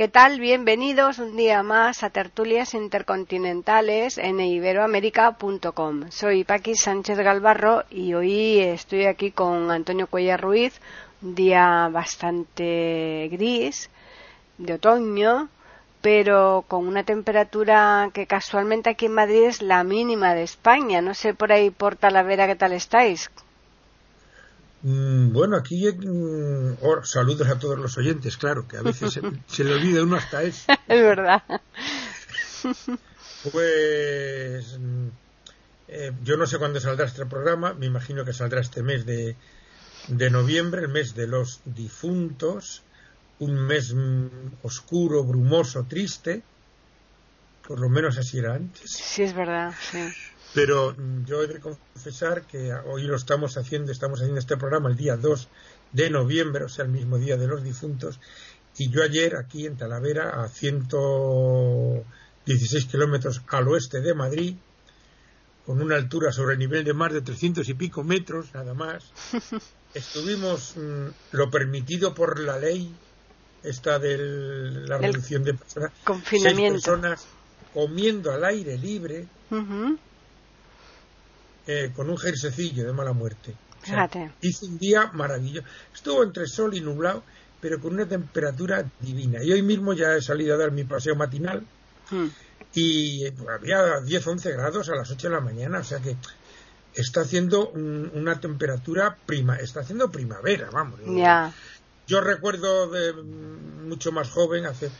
¿Qué 0.00 0.08
tal? 0.08 0.40
Bienvenidos 0.40 1.18
un 1.18 1.36
día 1.36 1.62
más 1.62 2.02
a 2.02 2.08
Tertulias 2.08 2.72
Intercontinentales 2.72 4.16
en 4.16 4.40
iberoamérica.com. 4.40 6.10
Soy 6.10 6.44
Paqui 6.44 6.74
Sánchez 6.74 7.18
Galvarro 7.18 7.84
y 7.90 8.14
hoy 8.14 8.60
estoy 8.60 9.04
aquí 9.04 9.30
con 9.30 9.70
Antonio 9.70 10.06
Cuellar 10.06 10.40
Ruiz, 10.40 10.80
un 11.20 11.34
día 11.34 11.90
bastante 11.92 13.28
gris, 13.30 13.90
de 14.56 14.72
otoño, 14.72 15.50
pero 16.00 16.64
con 16.66 16.88
una 16.88 17.04
temperatura 17.04 18.08
que 18.14 18.26
casualmente 18.26 18.88
aquí 18.88 19.04
en 19.04 19.12
Madrid 19.12 19.42
es 19.48 19.60
la 19.60 19.84
mínima 19.84 20.34
de 20.34 20.44
España. 20.44 21.02
No 21.02 21.12
sé 21.12 21.34
por 21.34 21.52
ahí 21.52 21.68
por 21.68 21.96
Talavera 21.96 22.46
qué 22.46 22.56
tal 22.56 22.72
estáis. 22.72 23.30
Mm, 24.82 25.32
bueno, 25.32 25.56
aquí 25.56 25.86
oh, 26.80 27.04
saludos 27.04 27.48
a 27.48 27.58
todos 27.58 27.78
los 27.78 27.98
oyentes, 27.98 28.36
claro, 28.36 28.66
que 28.66 28.78
a 28.78 28.82
veces 28.82 29.20
se, 29.46 29.64
le 29.64 29.74
olvida 29.74 30.02
uno 30.02 30.16
hasta 30.16 30.42
eso. 30.42 30.72
es 30.88 31.02
verdad. 31.02 31.42
Pues 33.52 34.78
mm, 34.78 35.08
eh, 35.88 36.12
yo 36.24 36.36
no 36.36 36.46
sé 36.46 36.58
cuándo 36.58 36.80
saldrá 36.80 37.06
este 37.06 37.26
programa, 37.26 37.74
me 37.74 37.86
imagino 37.86 38.24
que 38.24 38.32
saldrá 38.32 38.60
este 38.60 38.82
mes 38.82 39.04
de, 39.04 39.36
de 40.08 40.30
noviembre, 40.30 40.82
el 40.82 40.88
mes 40.88 41.14
de 41.14 41.26
los 41.26 41.60
difuntos, 41.64 42.82
un 43.38 43.54
mes 43.54 43.94
oscuro, 44.62 45.24
brumoso, 45.24 45.84
triste, 45.84 46.42
por 47.66 47.80
lo 47.80 47.88
menos 47.88 48.18
así 48.18 48.38
era 48.38 48.54
antes. 48.54 48.90
Sí, 48.90 49.22
es 49.22 49.34
verdad, 49.34 49.74
sí. 49.90 49.98
Pero 50.54 50.94
mm, 50.96 51.24
yo 51.24 51.42
he 51.42 51.46
de 51.46 51.60
confesar 51.60 52.42
que 52.42 52.72
hoy 52.72 53.04
lo 53.04 53.16
estamos 53.16 53.56
haciendo, 53.56 53.92
estamos 53.92 54.20
haciendo 54.20 54.40
este 54.40 54.56
programa 54.56 54.88
el 54.88 54.96
día 54.96 55.16
2 55.16 55.48
de 55.92 56.10
noviembre, 56.10 56.64
o 56.64 56.68
sea, 56.68 56.84
el 56.84 56.90
mismo 56.90 57.18
día 57.18 57.36
de 57.36 57.46
los 57.46 57.62
difuntos, 57.62 58.18
y 58.78 58.90
yo 58.90 59.02
ayer 59.02 59.36
aquí 59.36 59.66
en 59.66 59.76
Talavera, 59.76 60.42
a 60.42 60.48
116 60.48 62.86
kilómetros 62.86 63.42
al 63.48 63.68
oeste 63.68 64.00
de 64.00 64.14
Madrid, 64.14 64.54
con 65.66 65.82
una 65.82 65.96
altura 65.96 66.32
sobre 66.32 66.54
el 66.54 66.58
nivel 66.58 66.84
de 66.84 66.94
mar 66.94 67.12
de 67.12 67.20
300 67.20 67.68
y 67.68 67.74
pico 67.74 68.02
metros, 68.02 68.54
nada 68.54 68.72
más, 68.74 69.04
estuvimos 69.94 70.74
mm, 70.76 71.08
lo 71.32 71.50
permitido 71.50 72.14
por 72.14 72.40
la 72.40 72.58
ley, 72.58 72.94
esta 73.62 73.98
de 73.98 74.16
la 74.86 74.96
reducción 74.98 75.44
de 75.44 75.52
personas, 75.54 75.92
confinamiento. 76.02 76.74
personas 76.74 77.26
comiendo 77.74 78.32
al 78.32 78.44
aire 78.44 78.78
libre, 78.78 79.26
eh, 81.72 81.92
con 81.94 82.10
un 82.10 82.18
jersecillo 82.18 82.84
de 82.84 82.92
mala 82.92 83.12
muerte. 83.12 83.54
Fíjate. 83.80 84.32
hizo 84.40 84.66
un 84.66 84.76
día 84.76 85.10
maravilloso. 85.12 85.66
Estuvo 85.94 86.24
entre 86.24 86.48
sol 86.48 86.74
y 86.74 86.80
nublado, 86.80 87.22
pero 87.60 87.80
con 87.80 87.94
una 87.94 88.06
temperatura 88.06 88.84
divina. 88.98 89.42
Y 89.44 89.52
hoy 89.52 89.62
mismo 89.62 89.92
ya 89.92 90.16
he 90.16 90.20
salido 90.20 90.56
a 90.56 90.58
dar 90.58 90.72
mi 90.72 90.82
paseo 90.82 91.14
matinal 91.14 91.64
hmm. 92.10 92.26
y 92.74 93.24
había 93.48 94.00
10, 94.00 94.26
11 94.26 94.52
grados 94.52 94.88
a 94.88 94.96
las 94.96 95.10
8 95.12 95.28
de 95.28 95.34
la 95.34 95.40
mañana, 95.40 95.78
o 95.78 95.84
sea 95.84 96.00
que 96.00 96.16
está 96.92 97.20
haciendo 97.20 97.68
una 97.68 98.40
temperatura 98.40 99.16
prima, 99.24 99.54
está 99.56 99.80
haciendo 99.80 100.10
primavera, 100.10 100.70
vamos. 100.72 100.98
Ya. 101.06 101.54
Yo 102.08 102.20
recuerdo 102.20 102.90
de 102.90 103.12
mucho 103.12 104.10
más 104.10 104.28
joven, 104.28 104.66
hace, 104.66 104.90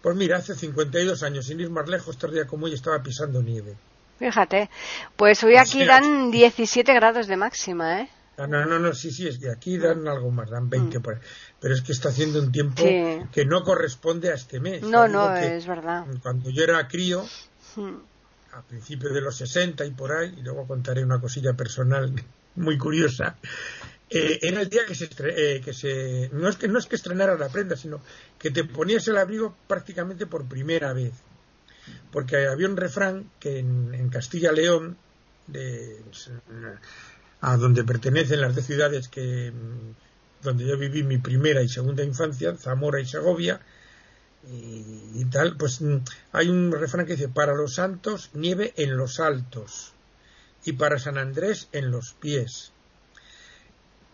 pues 0.00 0.14
mira, 0.14 0.36
hace 0.36 0.54
52 0.54 1.24
años, 1.24 1.46
sin 1.46 1.58
ir 1.58 1.70
más 1.70 1.88
lejos, 1.88 2.16
todavía 2.16 2.46
como 2.46 2.66
hoy 2.66 2.74
estaba 2.74 3.02
pisando 3.02 3.42
nieve. 3.42 3.76
Fíjate, 4.20 4.68
pues 5.16 5.42
hoy 5.44 5.56
aquí 5.56 5.82
dan 5.86 6.30
17 6.30 6.92
grados 6.92 7.26
de 7.26 7.38
máxima, 7.38 8.02
¿eh? 8.02 8.08
No, 8.36 8.66
no, 8.66 8.78
no, 8.78 8.92
sí, 8.92 9.10
sí, 9.10 9.26
es 9.26 9.38
que 9.38 9.50
aquí 9.50 9.78
dan 9.78 10.06
algo 10.06 10.30
más, 10.30 10.50
dan 10.50 10.68
20 10.68 10.98
mm. 10.98 11.02
por 11.02 11.20
Pero 11.58 11.74
es 11.74 11.80
que 11.80 11.92
está 11.92 12.10
haciendo 12.10 12.38
un 12.38 12.52
tiempo 12.52 12.82
que 12.84 13.44
no 13.46 13.62
corresponde 13.62 14.30
a 14.30 14.34
este 14.34 14.60
mes. 14.60 14.82
No, 14.82 15.08
no, 15.08 15.34
es 15.34 15.66
verdad. 15.66 16.04
Cuando 16.22 16.50
yo 16.50 16.64
era 16.64 16.86
crío, 16.86 17.24
mm. 17.76 17.96
a 18.52 18.62
principios 18.62 19.14
de 19.14 19.22
los 19.22 19.36
60 19.38 19.86
y 19.86 19.90
por 19.92 20.12
ahí, 20.12 20.34
y 20.36 20.42
luego 20.42 20.66
contaré 20.66 21.02
una 21.02 21.18
cosilla 21.18 21.54
personal 21.54 22.12
muy 22.56 22.76
curiosa, 22.76 23.36
eh, 24.10 24.38
era 24.42 24.60
el 24.60 24.68
día 24.68 24.82
que 24.86 24.94
se, 24.94 25.08
eh, 25.18 25.62
que 25.64 25.72
se 25.72 26.28
no 26.34 26.50
es 26.50 26.56
que 26.56 26.68
no 26.68 26.78
es 26.78 26.84
que 26.84 26.96
estrenara 26.96 27.38
la 27.38 27.48
prenda, 27.48 27.74
sino 27.74 28.02
que 28.38 28.50
te 28.50 28.64
ponías 28.64 29.08
el 29.08 29.16
abrigo 29.16 29.56
prácticamente 29.66 30.26
por 30.26 30.46
primera 30.46 30.92
vez 30.92 31.14
porque 32.12 32.46
había 32.46 32.68
un 32.68 32.76
refrán 32.76 33.30
que 33.38 33.58
en, 33.58 34.08
Castilla-León, 34.10 34.96
a 37.40 37.56
donde 37.56 37.84
pertenecen 37.84 38.40
las 38.40 38.54
dos 38.54 38.64
ciudades 38.64 39.08
que 39.08 39.52
donde 40.42 40.66
yo 40.66 40.78
viví 40.78 41.02
mi 41.02 41.18
primera 41.18 41.62
y 41.62 41.68
segunda 41.68 42.02
infancia, 42.02 42.56
Zamora 42.56 43.00
y 43.00 43.06
Segovia, 43.06 43.60
y, 44.42 45.24
tal, 45.26 45.56
pues 45.56 45.80
hay 46.32 46.48
un 46.48 46.72
refrán 46.72 47.04
que 47.04 47.12
dice, 47.12 47.28
para 47.28 47.54
los 47.54 47.74
santos, 47.74 48.30
nieve 48.32 48.72
en 48.76 48.96
los 48.96 49.20
altos, 49.20 49.92
y 50.64 50.72
para 50.72 50.98
San 50.98 51.18
Andrés, 51.18 51.68
en 51.72 51.90
los 51.90 52.14
pies. 52.14 52.72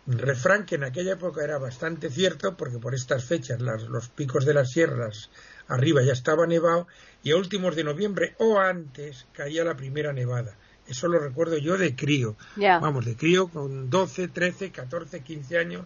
refrán 0.09 0.67
que 0.67 0.77
en 0.77 0.85
aquella 0.85 1.13
época 1.13 1.45
era 1.45 1.59
bastante 1.59 2.11
cierto, 2.11 2.57
porque 2.57 2.79
por 2.79 2.95
estas 2.95 3.25
fechas 3.25 3.61
los 3.61 4.09
picos 4.09 4.45
de 4.45 4.55
las 4.55 4.71
sierras 4.71 5.31
arriba 5.69 6.03
ya 6.03 6.13
estaba 6.13 6.47
nevado 6.47 6.87
y 7.23 7.33
a 7.33 7.37
últimos 7.37 7.77
de 7.77 7.85
noviembre 7.85 8.35
o 8.39 8.59
antes 8.59 9.27
caía 9.33 9.65
la 9.65 9.77
primera 9.77 10.13
nevada. 10.13 10.57
Eso 10.87 11.09
lo 11.09 11.19
recuerdo 11.19 11.59
yo 11.59 11.77
de 11.77 11.97
crío. 11.97 12.37
Vamos, 12.57 13.05
de 13.05 13.17
crío 13.17 13.49
con 13.49 13.91
12, 13.91 14.29
13, 14.29 14.71
14, 14.71 15.21
15 15.21 15.59
años, 15.59 15.85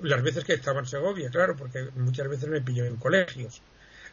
las 0.00 0.22
veces 0.22 0.44
que 0.44 0.54
estaba 0.54 0.80
en 0.80 0.86
Segovia, 0.86 1.30
claro, 1.30 1.54
porque 1.56 1.88
muchas 1.96 2.28
veces 2.28 2.48
me 2.48 2.62
pilló 2.62 2.84
en 2.84 2.96
colegios. 2.96 3.60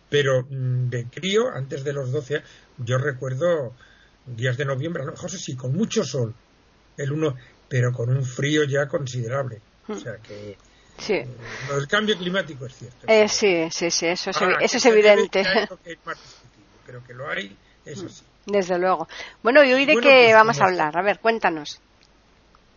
Pero 0.09 0.46
mm, 0.50 0.90
de 0.90 1.06
crío, 1.06 1.50
antes 1.50 1.84
de 1.84 1.94
los 1.94 2.12
12, 2.12 2.44
yo 2.80 2.97
recuerdo 2.97 3.74
días 4.25 4.57
de 4.57 4.66
noviembre, 4.66 5.03
a 5.03 5.06
lo 5.06 5.13
mejor 5.13 5.31
sí, 5.31 5.56
con 5.56 5.74
mucho 5.74 6.03
sol, 6.03 6.34
el 6.97 7.12
uno, 7.12 7.38
pero 7.69 7.94
con 7.94 8.09
un 8.09 8.25
frío 8.25 8.66
ya 8.66 8.88
considerable. 8.88 9.62
O 9.88 9.96
sea 9.96 10.18
que 10.18 10.57
Sí. 11.01 11.19
El 11.75 11.88
cambio 11.88 12.16
climático 12.16 12.66
es 12.67 12.75
cierto. 12.75 13.07
Eh, 13.07 13.28
sí, 13.28 13.67
sí, 13.72 13.89
sí, 13.89 14.06
eso 14.06 14.29
es, 14.29 14.38
eso 14.62 14.78
es 14.78 14.85
evidente. 14.85 15.44
pero 16.85 17.03
que 17.07 17.13
lo 17.13 17.28
hay, 17.28 17.57
eso 17.85 18.07
sí. 18.07 18.23
Desde 18.45 18.78
luego. 18.78 19.07
Bueno, 19.41 19.63
¿y 19.63 19.73
hoy 19.73 19.85
de 19.85 19.95
qué 19.95 20.01
pues, 20.01 20.34
vamos 20.34 20.62
a 20.62 20.66
hablar? 20.66 20.97
A 20.97 21.01
ver, 21.01 21.19
cuéntanos. 21.19 21.79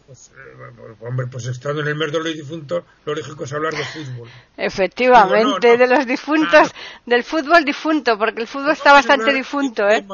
Pues, 0.07 0.31
eh, 0.37 0.95
hombre, 1.01 1.27
pues 1.27 1.47
estando 1.47 1.83
en 1.83 1.89
el 1.89 1.97
mes 1.97 2.13
de 2.13 2.19
los 2.19 2.35
difuntos, 2.35 2.85
lo 3.05 3.15
lógico 3.15 3.45
es 3.45 3.53
hablar 3.53 3.75
de 3.75 3.85
fútbol. 3.85 4.29
Efectivamente, 4.57 5.77
de 5.77 5.87
los 5.87 6.07
difuntos, 6.07 6.71
del 7.05 7.25
fútbol 7.25 7.65
difunto, 7.65 8.19
porque 8.19 8.43
el 8.43 8.47
fútbol 8.47 8.73
está 8.73 8.93
bastante 8.93 9.33
difunto, 9.33 9.89
¿eh? 9.89 10.05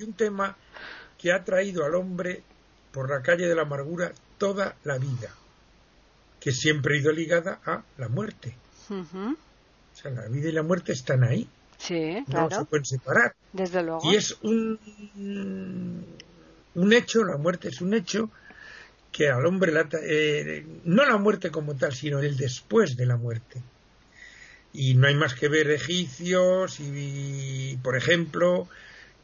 un 0.00 0.12
tema 0.14 0.54
que 1.16 1.32
ha 1.32 1.44
traído 1.44 1.84
al 1.84 1.94
hombre 1.94 2.42
por 2.92 3.08
la 3.10 3.22
calle 3.22 3.46
de 3.46 3.54
la 3.54 3.62
amargura 3.62 4.12
toda 4.38 4.74
la 4.84 4.98
vida 4.98 5.30
que 6.40 6.52
siempre 6.52 6.94
ha 6.94 7.00
ido 7.00 7.12
ligada 7.12 7.60
a 7.64 7.82
la 7.96 8.08
muerte. 8.08 8.54
O 8.90 9.34
sea, 9.94 10.10
la 10.10 10.26
vida 10.28 10.48
y 10.48 10.52
la 10.52 10.62
muerte 10.62 10.92
están 10.92 11.24
ahí. 11.24 11.48
Sí, 11.78 12.24
no 12.26 12.50
se 12.50 12.64
pueden 12.64 12.84
separar. 12.84 13.34
Desde 13.52 13.82
luego. 13.82 14.00
Y 14.04 14.16
es 14.16 14.36
un, 14.42 14.78
un 16.74 16.92
hecho, 16.92 17.24
la 17.24 17.36
muerte 17.36 17.68
es 17.68 17.80
un 17.80 17.94
hecho 17.94 18.30
que 19.12 19.28
al 19.28 19.44
hombre, 19.46 19.72
eh, 20.02 20.64
no 20.84 21.04
la 21.04 21.16
muerte 21.16 21.50
como 21.50 21.74
tal, 21.74 21.92
sino 21.92 22.18
el 22.20 22.36
después 22.36 22.96
de 22.96 23.06
la 23.06 23.16
muerte. 23.16 23.62
Y 24.72 24.94
no 24.94 25.06
hay 25.06 25.14
más 25.14 25.34
que 25.34 25.48
ver 25.48 25.70
egipcios 25.70 26.78
y, 26.78 27.78
por 27.82 27.96
ejemplo, 27.96 28.68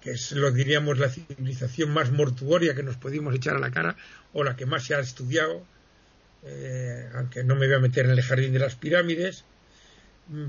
que 0.01 0.13
es 0.13 0.33
lo 0.33 0.51
diríamos 0.51 0.99
la 0.99 1.11
civilización 1.11 1.93
más 1.93 2.11
mortuoria 2.11 2.75
que 2.75 2.83
nos 2.83 2.97
pudimos 2.97 3.35
echar 3.35 3.57
a 3.57 3.61
la 3.61 3.71
cara 3.71 3.97
o 4.33 4.43
la 4.43 4.57
que 4.57 4.67
más 4.67 4.85
se 4.85 4.95
ha 4.95 5.01
estudiado, 5.01 5.63
eh, 6.47 7.09
aunque 7.15 7.43
no 7.43 7.57
me 7.57 7.67
voy 7.67 7.77
a 7.77 7.79
meter 7.79 8.05
en 8.05 8.13
el 8.13 8.23
jardín 8.23 8.53
de 8.53 8.59
las 8.59 8.75
pirámides, 8.75 9.45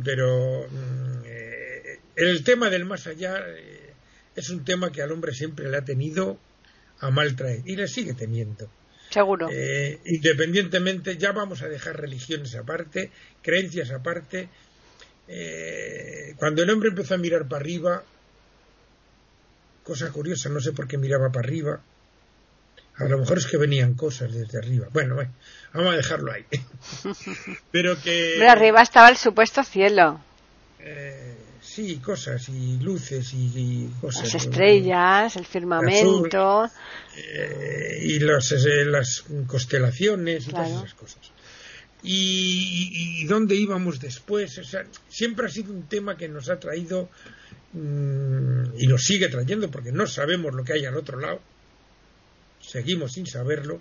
pero 0.04 0.68
mm, 0.70 1.22
eh, 1.26 2.00
el 2.16 2.44
tema 2.44 2.70
del 2.70 2.86
más 2.86 3.08
allá 3.08 3.40
eh, 3.48 3.94
es 4.36 4.50
un 4.50 4.66
tema 4.66 4.92
que 4.92 5.02
al 5.02 5.12
hombre 5.12 5.34
siempre 5.34 5.70
le 5.70 5.78
ha 5.78 5.86
tenido 5.86 6.38
a 7.00 7.12
mal 7.12 7.36
traer 7.36 7.62
y 7.66 7.76
le 7.76 7.88
sigue 7.88 8.14
teniendo. 8.14 8.70
Seguro. 9.10 9.50
independientemente, 10.04 11.16
ya 11.18 11.32
vamos 11.32 11.62
a 11.62 11.70
dejar 11.70 12.02
religiones 12.02 12.54
aparte, 12.56 13.12
creencias 13.42 13.92
aparte. 13.92 14.50
cuando 16.36 16.64
el 16.64 16.70
hombre 16.70 16.90
empezó 16.90 17.14
a 17.14 17.18
mirar 17.18 17.48
para 17.48 17.62
arriba, 17.62 18.04
cosa 19.84 20.12
curiosa, 20.12 20.50
no 20.50 20.60
sé 20.60 20.74
por 20.74 20.88
qué 20.88 20.98
miraba 20.98 21.32
para 21.32 21.48
arriba. 21.48 21.82
A 22.98 23.06
lo 23.06 23.18
mejor 23.20 23.38
es 23.38 23.48
que 23.48 23.58
venían 23.58 23.94
cosas 23.96 24.34
desde 24.34 24.58
arriba. 24.58 24.88
Bueno, 24.92 25.18
vamos 25.74 25.94
a 25.94 25.98
dejarlo 25.98 26.32
ahí. 26.32 26.46
Pero 27.72 28.02
que... 28.02 28.36
Pero 28.38 28.52
arriba 28.52 28.82
estaba 28.82 29.10
el 29.10 29.18
supuesto 29.18 29.64
cielo. 29.64 30.22
Eh, 30.80 31.36
sí, 31.62 31.98
cosas 31.98 32.48
y 32.48 32.78
luces 32.78 33.34
y, 33.34 33.90
cosas. 34.00 34.34
Las 34.34 34.46
estrellas, 34.46 35.36
el 35.36 35.46
firmamento. 35.46 36.70
Eh, 37.18 38.00
y 38.02 38.20
las, 38.20 38.54
eh, 38.54 38.86
las 38.86 39.26
constelaciones 39.48 40.48
y 40.48 40.52
todas 40.52 40.70
esas 40.70 40.94
cosas. 40.94 41.32
Y, 42.02 43.26
dónde 43.26 43.56
íbamos 43.56 44.00
después. 44.00 44.58
O 44.60 44.64
sea, 44.64 44.86
siempre 45.10 45.48
ha 45.48 45.50
sido 45.50 45.74
un 45.74 45.90
tema 45.90 46.16
que 46.16 46.30
nos 46.30 46.50
ha 46.50 46.60
traído 46.60 47.10
mm, 47.74 48.78
y 48.78 48.88
nos 48.88 49.04
sigue 49.04 49.28
trayendo 49.28 49.70
porque 49.70 49.92
no 49.92 50.08
sabemos 50.08 50.54
lo 50.54 50.64
que 50.64 50.74
hay 50.74 50.86
al 50.86 50.96
otro 50.96 51.20
lado. 51.20 51.42
Seguimos 52.68 53.14
sin 53.14 53.28
saberlo. 53.28 53.80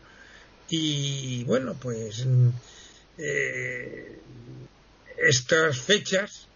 Y 0.68 1.44
bueno, 1.44 1.74
pues 1.80 2.24
mm, 2.26 2.48
estas 5.16 5.78
fechas 5.78 6.48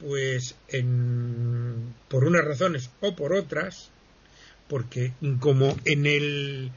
pues 0.00 0.56
en, 0.68 1.94
por 2.08 2.24
unas 2.24 2.44
razones 2.44 2.90
o 3.00 3.14
por 3.14 3.34
otras, 3.34 3.90
porque 4.68 5.12
como 5.40 5.76
en 5.84 6.06
el, 6.06 6.70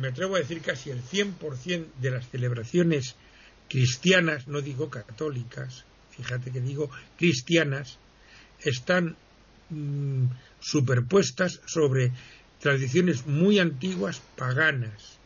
me 0.00 0.08
atrevo 0.08 0.36
a 0.36 0.40
decir 0.40 0.60
casi 0.60 0.90
el 0.90 1.02
100% 1.02 1.86
de 2.00 2.10
las 2.10 2.28
celebraciones 2.28 3.16
cristianas, 3.68 4.46
no 4.46 4.60
digo 4.60 4.90
católicas, 4.90 5.84
fíjate 6.10 6.50
que 6.50 6.60
digo 6.60 6.90
cristianas, 7.16 7.98
están 8.60 9.16
mm, 9.70 10.26
superpuestas 10.60 11.60
sobre 11.66 12.12
tradiciones 12.60 13.26
muy 13.26 13.58
antiguas 13.58 14.20
paganas 14.36 15.18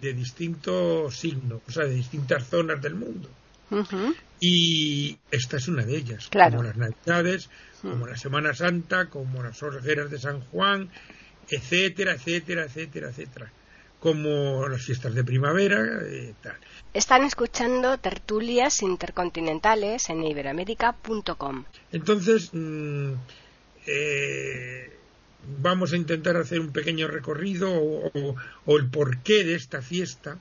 de 0.00 0.12
distinto 0.14 1.10
signo, 1.10 1.60
o 1.66 1.72
sea, 1.72 1.84
de 1.84 1.94
distintas 1.94 2.46
zonas 2.46 2.80
del 2.80 2.94
mundo. 2.94 3.28
Y 4.40 5.18
esta 5.30 5.56
es 5.56 5.68
una 5.68 5.84
de 5.84 5.96
ellas, 5.96 6.30
como 6.30 6.62
las 6.62 6.76
Navidades, 6.76 7.50
como 7.82 8.06
la 8.06 8.16
Semana 8.16 8.54
Santa, 8.54 9.06
como 9.06 9.42
las 9.42 9.62
hogueras 9.62 10.10
de 10.10 10.18
San 10.18 10.40
Juan, 10.40 10.88
etcétera, 11.50 12.12
etcétera, 12.12 12.64
etcétera, 12.64 13.08
etcétera. 13.10 13.52
Como 14.00 14.68
las 14.68 14.82
fiestas 14.82 15.12
de 15.12 15.24
primavera, 15.24 15.84
eh, 16.06 16.32
tal. 16.40 16.56
Están 16.94 17.24
escuchando 17.24 17.98
tertulias 17.98 18.82
intercontinentales 18.82 20.08
en 20.08 20.22
iberamérica.com. 20.22 21.64
Entonces, 21.90 22.50
mm, 22.52 23.12
eh, 23.86 24.97
vamos 25.60 25.92
a 25.92 25.96
intentar 25.96 26.36
hacer 26.36 26.60
un 26.60 26.72
pequeño 26.72 27.08
recorrido 27.08 27.70
o, 27.72 28.34
o, 28.66 28.76
el 28.78 28.90
porqué 28.90 29.44
de 29.44 29.54
esta 29.54 29.82
fiesta, 29.82 30.38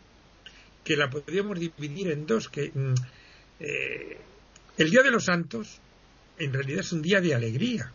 que 0.84 0.96
la 0.96 1.10
podríamos 1.10 1.60
dividir 1.60 2.12
en 2.12 2.26
dos, 2.26 2.50
que 2.50 2.72
mm, 2.74 2.94
eh, 3.60 4.18
el 4.78 4.90
Día 4.90 5.04
de 5.04 5.12
los 5.12 5.26
Santos 5.26 5.80
en 6.40 6.54
realidad 6.54 6.82
es 6.82 6.92
un 6.92 7.02
día 7.02 7.22
de 7.22 7.34
alegría, 7.34 7.92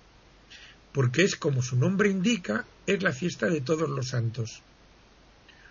porque 0.93 1.22
es 1.22 1.37
como 1.37 1.62
su 1.62 1.76
nombre 1.76 2.10
indica, 2.10 2.64
es 2.87 3.02
la 3.02 3.12
fiesta 3.12 3.46
de 3.46 3.60
todos 3.60 3.88
los 3.88 4.08
santos. 4.08 4.62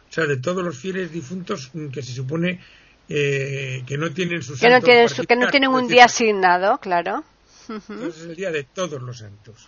O 0.10 0.14
sea, 0.14 0.26
de 0.26 0.38
todos 0.38 0.64
los 0.64 0.78
fieles 0.78 1.12
difuntos 1.12 1.72
que 1.94 2.02
se 2.02 2.14
supone 2.14 2.60
eh, 3.08 3.84
que 3.86 3.98
no 3.98 4.12
tienen 4.12 4.42
su 4.42 4.58
que 4.58 4.70
no 4.70 4.82
que 4.82 5.36
no 5.36 5.50
tienen 5.50 5.70
un 5.70 5.88
día 5.88 6.06
asignado, 6.06 6.78
claro. 6.80 7.24
Entonces 7.70 8.24
es 8.24 8.30
el 8.30 8.36
día 8.36 8.52
de 8.52 8.64
todos 8.64 9.02
los 9.02 9.20
santos. 9.20 9.68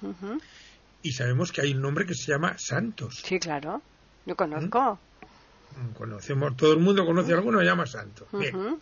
Y 1.03 1.11
sabemos 1.11 1.51
que 1.51 1.61
hay 1.61 1.73
un 1.73 1.81
nombre 1.81 2.05
que 2.05 2.15
se 2.15 2.31
llama 2.31 2.57
Santos. 2.57 3.21
Sí, 3.23 3.37
claro. 3.37 3.81
Yo 4.25 4.35
conozco. 4.35 4.97
¿Mm? 5.75 5.93
Conocemos, 5.93 6.55
todo 6.55 6.73
el 6.73 6.79
mundo 6.79 7.05
conoce 7.05 7.33
a 7.33 7.35
alguno, 7.35 7.59
se 7.59 7.65
llama 7.65 7.85
Santos. 7.85 8.27
Bien. 8.31 8.79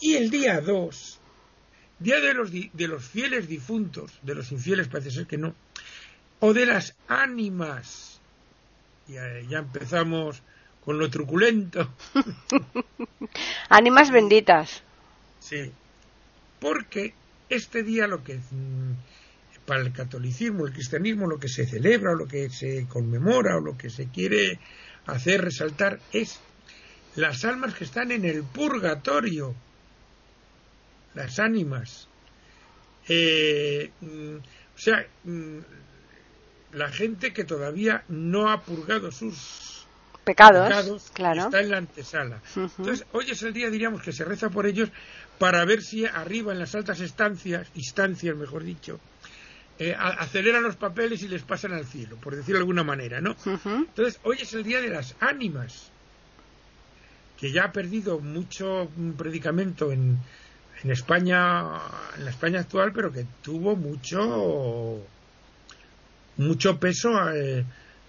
Y 0.00 0.14
el 0.14 0.30
día 0.30 0.60
2, 0.60 1.20
día 2.00 2.20
de 2.20 2.34
los, 2.34 2.50
de 2.50 2.88
los 2.88 3.04
fieles 3.04 3.46
difuntos, 3.46 4.18
de 4.22 4.34
los 4.34 4.50
infieles 4.50 4.88
parece 4.88 5.10
ser 5.10 5.26
que 5.26 5.38
no, 5.38 5.54
o 6.40 6.52
de 6.52 6.66
las 6.66 6.96
ánimas. 7.06 8.20
Ya, 9.06 9.40
ya 9.48 9.58
empezamos 9.58 10.42
con 10.84 10.98
lo 10.98 11.10
truculento. 11.10 11.92
ánimas 13.68 14.10
benditas. 14.10 14.82
Sí, 15.40 15.70
porque 16.58 17.14
este 17.48 17.82
día 17.82 18.06
lo 18.06 18.24
que 18.24 18.36
mm, 18.36 18.94
para 19.70 19.82
el 19.82 19.92
catolicismo, 19.92 20.66
el 20.66 20.72
cristianismo, 20.72 21.28
lo 21.28 21.38
que 21.38 21.46
se 21.46 21.64
celebra 21.64 22.10
o 22.10 22.16
lo 22.16 22.26
que 22.26 22.50
se 22.50 22.88
conmemora 22.88 23.56
o 23.56 23.60
lo 23.60 23.78
que 23.78 23.88
se 23.88 24.08
quiere 24.08 24.58
hacer 25.06 25.42
resaltar 25.42 26.00
es 26.12 26.40
las 27.14 27.44
almas 27.44 27.74
que 27.74 27.84
están 27.84 28.10
en 28.10 28.24
el 28.24 28.42
purgatorio 28.42 29.54
las 31.14 31.38
ánimas. 31.38 32.08
Eh, 33.08 33.92
mm, 34.00 34.38
o 34.38 34.78
sea, 34.78 35.06
mm, 35.22 35.58
la 36.72 36.88
gente 36.88 37.32
que 37.32 37.44
todavía 37.44 38.02
no 38.08 38.50
ha 38.50 38.62
purgado 38.62 39.12
sus 39.12 39.86
pecados, 40.24 41.12
claro. 41.14 41.44
está 41.44 41.60
en 41.60 41.70
la 41.70 41.78
antesala. 41.78 42.42
Entonces, 42.56 43.06
hoy 43.12 43.30
es 43.30 43.40
el 43.44 43.52
día, 43.52 43.70
diríamos, 43.70 44.02
que 44.02 44.12
se 44.12 44.24
reza 44.24 44.50
por 44.50 44.66
ellos 44.66 44.90
para 45.38 45.64
ver 45.64 45.80
si 45.80 46.06
arriba 46.06 46.52
en 46.52 46.58
las 46.58 46.74
altas 46.74 47.00
estancias, 47.00 47.68
instancias, 47.76 48.36
mejor 48.36 48.64
dicho, 48.64 48.98
eh, 49.80 49.96
aceleran 49.96 50.62
los 50.62 50.76
papeles 50.76 51.22
y 51.22 51.28
les 51.28 51.40
pasan 51.40 51.72
al 51.72 51.86
cielo, 51.86 52.16
por 52.16 52.36
decirlo 52.36 52.58
de 52.58 52.62
alguna 52.64 52.84
manera, 52.84 53.22
¿no? 53.22 53.34
Entonces, 53.64 54.20
hoy 54.24 54.36
es 54.42 54.52
el 54.52 54.62
día 54.62 54.78
de 54.82 54.90
las 54.90 55.16
ánimas, 55.20 55.90
que 57.38 57.50
ya 57.50 57.64
ha 57.64 57.72
perdido 57.72 58.20
mucho 58.20 58.90
predicamento 59.16 59.90
en, 59.90 60.18
en 60.84 60.90
España, 60.90 61.62
en 62.14 62.26
la 62.26 62.30
España 62.30 62.60
actual, 62.60 62.92
pero 62.92 63.10
que 63.10 63.24
tuvo 63.40 63.74
mucho 63.74 65.00
mucho 66.36 66.78
peso 66.78 67.08
eh, 67.34 67.64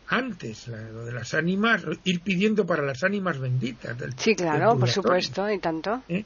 antes, 0.10 0.68
lo 0.68 1.06
de 1.06 1.14
las 1.14 1.34
ánimas, 1.34 1.84
ir 2.04 2.20
pidiendo 2.20 2.66
para 2.66 2.84
las 2.84 3.02
ánimas 3.06 3.40
benditas 3.40 3.98
del 3.98 4.14
Sí, 4.20 4.36
claro, 4.36 4.78
por 4.78 4.90
supuesto, 4.90 5.50
y 5.50 5.58
tanto. 5.60 6.04
¿Eh? 6.10 6.26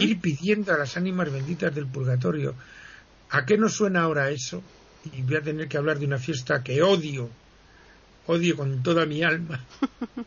Ir 0.00 0.20
pidiendo 0.20 0.74
a 0.74 0.76
las 0.76 0.98
ánimas 0.98 1.32
benditas 1.32 1.74
del 1.74 1.86
purgatorio. 1.86 2.54
¿A 3.30 3.46
qué 3.46 3.56
nos 3.56 3.72
suena 3.72 4.02
ahora 4.02 4.28
eso? 4.28 4.62
Y 5.04 5.22
voy 5.22 5.36
a 5.36 5.42
tener 5.42 5.68
que 5.68 5.76
hablar 5.76 5.98
de 5.98 6.06
una 6.06 6.18
fiesta 6.18 6.62
que 6.62 6.82
odio, 6.82 7.28
odio 8.26 8.56
con 8.56 8.82
toda 8.82 9.06
mi 9.06 9.22
alma. 9.22 9.64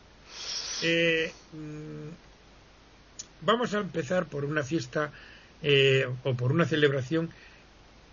Eh, 0.82 1.32
mm, 1.54 2.10
vamos 3.40 3.72
a 3.72 3.78
empezar 3.78 4.26
por 4.26 4.44
una 4.44 4.62
fiesta 4.62 5.10
eh, 5.62 6.06
o 6.24 6.34
por 6.34 6.52
una 6.52 6.66
celebración 6.66 7.30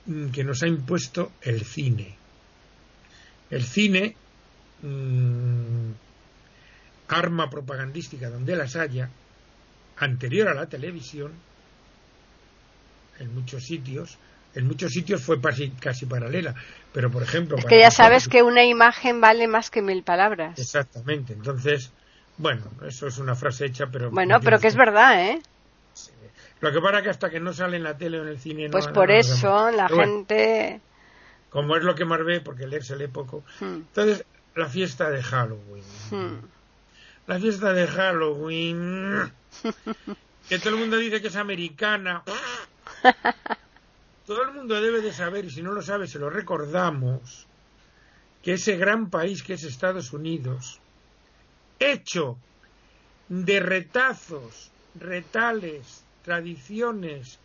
mm, 0.05 0.29
que 0.29 0.45
nos 0.45 0.63
ha 0.63 0.67
impuesto 0.67 1.33
el 1.41 1.65
cine. 1.65 2.15
El 3.49 3.65
cine, 3.65 4.15
mm, 4.81 5.91
arma 7.09 7.49
propagandística 7.49 8.29
donde 8.29 8.55
las 8.55 8.77
haya, 8.77 9.09
anterior 9.97 10.47
a 10.47 10.53
la 10.53 10.67
televisión, 10.67 11.33
en 13.19 13.33
muchos 13.35 13.65
sitios, 13.65 14.17
en 14.55 14.67
muchos 14.67 14.91
sitios 14.91 15.21
fue 15.23 15.39
casi, 15.79 16.05
paralela, 16.05 16.55
pero 16.91 17.09
por 17.09 17.23
ejemplo... 17.23 17.57
Es 17.57 17.65
que 17.65 17.79
ya 17.79 17.91
sabes 17.91 18.27
que 18.27 18.43
una 18.43 18.63
imagen 18.63 19.19
vale 19.19 19.47
más 19.47 19.69
que 19.69 19.81
mil 19.81 20.03
palabras. 20.03 20.59
Exactamente, 20.59 21.33
entonces, 21.33 21.91
bueno, 22.37 22.63
eso 22.87 23.07
es 23.07 23.17
una 23.17 23.35
frase 23.35 23.65
hecha, 23.65 23.87
pero... 23.91 24.11
Bueno, 24.11 24.39
pero 24.41 24.59
que 24.59 24.67
es 24.67 24.75
verdad, 24.75 25.19
¿eh? 25.19 25.41
Lo 26.61 26.71
que 26.71 26.79
pasa 26.79 26.97
es 26.97 27.03
que 27.03 27.09
hasta 27.09 27.29
que 27.29 27.39
no 27.39 27.51
sale 27.51 27.77
en 27.77 27.83
la 27.83 27.97
tele 27.97 28.19
o 28.19 28.23
en 28.23 28.29
el 28.29 28.39
cine... 28.39 28.69
Pues 28.69 28.87
por 28.87 29.11
eso 29.11 29.71
la 29.71 29.89
gente... 29.89 30.79
como 31.49 31.75
es 31.75 31.83
lo 31.83 31.95
que 31.95 32.05
más 32.05 32.23
ve, 32.23 32.39
porque 32.39 32.67
leer 32.67 32.83
se 32.83 32.95
lee 32.95 33.07
poco. 33.07 33.43
Hmm. 33.59 33.83
Entonces, 33.87 34.25
la 34.55 34.67
fiesta 34.67 35.09
de 35.09 35.23
Halloween. 35.23 35.83
Hmm. 36.11 36.39
La 37.27 37.39
fiesta 37.39 37.73
de 37.73 37.87
Halloween... 37.87 39.31
que 40.49 40.59
todo 40.59 40.75
el 40.75 40.79
mundo 40.79 40.97
dice 40.97 41.21
que 41.21 41.27
es 41.27 41.35
americana. 41.35 42.23
todo 44.25 44.43
el 44.43 44.53
mundo 44.53 44.79
debe 44.79 45.01
de 45.01 45.13
saber, 45.13 45.45
y 45.45 45.51
si 45.51 45.61
no 45.61 45.71
lo 45.71 45.81
sabe, 45.81 46.07
se 46.07 46.19
lo 46.19 46.29
recordamos, 46.29 47.45
que 48.41 48.53
ese 48.53 48.77
gran 48.77 49.09
país 49.09 49.43
que 49.43 49.53
es 49.53 49.63
Estados 49.63 50.13
Unidos, 50.13 50.79
hecho 51.79 52.37
de 53.27 53.59
retazos, 53.59 54.71
retales, 54.95 56.03
tradiciones 56.23 57.39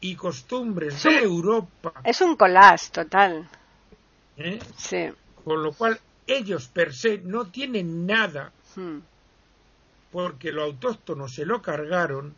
y 0.00 0.14
costumbres 0.16 1.02
de 1.02 1.18
Europa. 1.18 1.92
Es 2.04 2.20
un 2.20 2.36
collage 2.36 2.90
total. 2.90 3.48
¿Eh? 4.36 4.58
Sí. 4.76 5.08
Con 5.44 5.62
lo 5.62 5.72
cual 5.72 6.00
ellos 6.26 6.68
per 6.68 6.94
se 6.94 7.18
no 7.18 7.48
tienen 7.48 8.06
nada 8.06 8.52
hmm. 8.76 8.98
porque 10.12 10.52
lo 10.52 10.62
autóctono 10.62 11.28
se 11.28 11.44
lo 11.44 11.60
cargaron, 11.60 12.34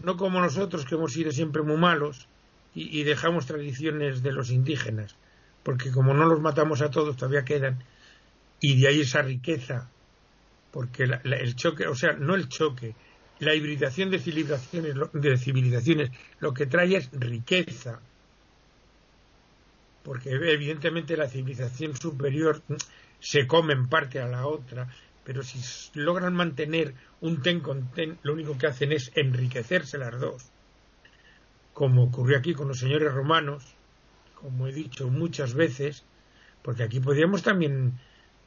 no 0.00 0.16
como 0.16 0.40
nosotros 0.40 0.84
que 0.84 0.96
hemos 0.96 1.12
sido 1.12 1.30
siempre 1.30 1.62
muy 1.62 1.76
malos 1.76 2.28
y, 2.76 3.04
dejamos 3.04 3.46
tradiciones 3.46 4.22
de 4.22 4.32
los 4.32 4.50
indígenas. 4.50 5.16
porque 5.62 5.90
como 5.90 6.14
no 6.14 6.26
los 6.26 6.40
matamos 6.40 6.80
a 6.80 6.90
todos, 6.90 7.16
todavía 7.16 7.44
quedan, 7.44 7.82
y 8.60 8.80
de 8.80 8.86
ahí 8.86 9.00
esa 9.00 9.22
riqueza, 9.22 9.90
porque 10.70 11.04
el 11.04 11.56
choque, 11.56 11.88
o 11.88 11.94
sea, 11.96 12.12
no 12.12 12.36
el 12.36 12.48
choque, 12.48 12.94
la 13.40 13.54
hibridación 13.54 14.10
de 14.10 14.20
civilizaciones, 14.20 14.94
de 15.12 15.36
civilizaciones 15.36 16.10
lo 16.38 16.54
que 16.54 16.66
trae 16.66 16.96
es 16.96 17.10
riqueza, 17.12 18.00
porque 20.04 20.30
evidentemente 20.30 21.16
la 21.16 21.28
civilización 21.28 21.96
superior 21.96 22.62
se 23.18 23.48
come 23.48 23.72
en 23.72 23.88
parte 23.88 24.20
a 24.20 24.28
la 24.28 24.46
otra, 24.46 24.88
pero 25.24 25.42
si 25.42 25.58
logran 25.98 26.34
mantener 26.34 26.94
un 27.20 27.42
ten 27.42 27.58
con 27.58 27.90
ten, 27.90 28.18
lo 28.22 28.34
único 28.34 28.56
que 28.56 28.68
hacen 28.68 28.92
es 28.92 29.10
enriquecerse 29.16 29.98
las 29.98 30.20
dos, 30.20 30.52
como 31.76 32.04
ocurrió 32.04 32.38
aquí 32.38 32.54
con 32.54 32.68
los 32.68 32.78
señores 32.78 33.12
romanos, 33.12 33.62
como 34.34 34.66
he 34.66 34.72
dicho 34.72 35.08
muchas 35.08 35.52
veces, 35.52 36.04
porque 36.62 36.82
aquí 36.82 37.00
podríamos 37.00 37.42
también 37.42 37.92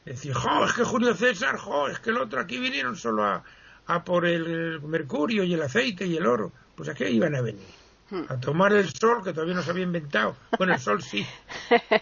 decir, 0.03 0.33
jo, 0.33 0.65
es 0.65 0.74
que 0.74 0.83
Julio 0.83 1.13
César, 1.13 1.57
jo, 1.57 1.88
es 1.89 2.00
que 2.00 2.09
el 2.09 2.17
otro 2.17 2.39
aquí 2.39 2.57
vinieron 2.57 2.95
solo 2.95 3.24
a, 3.24 3.43
a 3.86 4.03
por 4.03 4.25
el 4.25 4.81
mercurio 4.81 5.43
y 5.43 5.53
el 5.53 5.62
aceite 5.62 6.07
y 6.07 6.17
el 6.17 6.25
oro, 6.25 6.51
pues 6.74 6.89
aquí 6.89 7.03
iban 7.03 7.36
a 7.36 7.41
venir 7.41 7.67
hmm. 8.09 8.24
a 8.29 8.39
tomar 8.39 8.74
el 8.74 8.89
sol 8.91 9.24
que 9.24 9.31
todavía 9.31 9.53
no 9.53 9.62
se 9.62 9.69
había 9.69 9.83
inventado. 9.83 10.36
Bueno, 10.57 10.74
el 10.74 10.79
sol 10.79 11.03
sí. 11.03 11.24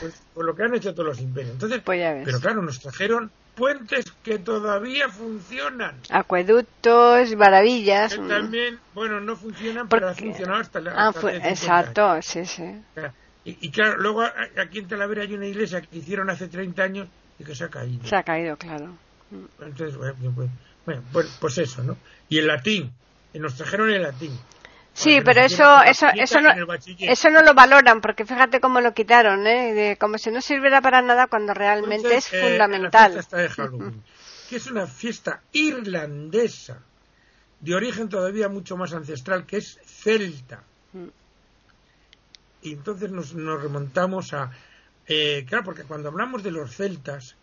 Pues, 0.00 0.22
por 0.32 0.44
lo 0.44 0.54
que 0.54 0.62
han 0.62 0.72
hecho 0.76 0.94
todos 0.94 1.08
los 1.08 1.20
imperios. 1.20 1.54
Entonces, 1.54 1.82
pues 1.84 2.00
pero 2.24 2.40
claro, 2.40 2.62
nos 2.62 2.78
trajeron 2.78 3.32
puentes 3.58 4.10
que 4.22 4.38
todavía 4.38 5.08
funcionan. 5.08 5.96
Acueductos, 6.08 7.34
maravillas. 7.36 8.14
Que 8.14 8.28
también, 8.28 8.78
bueno, 8.94 9.20
no 9.20 9.36
funcionan, 9.36 9.88
pero 9.88 10.08
han 10.08 10.16
funcionado 10.16 10.60
hasta 10.60 10.80
la. 10.80 10.92
Ah, 10.96 11.12
exacto, 11.42 12.22
sí, 12.22 12.46
sí. 12.46 12.80
Y, 13.44 13.70
claro, 13.70 13.96
luego 13.98 14.22
aquí 14.60 14.78
en 14.78 14.88
Talavera 14.88 15.22
hay 15.22 15.32
una 15.32 15.46
iglesia 15.46 15.80
que 15.80 15.98
hicieron 15.98 16.28
hace 16.30 16.48
30 16.48 16.82
años 16.82 17.08
y 17.38 17.44
que 17.44 17.54
se 17.54 17.64
ha 17.64 17.68
caído. 17.68 18.06
Se 18.06 18.14
ha 18.14 18.22
caído, 18.22 18.56
claro. 18.56 18.94
Entonces, 19.60 19.96
bueno, 19.96 20.14
pues, 20.84 21.00
pues, 21.12 21.36
pues 21.40 21.58
eso, 21.58 21.82
¿no? 21.82 21.96
Y 22.28 22.38
el 22.38 22.46
latín, 22.46 22.92
nos 23.34 23.54
trajeron 23.56 23.90
el 23.90 24.02
latín. 24.02 24.38
Sí, 24.98 25.20
pero 25.24 25.42
eso, 25.42 25.80
eso, 25.84 26.08
eso 26.12 26.40
no, 26.40 26.50
eso 26.98 27.30
no 27.30 27.42
lo 27.42 27.54
valoran, 27.54 28.00
porque 28.00 28.24
fíjate 28.24 28.60
cómo 28.60 28.80
lo 28.80 28.94
quitaron, 28.94 29.46
¿eh? 29.46 29.96
como 30.00 30.18
si 30.18 30.32
no 30.32 30.40
sirviera 30.40 30.80
para 30.82 31.00
nada 31.02 31.28
cuando 31.28 31.54
realmente 31.54 32.16
es 32.16 32.32
eh, 32.32 32.40
fundamental. 32.40 33.14
La 33.14 33.22
fiesta 33.22 33.36
de 33.36 33.48
Halloween, 33.48 34.02
que 34.50 34.56
es 34.56 34.66
una 34.66 34.88
fiesta 34.88 35.40
irlandesa, 35.52 36.82
de 37.60 37.74
origen 37.76 38.08
todavía 38.08 38.48
mucho 38.48 38.76
más 38.76 38.92
ancestral, 38.92 39.46
que 39.46 39.58
es 39.58 39.78
celta. 39.84 40.64
Mm. 40.92 41.08
Y 42.62 42.72
entonces 42.72 43.12
nos, 43.12 43.34
nos 43.34 43.62
remontamos 43.62 44.32
a... 44.34 44.50
Eh, 45.06 45.46
claro, 45.48 45.62
porque 45.62 45.84
cuando 45.84 46.08
hablamos 46.08 46.42
de 46.42 46.50
los 46.50 46.74
celtas, 46.74 47.36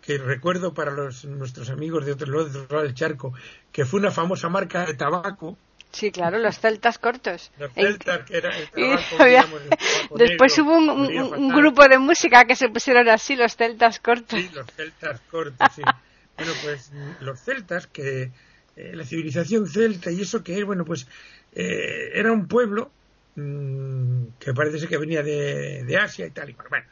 que 0.00 0.16
recuerdo 0.16 0.72
para 0.72 0.90
los, 0.90 1.26
nuestros 1.26 1.68
amigos 1.68 2.06
de 2.06 2.12
otro 2.12 2.32
lado 2.32 2.82
del 2.82 2.94
charco, 2.94 3.34
que 3.70 3.84
fue 3.84 4.00
una 4.00 4.10
famosa 4.10 4.48
marca 4.48 4.86
de 4.86 4.94
tabaco, 4.94 5.58
Sí, 5.92 6.10
claro, 6.10 6.38
los 6.38 6.58
celtas 6.58 6.98
cortos. 6.98 7.52
Los 7.58 7.72
celtas, 7.72 8.24
que 8.24 8.38
era 8.38 8.50
Después 10.16 10.58
hubo 10.58 10.76
un, 10.76 11.48
grupo 11.50 11.86
de 11.86 11.98
música 11.98 12.46
que 12.46 12.56
se 12.56 12.70
pusieron 12.70 13.08
así, 13.08 13.36
los 13.36 13.54
celtas 13.56 14.00
cortos. 14.00 14.40
Sí, 14.40 14.50
los 14.54 14.66
celtas 14.70 15.20
cortos, 15.30 15.68
sí. 15.76 15.82
bueno, 16.36 16.52
pues 16.62 16.90
los 17.20 17.38
celtas, 17.40 17.86
que 17.86 18.30
eh, 18.74 18.92
la 18.94 19.04
civilización 19.04 19.68
celta 19.68 20.10
y 20.10 20.22
eso 20.22 20.42
que 20.42 20.58
es, 20.58 20.64
bueno, 20.64 20.86
pues 20.86 21.06
eh, 21.54 22.10
era 22.14 22.32
un 22.32 22.48
pueblo 22.48 22.90
mm, 23.36 24.24
que 24.38 24.54
parece 24.54 24.78
ser 24.78 24.88
que 24.88 24.96
venía 24.96 25.22
de, 25.22 25.84
de 25.84 25.96
Asia 25.98 26.24
y 26.26 26.30
tal, 26.30 26.48
y 26.48 26.56
bueno, 26.70 26.86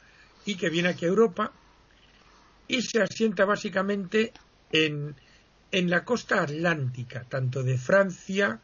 y 0.44 0.56
que 0.56 0.68
viene 0.68 0.90
aquí 0.90 1.06
a 1.06 1.08
Europa 1.08 1.52
y 2.68 2.82
se 2.82 3.00
asienta 3.00 3.46
básicamente 3.46 4.32
en, 4.70 5.14
en 5.72 5.90
la 5.90 6.04
costa 6.04 6.42
atlántica, 6.42 7.24
tanto 7.24 7.62
de 7.62 7.78
Francia, 7.78 8.60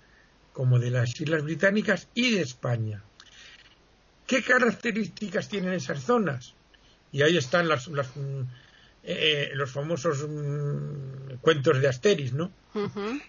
como 0.57 0.79
de 0.79 0.91
las 0.91 1.21
Islas 1.21 1.43
Británicas 1.43 2.09
y 2.15 2.31
de 2.31 2.41
España. 2.41 3.03
¿Qué 4.27 4.43
características 4.43 5.51
tienen 5.51 5.75
esas 5.75 6.03
zonas? 6.03 6.55
Y 7.13 7.21
ahí 7.21 7.37
están 7.37 7.69
las, 7.69 7.89
mm, 7.91 8.41
eh, 9.03 9.51
los 9.53 9.71
famosos 9.71 10.27
mm, 10.27 11.41
cuentos 11.43 11.79
de 11.79 11.89
Asteris, 11.89 12.33
¿no? 12.33 12.51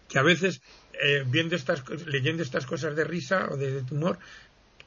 Que 0.08 0.20
a 0.20 0.24
veces, 0.24 0.62
eh, 1.04 1.26
viendo 1.28 1.58
estas, 1.58 1.84
leyendo 2.06 2.44
estas 2.44 2.66
cosas 2.66 2.96
de 2.96 3.04
risa 3.04 3.50
o 3.52 3.58
de, 3.58 3.82
tumor, 3.82 4.20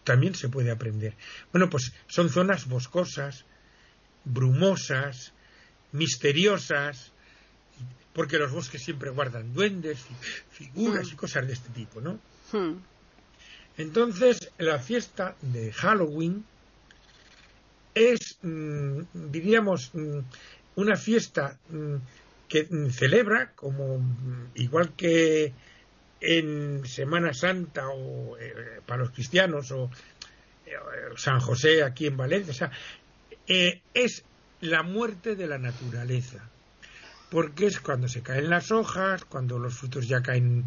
también 0.03 0.35
se 0.35 0.49
puede 0.49 0.71
aprender. 0.71 1.17
Bueno, 1.53 1.69
pues 1.69 1.93
son 2.07 2.31
zonas 2.31 2.67
boscosas, 2.67 3.45
brumosas, 4.25 5.35
misteriosas, 5.93 7.13
porque 8.15 8.39
los 8.39 8.51
bosques 8.51 8.83
siempre 8.83 9.11
guardan 9.11 9.53
duendes, 9.53 9.99
figuras 10.51 11.13
y 11.13 11.17
cosas 11.17 11.47
de 11.47 11.53
este 11.53 11.69
tipo, 11.69 12.01
¿no? 12.01 12.19
Hmm. 12.53 12.79
Entonces, 13.77 14.53
la 14.59 14.79
fiesta 14.79 15.37
de 15.41 15.73
Halloween 15.73 16.45
es, 17.95 18.39
mm, 18.43 19.31
diríamos, 19.31 19.91
mm, 19.95 20.19
una 20.77 20.97
fiesta 20.97 21.59
mm, 21.69 21.97
que 22.49 22.69
celebra, 22.91 23.53
como 23.55 24.01
igual 24.55 24.93
que 24.97 25.53
en 26.21 26.85
Semana 26.85 27.33
Santa 27.33 27.89
o 27.89 28.37
eh, 28.39 28.81
para 28.85 29.03
los 29.03 29.11
cristianos 29.11 29.71
o 29.71 29.91
eh, 30.67 30.73
San 31.17 31.41
José 31.41 31.83
aquí 31.83 32.07
en 32.07 32.17
Valencia, 32.17 32.51
o 32.51 32.55
sea, 32.55 32.71
eh, 33.47 33.81
es 33.95 34.25
la 34.61 34.83
muerte 34.83 35.37
de 35.37 35.47
la 35.47 35.59
naturaleza, 35.59 36.51
porque 37.31 37.67
es 37.67 37.81
cuando 37.81 38.09
se 38.09 38.23
caen 38.23 38.51
las 38.51 38.71
hojas, 38.71 39.25
cuando 39.25 39.59
los 39.59 39.75
frutos 39.75 40.07
ya 40.07 40.21
caen 40.21 40.67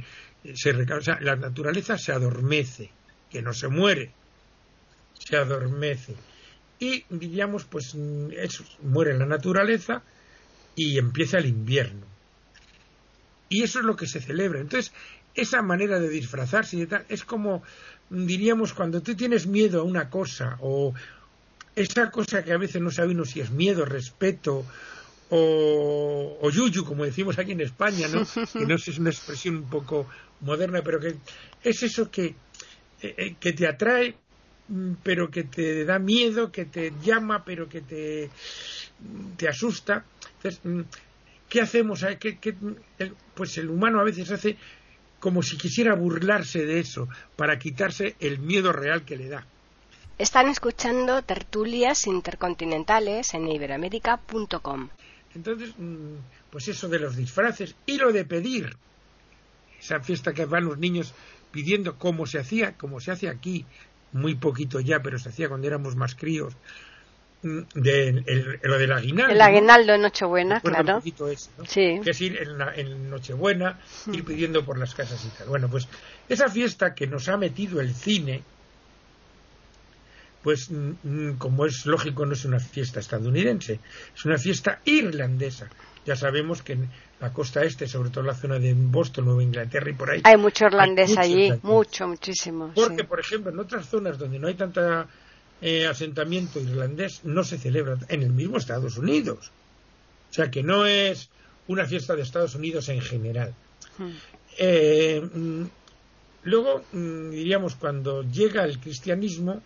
se 0.55 0.73
la 0.73 1.35
naturaleza 1.35 1.97
se 1.97 2.11
adormece, 2.11 2.89
que 3.29 3.41
no 3.41 3.53
se 3.53 3.67
muere, 3.67 4.11
se 5.17 5.37
adormece. 5.37 6.15
Y 6.79 7.05
diríamos, 7.09 7.63
pues 7.65 7.95
eso, 8.37 8.63
muere 8.81 9.17
la 9.17 9.25
naturaleza 9.25 10.03
y 10.75 10.97
empieza 10.97 11.37
el 11.37 11.45
invierno. 11.45 12.05
Y 13.49 13.63
eso 13.63 13.79
es 13.79 13.85
lo 13.85 13.95
que 13.95 14.07
se 14.07 14.19
celebra. 14.19 14.59
Entonces, 14.59 14.91
esa 15.35 15.61
manera 15.61 15.99
de 15.99 16.09
disfrazarse 16.09 16.77
y 16.77 16.85
tal, 16.85 17.05
es 17.09 17.23
como, 17.23 17.63
diríamos, 18.09 18.73
cuando 18.73 19.01
tú 19.01 19.15
tienes 19.15 19.47
miedo 19.47 19.81
a 19.81 19.83
una 19.83 20.09
cosa 20.09 20.57
o 20.61 20.93
esa 21.75 22.11
cosa 22.11 22.43
que 22.43 22.53
a 22.53 22.57
veces 22.57 22.81
no 22.81 22.91
sabemos 22.91 23.31
si 23.31 23.41
es 23.41 23.51
miedo, 23.51 23.85
respeto 23.85 24.65
o, 25.35 26.37
o 26.41 26.49
yuyu, 26.51 26.85
como 26.85 27.05
decimos 27.05 27.39
aquí 27.39 27.53
en 27.53 27.61
España, 27.61 28.07
¿no? 28.07 28.21
que 28.53 28.65
no 28.67 28.77
sé, 28.77 28.91
es 28.91 28.99
una 28.99 29.09
expresión 29.09 29.55
un 29.57 29.69
poco 29.69 30.07
moderna, 30.41 30.81
pero 30.83 30.99
que 30.99 31.15
es 31.63 31.81
eso 31.81 32.11
que, 32.11 32.25
eh, 33.01 33.15
eh, 33.17 33.35
que 33.39 33.53
te 33.53 33.67
atrae, 33.67 34.15
mm, 34.67 34.93
pero 35.01 35.31
que 35.31 35.45
te 35.45 35.85
da 35.85 35.97
miedo, 35.97 36.51
que 36.51 36.65
te 36.65 36.93
llama, 37.01 37.43
pero 37.43 37.67
que 37.67 37.81
te, 37.81 38.29
te 39.35 39.47
asusta. 39.47 40.05
Entonces, 40.37 40.61
mm, 40.63 40.81
¿qué 41.49 41.61
hacemos? 41.61 42.05
pues 43.33 43.57
el 43.57 43.69
humano 43.71 43.99
a 43.99 44.03
veces 44.03 44.29
hace 44.29 44.55
como 45.19 45.41
si 45.41 45.57
quisiera 45.57 45.95
burlarse 45.95 46.65
de 46.65 46.79
eso, 46.79 47.07
para 47.37 47.57
quitarse 47.57 48.15
el 48.19 48.39
miedo 48.39 48.71
real 48.71 49.03
que 49.03 49.15
le 49.15 49.29
da. 49.29 49.47
Están 50.19 50.47
escuchando 50.47 51.23
tertulias 51.23 52.05
intercontinentales 52.05 53.33
en 53.33 53.47
iberamérica.com. 53.47 54.89
Entonces, 55.35 55.73
mm, 55.77 56.15
pues 56.49 56.67
eso 56.67 56.89
de 56.89 56.99
los 56.99 57.15
disfraces 57.15 57.75
y 57.85 57.97
lo 57.97 58.11
de 58.11 58.25
pedir 58.25 58.75
esa 59.79 59.99
fiesta 59.99 60.33
que 60.33 60.45
van 60.45 60.65
los 60.65 60.77
niños 60.77 61.13
pidiendo 61.51 61.97
como 61.97 62.25
se 62.25 62.39
hacía, 62.39 62.73
como 62.77 62.99
se 62.99 63.11
hace 63.11 63.29
aquí, 63.29 63.65
muy 64.11 64.35
poquito 64.35 64.79
ya, 64.79 65.01
pero 65.01 65.19
se 65.19 65.29
hacía 65.29 65.49
cuando 65.49 65.67
éramos 65.67 65.95
más 65.95 66.15
críos, 66.15 66.53
mm, 67.41 67.59
de 67.75 68.59
lo 68.63 68.77
del 68.77 68.91
aguinaldo. 68.91 69.33
El 69.33 69.41
aguinaldo 69.41 69.93
en 69.93 70.01
Nochebuena, 70.01 70.61
claro. 70.61 71.01
sí. 71.67 71.99
Que 72.03 72.11
es 72.11 72.21
ir 72.21 72.39
en, 72.75 73.09
Nochebuena, 73.09 73.79
ir 74.11 74.23
pidiendo 74.23 74.63
por 74.63 74.77
las 74.77 74.95
casas 74.95 75.23
y 75.25 75.37
tal. 75.37 75.47
Bueno, 75.47 75.67
pues 75.67 75.87
esa 76.29 76.49
fiesta 76.49 76.95
que 76.95 77.07
nos 77.07 77.27
ha 77.27 77.37
metido 77.37 77.81
el 77.81 77.93
cine, 77.93 78.43
pues 80.43 80.69
mm, 80.69 81.37
como 81.37 81.65
es 81.65 81.85
lógico 81.85 82.25
no 82.25 82.33
es 82.33 82.45
una 82.45 82.59
fiesta 82.59 82.99
estadounidense, 82.99 83.79
es 84.15 84.25
una 84.25 84.37
fiesta 84.37 84.81
irlandesa. 84.85 85.69
Ya 86.05 86.17
sabemos 86.17 86.61
que 86.61 86.73
en 86.73 86.89
la 87.21 87.31
costa 87.31 87.63
este, 87.63 87.87
sobre 87.87 88.09
todo 88.09 88.25
la 88.25 88.35
zona 88.35 88.59
de 88.59 88.73
Boston, 88.73 89.25
Nueva 89.25 89.41
Inglaterra 89.41 89.89
y 89.89 89.93
por 89.93 90.11
ahí. 90.11 90.21
Hay 90.25 90.35
mucho 90.35 90.65
irlandés 90.65 91.17
allí, 91.17 91.53
mucho, 91.61 92.07
muchísimo. 92.07 92.73
Porque, 92.75 93.05
por 93.05 93.21
ejemplo, 93.21 93.51
en 93.51 93.59
otras 93.59 93.87
zonas 93.87 94.17
donde 94.17 94.37
no 94.37 94.47
hay 94.49 94.55
tanto 94.55 94.81
eh, 95.61 95.87
asentamiento 95.87 96.59
irlandés, 96.59 97.21
no 97.23 97.45
se 97.45 97.57
celebra 97.57 97.97
en 98.09 98.21
el 98.21 98.31
mismo 98.31 98.57
Estados 98.57 98.97
Unidos. 98.97 99.51
O 100.29 100.33
sea 100.33 100.51
que 100.51 100.61
no 100.61 100.85
es 100.85 101.29
una 101.67 101.85
fiesta 101.85 102.15
de 102.15 102.23
Estados 102.23 102.55
Unidos 102.55 102.89
en 102.89 102.99
general. 102.99 103.53
Hmm. 103.97 104.09
Eh, 104.57 105.21
mm, 105.21 105.63
luego, 106.43 106.83
mm, 106.91 107.29
diríamos, 107.29 107.75
cuando 107.75 108.23
llega 108.23 108.65
el 108.65 108.79
cristianismo, 108.79 109.61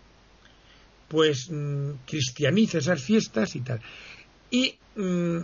pues 1.08 1.50
mm, 1.50 1.92
cristianiza 2.06 2.80
esas 2.80 3.02
fiestas 3.02 3.56
y 3.56 3.62
tal. 3.62 3.80
Y 4.52 4.76
mm, 4.96 5.40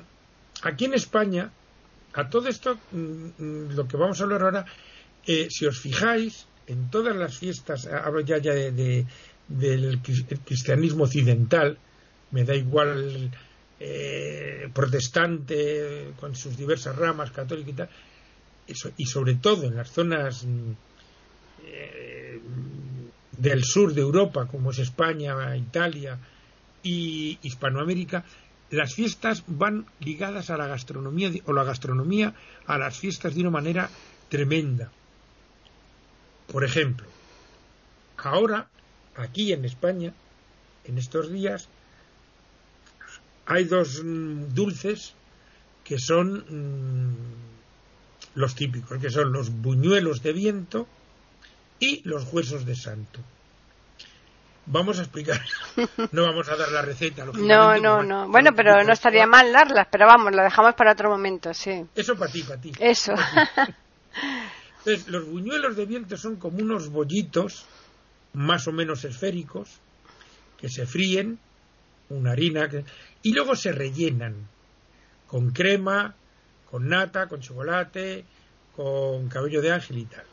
aquí 0.63 0.85
en 0.85 0.93
España, 0.93 1.51
a 2.13 2.29
todo 2.29 2.47
esto, 2.47 2.77
mm, 2.91 3.75
lo 3.75 3.87
que 3.87 3.97
vamos 3.97 4.19
a 4.19 4.23
hablar 4.23 4.43
ahora, 4.43 4.65
eh, 5.25 5.47
si 5.49 5.65
os 5.65 5.79
fijáis, 5.79 6.47
en 6.67 6.89
todas 6.89 7.15
las 7.15 7.37
fiestas, 7.37 7.87
hablo 7.87 8.21
ya, 8.21 8.37
ya 8.37 8.53
de, 8.53 9.05
del 9.47 9.99
cristianismo 10.45 11.03
occidental, 11.03 11.77
me 12.31 12.43
da 12.45 12.55
igual 12.55 13.31
eh, 13.79 14.69
protestante 14.73 16.13
con 16.19 16.35
sus 16.35 16.55
diversas 16.57 16.95
ramas, 16.95 17.31
católica 17.31 17.69
y 17.69 17.73
tal, 17.73 17.89
y 18.97 19.05
sobre 19.05 19.35
todo 19.35 19.65
en 19.65 19.75
las 19.75 19.91
zonas 19.91 20.45
eh, 21.65 22.39
del 23.37 23.63
sur 23.63 23.93
de 23.93 24.01
Europa, 24.01 24.47
como 24.47 24.71
es 24.71 24.79
España, 24.79 25.55
Italia 25.55 26.17
y 26.83 27.39
Hispanoamérica, 27.41 28.23
las 28.69 28.95
fiestas 28.95 29.43
van 29.47 29.85
ligadas 29.99 30.49
a 30.49 30.57
la 30.57 30.67
gastronomía 30.67 31.31
o 31.45 31.53
la 31.53 31.63
gastronomía 31.63 32.33
a 32.65 32.77
las 32.77 32.97
fiestas 32.97 33.35
de 33.35 33.41
una 33.41 33.51
manera 33.51 33.89
tremenda. 34.29 34.91
Por 36.51 36.63
ejemplo, 36.63 37.07
ahora, 38.17 38.67
aquí 39.15 39.53
en 39.53 39.65
España, 39.65 40.13
en 40.85 40.97
estos 40.97 41.31
días, 41.31 41.69
hay 43.45 43.65
dos 43.65 44.03
mm, 44.03 44.53
dulces 44.53 45.13
que 45.83 45.99
son 45.99 46.45
mm, 46.49 47.15
los 48.35 48.55
típicos, 48.55 48.99
que 48.99 49.09
son 49.09 49.31
los 49.33 49.49
buñuelos 49.49 50.23
de 50.23 50.33
viento 50.33 50.87
y 51.83 52.01
los 52.05 52.31
huesos 52.31 52.65
de 52.65 52.75
santo. 52.75 53.19
Vamos 54.65 54.97
a 54.99 55.01
explicar, 55.01 55.41
no 56.13 56.23
vamos 56.23 56.47
a 56.47 56.55
dar 56.55 56.71
la 56.71 56.81
receta. 56.81 57.25
No, 57.25 57.77
no, 57.77 58.01
no. 58.01 58.29
Bueno, 58.29 58.51
pero 58.55 58.81
no 58.83 58.93
estaría 58.93 59.27
mal 59.27 59.51
darlas, 59.51 59.87
pero 59.91 60.05
vamos, 60.05 60.33
la 60.33 60.43
dejamos 60.43 60.73
para 60.75 60.93
otro 60.93 61.09
momento, 61.09 61.53
sí. 61.53 61.85
Eso 61.93 62.15
para 62.15 62.31
ti, 62.31 62.43
para 62.43 62.61
ti. 62.61 62.71
Eso. 62.79 63.13
Entonces, 64.79 65.09
los 65.09 65.27
buñuelos 65.27 65.75
de 65.75 65.85
viento 65.85 66.15
son 66.15 66.37
como 66.37 66.59
unos 66.59 66.89
bollitos 66.89 67.65
más 68.31 68.67
o 68.67 68.71
menos 68.71 69.03
esféricos 69.03 69.69
que 70.57 70.69
se 70.69 70.85
fríen, 70.85 71.39
una 72.09 72.31
harina, 72.31 72.69
y 73.21 73.33
luego 73.33 73.55
se 73.57 73.73
rellenan 73.73 74.47
con 75.27 75.51
crema, 75.51 76.15
con 76.71 76.87
nata, 76.87 77.27
con 77.27 77.41
chocolate, 77.41 78.23
con 78.75 79.27
cabello 79.27 79.61
de 79.61 79.73
ángel 79.73 79.97
y 79.97 80.05
tal. 80.05 80.25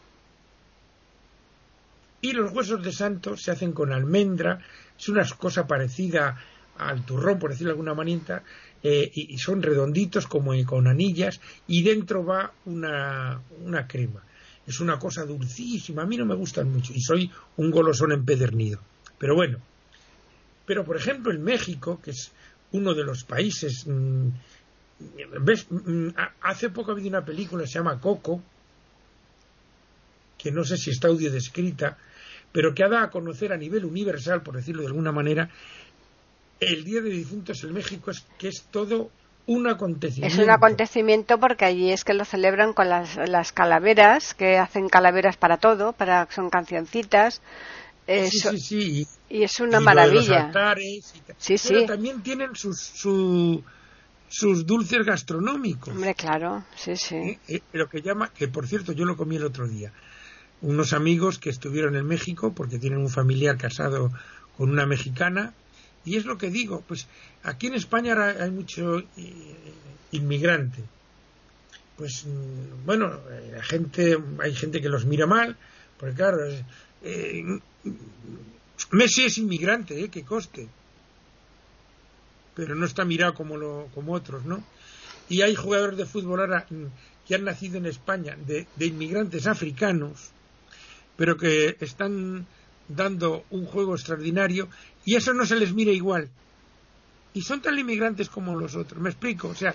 Y 2.21 2.33
los 2.33 2.53
huesos 2.53 2.83
de 2.83 2.93
santo 2.93 3.37
se 3.37 3.50
hacen 3.50 3.73
con 3.73 3.93
almendra, 3.93 4.59
es 4.99 5.09
una 5.09 5.27
cosa 5.39 5.67
parecida 5.67 6.37
al 6.79 7.05
turrón, 7.05 7.39
por 7.39 7.50
decirlo 7.50 7.69
de 7.69 7.73
alguna 7.73 7.95
manita, 7.95 8.43
eh, 8.83 9.11
y, 9.15 9.37
son 9.39 9.62
redonditos 9.62 10.27
como 10.27 10.53
con 10.65 10.87
anillas, 10.87 11.41
y 11.67 11.83
dentro 11.83 12.25
va 12.25 12.53
una, 12.67 13.41
una 13.65 13.87
crema. 13.87 14.23
Es 14.67 14.81
una 14.81 14.99
cosa 14.99 15.25
dulcísima, 15.25 16.03
a 16.03 16.07
mí 16.07 16.17
no 16.17 16.27
me 16.27 16.35
gustan 16.35 16.71
mucho, 16.71 16.93
y 16.95 17.00
soy 17.00 17.31
un 17.57 17.71
golosón 17.71 18.12
empedernido. 18.12 18.81
Pero 19.19 19.35
bueno, 19.35 19.59
pero 20.67 20.85
por 20.85 20.97
ejemplo 20.97 21.33
en 21.33 21.43
México, 21.43 22.00
que 22.03 22.12
es 22.12 22.33
uno 22.73 22.95
de 22.95 23.05
los 23.05 23.25
países 23.25 23.87
mm, 23.87 24.29
¿Ves? 25.41 25.67
Mm, 25.71 26.09
hace 26.43 26.71
poco 26.71 26.91
ha 26.91 26.95
habido 26.95 27.09
una 27.09 27.25
película, 27.25 27.67
se 27.67 27.75
llama 27.75 28.00
Coco, 28.00 28.43
que 30.37 30.50
no 30.50 30.65
sé 30.65 30.77
si 30.77 30.91
está 30.91 31.09
audio 31.09 31.31
descrita, 31.31 31.97
pero 32.52 32.75
que 32.75 32.85
ha 32.85 32.88
dado 32.88 33.04
a 33.04 33.11
conocer 33.11 33.52
a 33.52 33.57
nivel 33.57 33.84
universal, 33.84 34.43
por 34.43 34.56
decirlo 34.56 34.82
de 34.82 34.89
alguna 34.89 35.13
manera, 35.13 35.50
el 36.60 36.84
Día 36.84 37.00
de 37.00 37.10
Difuntos 37.10 37.63
en 37.65 37.73
México 37.73 38.10
es 38.10 38.25
que 38.39 38.49
es 38.49 38.65
todo 38.71 39.10
un 39.47 39.67
acontecimiento. 39.67 40.36
Es 40.36 40.43
un 40.43 40.50
acontecimiento 40.50 41.39
porque 41.39 41.65
allí 41.65 41.91
es 41.91 42.04
que 42.04 42.15
lo 42.15 42.25
celebran 42.25 42.73
con 42.73 42.89
las, 42.89 43.17
las 43.28 43.52
calaveras, 43.52 44.34
que 44.34 44.58
hacen 44.58 44.89
calaveras 44.89 45.36
para 45.36 45.56
todo, 45.56 45.93
para 45.93 46.28
son 46.30 46.50
cancioncitas. 46.50 47.41
sí, 48.06 48.30
sí, 48.30 48.58
sí. 48.58 49.06
Y, 49.28 49.43
es 49.43 49.60
una 49.60 49.80
maravilla. 49.80 50.50
sí, 51.39 51.58
sí. 51.58 51.69
Pero 51.69 51.86
también 51.86 52.23
tienen 52.23 52.54
sus, 52.54 52.78
su, 52.78 53.63
sus 54.28 54.67
dulces 54.67 55.04
gastronómicos. 55.04 55.95
Hombre, 55.95 56.15
claro, 56.15 56.65
sí, 56.76 56.97
sí. 56.97 57.17
Eh, 57.17 57.39
eh, 57.49 57.63
lo 57.73 57.89
que 57.89 58.02
llama, 58.02 58.32
que 58.32 58.49
por 58.49 58.67
cierto 58.67 58.93
yo 58.93 59.04
lo 59.04 59.17
comí 59.17 59.36
el 59.36 59.45
otro 59.45 59.67
día, 59.67 59.93
unos 60.63 60.93
amigos 60.93 61.39
que 61.39 61.51
estuvieron 61.51 61.97
en 61.97 62.07
México 62.07 62.53
porque 62.55 62.79
tienen 62.79 63.01
un 63.01 63.09
familiar 63.09 63.57
casado 63.57 64.13
con 64.57 64.71
una 64.71 64.87
mexicana 64.87 65.55
y 66.05 66.17
es 66.17 66.25
lo 66.25 66.39
que 66.39 66.51
digo, 66.51 66.83
pues 66.87 67.07
aquí 67.43 67.67
en 67.67 67.75
España 67.75 68.17
hay 68.41 68.51
mucho 68.51 68.99
eh, 68.99 69.05
inmigrante. 70.13 70.83
Pues 71.97 72.25
mm, 72.25 72.87
bueno, 72.87 73.21
la 73.53 73.63
gente, 73.63 74.19
hay 74.41 74.55
gente 74.55 74.81
que 74.81 74.89
los 74.89 75.05
mira 75.05 75.27
mal, 75.27 75.57
porque 75.99 76.15
claro, 76.15 76.39
Messi 78.93 79.25
es 79.25 79.39
inmigrante, 79.39 80.03
¿eh? 80.03 80.09
Que 80.09 80.25
coste 80.25 80.69
pero 82.61 82.75
no 82.75 82.85
está 82.85 83.05
mirado 83.05 83.35
como, 83.35 83.57
lo, 83.57 83.89
como 83.95 84.13
otros, 84.13 84.45
¿no? 84.45 84.63
Y 85.31 85.43
hay 85.43 85.55
jugadores 85.55 85.97
de 85.97 86.07
fútbol 86.07 86.41
ahora 86.41 86.67
mm, 86.69 86.85
que 87.27 87.35
han 87.35 87.45
nacido 87.45 87.79
en 87.79 87.87
España 87.87 88.37
de, 88.37 88.67
inmigrantes 88.85 89.47
africanos, 89.47 90.31
pero 91.21 91.37
que 91.37 91.76
están 91.80 92.47
dando 92.89 93.45
un 93.50 93.67
juego 93.67 93.95
extraordinario 93.95 94.71
y 95.04 95.17
eso 95.17 95.35
no 95.35 95.45
se 95.45 95.56
les 95.56 95.75
mira 95.75 95.93
igual. 95.93 96.30
Y 97.35 97.43
son 97.43 97.61
tan 97.61 97.78
inmigrantes 97.78 98.30
como 98.30 98.59
los 98.59 98.75
otros, 98.75 99.02
me 99.02 99.11
explico, 99.11 99.49
o 99.49 99.54
sea, 99.54 99.75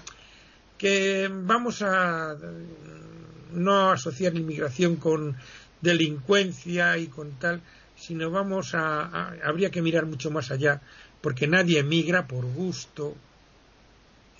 que 0.75 1.29
vamos 1.31 1.83
a 1.83 2.33
mm, 2.33 3.63
no 3.63 3.91
asociar 3.91 4.35
inmigración 4.35 4.95
con 4.95 5.37
delincuencia 5.81 6.97
y 6.97 7.09
con 7.09 7.33
tal, 7.33 7.61
sino 7.95 8.31
vamos 8.31 8.73
a 8.73 9.35
habría 9.43 9.69
que 9.69 9.83
mirar 9.83 10.07
mucho 10.07 10.31
más 10.31 10.49
allá 10.49 10.81
porque 11.21 11.45
nadie 11.45 11.77
emigra 11.77 12.25
por 12.25 12.43
gusto, 12.45 13.13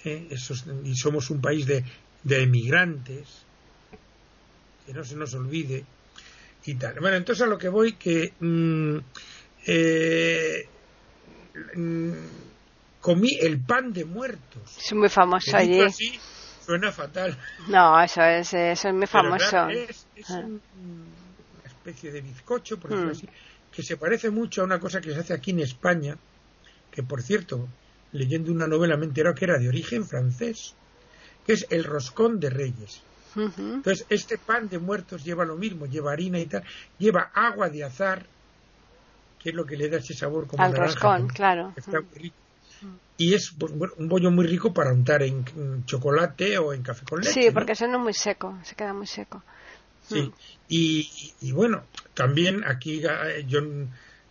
¿eh? 0.03 0.27
y 0.83 0.95
somos 0.95 1.29
un 1.29 1.39
país 1.39 1.67
de, 1.67 1.85
emigrantes, 2.27 3.45
que 4.87 4.93
no 4.93 5.03
se 5.03 5.15
nos 5.15 5.35
olvide, 5.35 5.85
y 6.65 6.75
tal. 6.75 6.99
Bueno, 6.99 7.17
entonces 7.17 7.43
a 7.43 7.47
lo 7.47 7.57
que 7.57 7.69
voy, 7.69 7.93
que 7.93 8.33
mm, 8.39 8.97
eh, 9.67 10.67
mm, 11.75 12.11
comí 13.01 13.37
el 13.39 13.59
pan 13.59 13.93
de 13.93 14.05
muertos. 14.05 14.77
Es 14.77 14.93
muy 14.93 15.09
famoso 15.09 15.55
allí. 15.55 15.81
Así, 15.81 16.19
suena 16.65 16.91
fatal. 16.91 17.37
No, 17.67 18.01
eso 18.01 18.21
es, 18.23 18.53
eso 18.53 18.87
es 18.89 18.93
muy 18.93 19.07
famoso. 19.07 19.69
es, 19.69 20.05
ah. 20.29 20.39
una 20.39 21.65
especie 21.65 22.11
de 22.11 22.21
bizcocho, 22.21 22.79
por 22.79 22.91
decirlo 22.91 23.13
mm. 23.13 23.17
así, 23.17 23.29
que 23.71 23.83
se 23.83 23.97
parece 23.97 24.29
mucho 24.29 24.61
a 24.61 24.65
una 24.65 24.79
cosa 24.79 25.01
que 25.01 25.13
se 25.13 25.19
hace 25.19 25.33
aquí 25.33 25.51
en 25.51 25.59
España, 25.59 26.17
que 26.91 27.03
por 27.03 27.21
cierto, 27.21 27.67
leyendo 28.11 28.51
una 28.51 28.67
novela 28.67 28.97
me 28.97 29.05
enteró 29.05 29.35
que 29.35 29.45
era 29.45 29.57
de 29.59 29.67
origen 29.67 30.05
francés, 30.05 30.73
que 31.45 31.53
es 31.53 31.67
el 31.69 31.83
roscón 31.83 32.39
de 32.39 32.49
reyes. 32.49 33.01
Entonces, 33.35 34.05
este 34.09 34.37
pan 34.37 34.69
de 34.69 34.79
muertos 34.79 35.23
lleva 35.23 35.45
lo 35.45 35.55
mismo, 35.55 35.85
lleva 35.85 36.13
harina 36.13 36.39
y 36.39 36.45
tal, 36.45 36.63
lleva 36.97 37.31
agua 37.33 37.69
de 37.69 37.83
azar, 37.83 38.25
que 39.39 39.49
es 39.49 39.55
lo 39.55 39.65
que 39.65 39.77
le 39.77 39.89
da 39.89 39.97
ese 39.97 40.13
sabor 40.13 40.47
como 40.47 40.63
al 40.63 40.75
roscón, 40.75 41.27
claro. 41.27 41.73
Y 43.17 43.33
es 43.33 43.53
un 43.53 44.09
bollo 44.09 44.31
muy 44.31 44.45
rico 44.45 44.73
para 44.73 44.91
untar 44.91 45.23
en, 45.23 45.85
chocolate 45.85 46.57
o 46.57 46.73
en 46.73 46.83
café 46.83 47.05
con 47.05 47.21
leche. 47.21 47.31
Sí, 47.31 47.51
porque 47.51 47.73
¿no? 47.87 47.99
muy 47.99 48.13
seco, 48.13 48.57
se 48.63 48.75
queda 48.75 48.93
muy 48.93 49.07
seco. 49.07 49.43
Sí, 50.01 50.21
mm. 50.21 50.33
y, 50.67 51.33
y, 51.41 51.51
bueno, 51.51 51.83
también 52.13 52.63
aquí 52.65 53.01
eh, 53.03 53.45
yo 53.47 53.61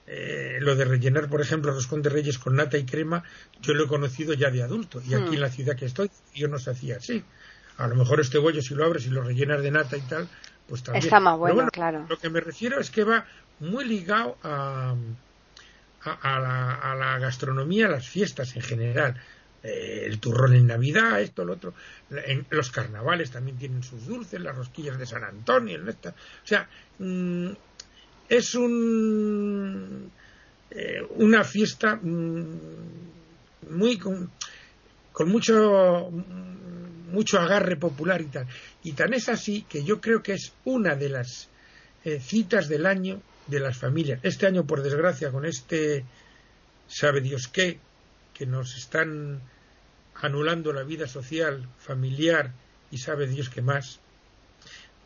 eh, 0.06 0.58
lo 0.60 0.76
de 0.76 0.84
rellenar, 0.84 1.28
por 1.28 1.40
ejemplo, 1.40 1.72
roscón 1.72 2.02
de 2.02 2.10
reyes 2.10 2.38
con 2.38 2.56
nata 2.56 2.76
y 2.76 2.84
crema, 2.84 3.24
yo 3.62 3.72
lo 3.72 3.84
he 3.84 3.88
conocido 3.88 4.34
ya 4.34 4.50
de 4.50 4.62
adulto. 4.62 5.00
Y 5.06 5.14
aquí 5.14 5.34
en 5.34 5.40
la 5.40 5.50
ciudad 5.50 5.76
que 5.76 5.86
estoy, 5.86 6.10
yo 6.34 6.48
no 6.48 6.58
se 6.58 6.70
hacía 6.70 6.96
así. 6.96 7.24
A 7.76 7.88
lo 7.88 7.96
mejor 7.96 8.20
este 8.20 8.38
bollo, 8.38 8.62
si 8.62 8.74
lo 8.74 8.84
abres 8.84 9.06
y 9.06 9.10
lo 9.10 9.22
rellenas 9.22 9.62
de 9.62 9.70
nata 9.70 9.96
y 9.96 10.02
tal, 10.02 10.28
pues 10.68 10.82
también. 10.82 11.04
Está 11.04 11.20
más 11.20 11.38
bueno, 11.38 11.68
claro. 11.72 12.06
Lo 12.08 12.18
que 12.18 12.30
me 12.30 12.40
refiero 12.40 12.78
es 12.80 12.90
que 12.90 13.04
va 13.04 13.26
muy 13.60 13.84
ligado 13.84 14.36
a, 14.42 14.94
a, 16.04 16.38
la, 16.40 16.74
a 16.74 16.94
la, 16.94 17.18
gastronomía, 17.18 17.86
a 17.86 17.90
las 17.90 18.08
fiestas 18.08 18.54
en 18.56 18.62
general. 18.62 19.20
Eh, 19.62 20.04
el 20.04 20.20
turrón 20.20 20.54
en 20.54 20.66
Navidad, 20.66 21.20
esto, 21.20 21.44
lo 21.44 21.54
otro. 21.54 21.74
En, 22.10 22.46
los 22.50 22.70
carnavales 22.70 23.30
también 23.30 23.56
tienen 23.56 23.82
sus 23.82 24.06
dulces, 24.06 24.40
las 24.40 24.54
rosquillas 24.54 24.98
de 24.98 25.06
San 25.06 25.24
Antonio. 25.24 25.80
O 25.82 26.46
sea, 26.46 26.68
mm, 26.98 27.50
es 28.28 28.54
un, 28.54 30.10
eh, 30.70 31.06
una 31.16 31.44
fiesta 31.44 31.96
mm, 31.96 32.58
muy 33.70 33.98
con, 33.98 34.30
mucho 35.26 36.10
mucho 37.14 37.38
agarre 37.38 37.76
popular 37.76 38.20
y 38.20 38.26
tal. 38.26 38.46
Y 38.82 38.92
tan 38.92 39.14
es 39.14 39.28
así 39.28 39.62
que 39.62 39.84
yo 39.84 40.00
creo 40.00 40.22
que 40.22 40.34
es 40.34 40.52
una 40.64 40.96
de 40.96 41.08
las 41.08 41.48
eh, 42.04 42.20
citas 42.20 42.68
del 42.68 42.84
año 42.84 43.22
de 43.46 43.60
las 43.60 43.78
familias. 43.78 44.20
Este 44.22 44.46
año, 44.46 44.66
por 44.66 44.82
desgracia, 44.82 45.30
con 45.30 45.46
este 45.46 46.04
sabe 46.86 47.20
Dios 47.20 47.48
qué, 47.48 47.78
que 48.34 48.46
nos 48.46 48.76
están 48.76 49.40
anulando 50.20 50.72
la 50.72 50.82
vida 50.82 51.06
social, 51.06 51.68
familiar 51.78 52.52
y 52.90 52.98
sabe 52.98 53.26
Dios 53.26 53.48
qué 53.48 53.62
más, 53.62 54.00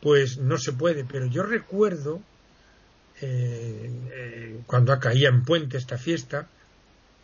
pues 0.00 0.38
no 0.38 0.58
se 0.58 0.72
puede. 0.72 1.04
Pero 1.04 1.26
yo 1.26 1.42
recuerdo 1.42 2.20
eh, 3.20 3.90
eh, 4.12 4.60
cuando 4.66 4.98
caía 4.98 5.28
en 5.28 5.44
puente 5.44 5.76
esta 5.76 5.98
fiesta, 5.98 6.48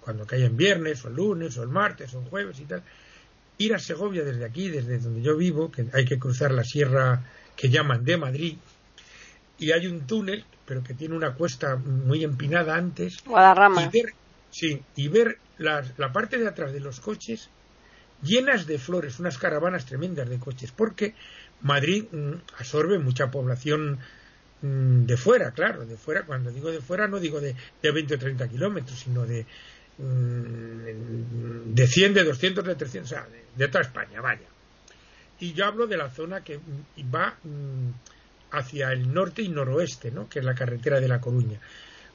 cuando 0.00 0.26
caía 0.26 0.46
en 0.46 0.56
viernes 0.56 1.04
o 1.04 1.08
el 1.08 1.14
lunes 1.14 1.56
o 1.56 1.62
el 1.62 1.68
martes 1.68 2.14
o 2.14 2.20
el 2.20 2.28
jueves 2.28 2.60
y 2.60 2.64
tal, 2.64 2.82
ir 3.58 3.74
a 3.74 3.78
Segovia 3.78 4.24
desde 4.24 4.44
aquí, 4.44 4.68
desde 4.68 4.98
donde 4.98 5.22
yo 5.22 5.36
vivo, 5.36 5.70
que 5.70 5.86
hay 5.92 6.04
que 6.04 6.18
cruzar 6.18 6.52
la 6.52 6.64
sierra 6.64 7.22
que 7.56 7.70
llaman 7.70 8.04
de 8.04 8.16
Madrid, 8.16 8.56
y 9.58 9.72
hay 9.72 9.86
un 9.86 10.06
túnel, 10.06 10.44
pero 10.66 10.82
que 10.82 10.94
tiene 10.94 11.14
una 11.14 11.34
cuesta 11.34 11.76
muy 11.76 12.24
empinada 12.24 12.76
antes, 12.76 13.18
y 13.82 13.88
ver, 13.88 14.14
sí, 14.50 14.82
y 14.96 15.08
ver 15.08 15.38
la, 15.58 15.84
la 15.96 16.12
parte 16.12 16.38
de 16.38 16.48
atrás 16.48 16.72
de 16.72 16.80
los 16.80 17.00
coches 17.00 17.48
llenas 18.22 18.66
de 18.66 18.78
flores, 18.78 19.20
unas 19.20 19.38
caravanas 19.38 19.86
tremendas 19.86 20.28
de 20.28 20.38
coches, 20.38 20.72
porque 20.72 21.14
Madrid 21.60 22.04
mm, 22.10 22.32
absorbe 22.58 22.98
mucha 22.98 23.30
población 23.30 23.98
mm, 24.62 25.04
de 25.04 25.16
fuera, 25.16 25.52
claro, 25.52 25.86
de 25.86 25.96
fuera, 25.96 26.24
cuando 26.24 26.50
digo 26.50 26.70
de 26.70 26.80
fuera 26.80 27.06
no 27.06 27.20
digo 27.20 27.40
de, 27.40 27.54
de 27.82 27.90
20 27.92 28.14
o 28.14 28.18
30 28.18 28.48
kilómetros, 28.48 28.98
sino 28.98 29.26
de, 29.26 29.46
mm, 29.98 31.74
de 31.74 31.86
100, 31.86 32.14
de 32.14 32.24
200, 32.24 32.64
de 32.64 32.74
300, 32.74 33.10
o 33.10 33.14
sea, 33.14 33.26
de, 33.56 33.68
toda 33.68 33.82
España, 33.82 34.20
vaya. 34.20 34.46
Y 35.40 35.52
yo 35.52 35.66
hablo 35.66 35.86
de 35.86 35.96
la 35.96 36.10
zona 36.10 36.42
que 36.42 36.60
va 37.14 37.36
hacia 38.52 38.92
el 38.92 39.12
norte 39.12 39.42
y 39.42 39.48
noroeste, 39.48 40.10
¿no? 40.10 40.28
que 40.28 40.38
es 40.38 40.44
la 40.44 40.54
carretera 40.54 41.00
de 41.00 41.08
La 41.08 41.20
Coruña. 41.20 41.58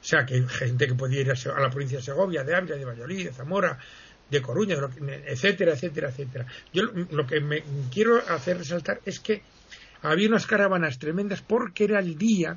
O 0.00 0.04
sea, 0.04 0.24
que 0.24 0.34
hay 0.34 0.48
gente 0.48 0.86
que 0.86 0.94
podía 0.94 1.20
ir 1.20 1.30
a, 1.30 1.60
la 1.60 1.68
provincia 1.68 1.98
de 1.98 2.04
Segovia, 2.04 2.42
de 2.42 2.54
Ávila, 2.54 2.76
de 2.76 2.84
Valladolid, 2.84 3.26
de 3.26 3.32
Zamora, 3.32 3.78
de 4.30 4.40
Coruña, 4.40 4.76
etcétera, 5.26 5.72
etcétera, 5.72 6.08
etcétera. 6.08 6.46
Yo 6.72 6.84
lo 7.10 7.26
que 7.26 7.40
me 7.40 7.62
quiero 7.92 8.16
hacer 8.16 8.58
resaltar 8.58 9.00
es 9.04 9.20
que 9.20 9.42
había 10.02 10.28
unas 10.28 10.46
caravanas 10.46 10.98
tremendas 10.98 11.42
porque 11.42 11.84
era 11.84 11.98
el 11.98 12.16
día, 12.16 12.56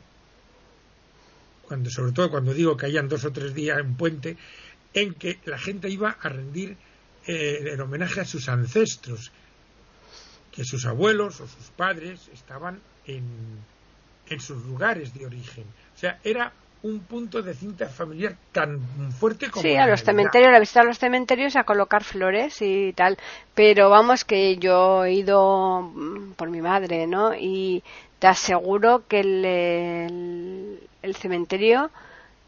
cuando, 1.67 1.89
sobre 1.89 2.13
todo 2.13 2.29
cuando 2.29 2.53
digo 2.53 2.77
que 2.77 2.86
hayan 2.86 3.09
dos 3.09 3.25
o 3.25 3.31
tres 3.31 3.53
días 3.53 3.79
en 3.79 3.95
puente, 3.95 4.38
en 4.93 5.13
que 5.13 5.39
la 5.45 5.58
gente 5.58 5.89
iba 5.89 6.17
a 6.21 6.29
rendir 6.29 6.77
eh, 7.27 7.71
en 7.73 7.82
homenaje 7.82 8.21
a 8.21 8.25
sus 8.25 8.49
ancestros, 8.49 9.32
que 10.51 10.63
sus 10.63 10.86
abuelos 10.86 11.41
o 11.41 11.47
sus 11.47 11.69
padres 11.75 12.29
estaban 12.34 12.79
en, 13.08 13.23
en 14.29 14.39
sus 14.39 14.63
lugares 14.65 15.13
de 15.13 15.25
origen. 15.25 15.65
O 15.95 15.97
sea, 15.97 16.19
era 16.23 16.53
un 16.84 16.99
punto 16.99 17.41
de 17.41 17.53
cinta 17.53 17.88
familiar 17.88 18.36
tan 18.51 18.82
fuerte 19.13 19.49
como. 19.49 19.63
Sí, 19.63 19.75
a 19.75 19.88
los 19.88 20.03
cementerios, 20.03 20.53
a 20.53 20.60
visitar 20.60 20.86
los 20.86 20.99
cementerios, 20.99 21.56
a 21.56 21.63
colocar 21.63 22.03
flores 22.03 22.62
y 22.62 22.91
tal. 22.93 23.17
Pero 23.56 23.89
vamos, 23.89 24.25
que 24.25 24.58
yo 24.58 25.06
he 25.06 25.13
ido 25.13 25.82
mm, 25.82 26.34
por 26.34 26.49
mi 26.49 26.62
madre, 26.62 27.08
¿no? 27.08 27.34
Y 27.34 27.84
te 28.19 28.27
aseguro 28.27 29.08
que 29.08 29.21
el, 29.21 30.79
el, 31.01 31.15
cementerio 31.15 31.89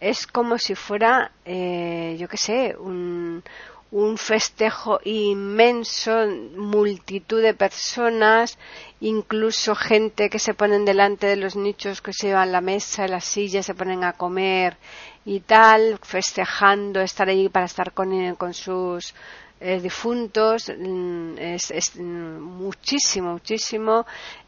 es 0.06 0.28
como 0.28 0.60
si 0.60 0.76
fuera, 0.76 1.32
eh, 1.46 2.16
yo 2.20 2.28
qué 2.28 2.38
sé, 2.38 2.76
un, 2.78 3.44
un 3.90 4.20
festejo 4.20 5.00
inmenso, 5.04 6.28
multitud 6.56 7.42
de 7.42 7.56
personas, 7.56 8.60
incluso 9.00 9.74
gente 9.74 10.30
que 10.30 10.38
se 10.38 10.54
ponen 10.54 10.86
delante 10.86 11.26
de 11.26 11.38
los 11.38 11.56
nichos 11.56 12.04
que 12.04 12.14
se 12.14 12.28
llevan 12.28 12.52
la 12.52 12.62
mesa, 12.62 13.08
las 13.08 13.26
sillas, 13.26 13.66
se 13.66 13.74
ponen 13.74 14.04
a 14.04 14.14
comer 14.14 14.78
y 15.26 15.40
tal, 15.40 15.98
festejando 16.04 17.02
estar 17.02 17.28
ahí 17.28 17.50
para 17.50 17.66
estar 17.66 17.92
con, 17.92 18.36
con 18.36 18.54
sus 18.54 19.16
eh, 19.60 19.80
difuntos. 19.82 20.72
Mm, 20.78 21.40
es, 21.40 21.72
es, 21.72 21.96
muchísimo, 21.96 23.32
muchísimo 23.32 24.06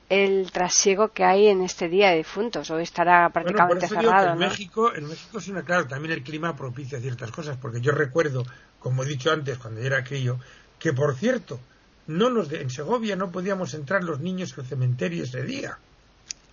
el 0.10 0.52
trasiego 0.52 1.10
que 1.10 1.24
hay 1.24 1.48
en 1.48 1.64
este 1.64 1.90
día 1.90 2.12
de 2.12 2.18
difuntos. 2.18 2.70
Hoy 2.72 2.84
estará 2.84 3.30
prácticamente 3.30 3.88
cerrado. 3.88 4.34
en, 4.34 4.40
México, 4.40 4.94
en 4.94 5.08
México 5.08 5.40
sí, 5.40 5.52
claro, 5.66 5.88
también 5.88 6.14
el 6.14 6.24
clima 6.24 6.56
propicia 6.56 7.00
ciertas 7.00 7.32
cosas, 7.32 7.58
porque 7.58 7.82
yo 7.82 7.92
recuerdo 7.92 8.46
como 8.80 9.04
he 9.04 9.08
dicho 9.08 9.32
antes, 9.32 9.58
cuando 9.58 9.82
yo 9.82 9.88
era 9.88 10.04
crío, 10.04 10.40
que 10.80 10.94
por 10.94 11.16
cierto, 11.16 11.60
no 12.08 12.30
nos 12.30 12.52
en 12.52 12.70
Segovia 12.70 13.16
no 13.16 13.32
podíamos 13.32 13.74
entrar 13.74 14.04
los 14.04 14.20
niños 14.20 14.58
al 14.58 14.66
cementerio 14.66 15.24
ese 15.24 15.44
día. 15.44 15.78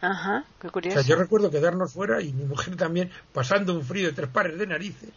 Ajá, 0.01 0.45
qué 0.61 0.69
curioso. 0.69 0.99
O 0.99 1.03
sea, 1.03 1.09
yo 1.09 1.21
recuerdo 1.21 1.51
quedarnos 1.51 1.93
fuera 1.93 2.21
y 2.21 2.33
mi 2.33 2.45
mujer 2.45 2.77
también 2.77 3.11
pasando 3.33 3.75
un 3.75 3.85
frío 3.85 4.09
de 4.09 4.15
tres 4.15 4.31
pares 4.31 4.59
de 4.59 4.67
narices. 4.67 5.11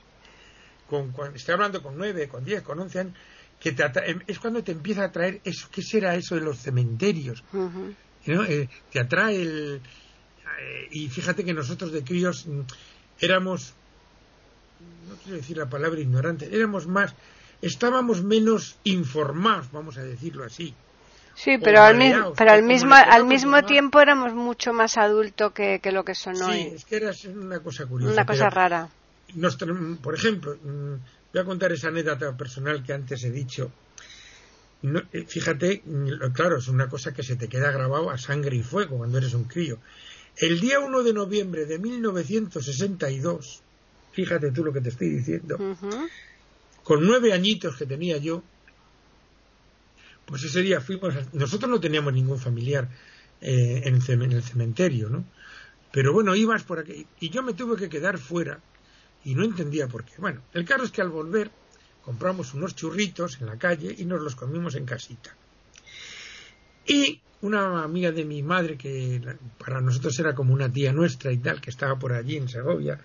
Con, 0.89 1.13
estoy 1.35 1.53
hablando 1.53 1.81
con 1.81 1.97
nueve, 1.97 2.27
con 2.29 2.45
diez, 2.45 2.61
con 2.61 2.79
once 2.79 2.99
años, 2.99 3.13
que 3.59 3.75
em, 4.05 4.21
es 4.27 4.39
cuando 4.39 4.63
te 4.63 4.71
empieza 4.71 5.03
a 5.03 5.11
traer 5.11 5.41
eso. 5.43 5.67
¿Qué 5.71 5.81
será 5.81 6.15
eso 6.15 6.35
de 6.35 6.41
los 6.41 6.59
cementerios? 6.59 7.43
Eh, 8.27 8.69
te 8.91 8.99
atrae 8.99 9.41
el. 9.41 9.81
Eh, 10.59 10.87
y 10.91 11.09
fíjate 11.09 11.45
que 11.45 11.53
nosotros 11.53 11.91
de 11.91 12.03
críos 12.03 12.45
mm, 12.45 12.61
éramos 13.19 13.73
no 15.07 15.15
quiero 15.23 15.37
decir 15.37 15.57
la 15.57 15.69
palabra 15.69 15.99
ignorante, 15.99 16.49
éramos 16.51 16.87
más, 16.87 17.13
estábamos 17.61 18.23
menos 18.23 18.77
informados, 18.83 19.71
vamos 19.71 19.97
a 19.97 20.03
decirlo 20.03 20.43
así. 20.43 20.73
Sí, 21.35 21.59
pero 21.59 21.81
al, 21.83 21.95
mismo, 21.95 22.33
pero 22.33 22.51
al 22.51 22.63
mismo, 22.63 22.95
al 22.95 23.25
mismo 23.25 23.63
tiempo 23.63 23.99
éramos 24.01 24.33
mucho 24.33 24.73
más 24.73 24.97
adultos 24.97 25.51
que, 25.51 25.79
lo 25.91 26.03
que 26.03 26.15
son 26.15 26.41
hoy. 26.41 26.63
Sí, 26.63 26.71
es 26.75 26.85
que 26.85 26.95
era 26.95 27.11
una 27.35 27.59
cosa 27.59 27.85
curiosa. 27.85 28.13
Una 28.13 28.25
cosa 28.25 28.49
rara. 28.49 28.89
por 30.01 30.15
ejemplo, 30.15 30.55
mm, 30.55 30.93
voy 31.33 31.41
a 31.41 31.45
contar 31.45 31.71
esa 31.71 31.89
anécdota 31.89 32.35
personal 32.35 32.83
que 32.83 32.93
antes 32.93 33.23
he 33.23 33.29
dicho. 33.29 33.71
Eh, 34.83 35.25
fíjate, 35.27 35.81
mm, 35.85 36.31
claro, 36.33 36.57
es 36.57 36.67
una 36.67 36.87
cosa 36.87 37.13
que 37.13 37.23
se 37.23 37.35
te 37.35 37.47
queda 37.47 37.71
grabado 37.71 38.11
a 38.11 38.17
sangre 38.17 38.55
y 38.55 38.63
fuego 38.63 38.97
cuando 38.97 39.17
eres 39.17 39.33
un 39.33 39.45
crío. 39.45 39.79
El 40.37 40.59
día 40.59 40.79
1 40.79 41.03
de 41.03 41.13
noviembre 41.13 41.65
de 41.65 41.79
1962, 41.79 43.61
fíjate 44.11 44.51
tú 44.51 44.63
lo 44.63 44.71
que 44.71 44.81
te 44.81 44.89
estoy 44.89 45.09
diciendo, 45.09 45.57
con 46.83 47.05
nueve 47.05 47.33
añitos 47.33 47.75
que 47.75 47.87
tenía 47.87 48.17
yo, 48.17 48.43
pues 50.27 50.43
ese 50.43 50.61
día 50.61 50.79
fuimos, 50.79 51.15
nosotros 51.33 51.71
no 51.71 51.79
teníamos 51.79 52.13
ningún 52.13 52.37
familiar 52.37 52.87
eh, 53.41 53.81
en, 53.85 53.95
el 54.31 54.43
cementerio, 54.43 55.09
¿no? 55.09 55.25
Pero 55.91 56.13
bueno, 56.13 56.35
ibas 56.35 56.63
por 56.63 56.79
aquí, 56.79 57.07
y 57.19 57.29
yo 57.29 57.41
me 57.41 57.53
tuve 57.53 57.77
que 57.77 57.89
quedar 57.89 58.19
fuera, 58.19 58.59
y 59.23 59.33
no 59.33 59.43
entendía 59.43 59.87
por 59.87 60.03
qué. 60.03 60.13
Bueno, 60.19 60.41
el 60.53 60.65
caso 60.65 60.83
es 60.83 60.91
que 60.91 61.01
al 61.01 61.09
volver 61.09 61.49
compramos 62.07 62.53
unos 62.53 62.73
churritos 62.73 63.41
en 63.41 63.47
la 63.47 63.57
calle 63.57 63.93
y 63.97 64.05
nos 64.05 64.21
los 64.21 64.33
comimos 64.33 64.75
en 64.75 64.85
casita. 64.85 65.35
Y 66.85 67.19
una 67.41 67.83
amiga 67.83 68.13
de 68.13 68.23
mi 68.23 68.41
madre, 68.41 68.77
que 68.77 69.21
para 69.57 69.81
nosotros 69.81 70.17
era 70.17 70.33
como 70.33 70.53
una 70.53 70.71
tía 70.71 70.93
nuestra 70.93 71.33
y 71.33 71.37
tal, 71.39 71.59
que 71.59 71.69
estaba 71.69 71.99
por 71.99 72.13
allí 72.13 72.37
en 72.37 72.47
Segovia, 72.47 72.97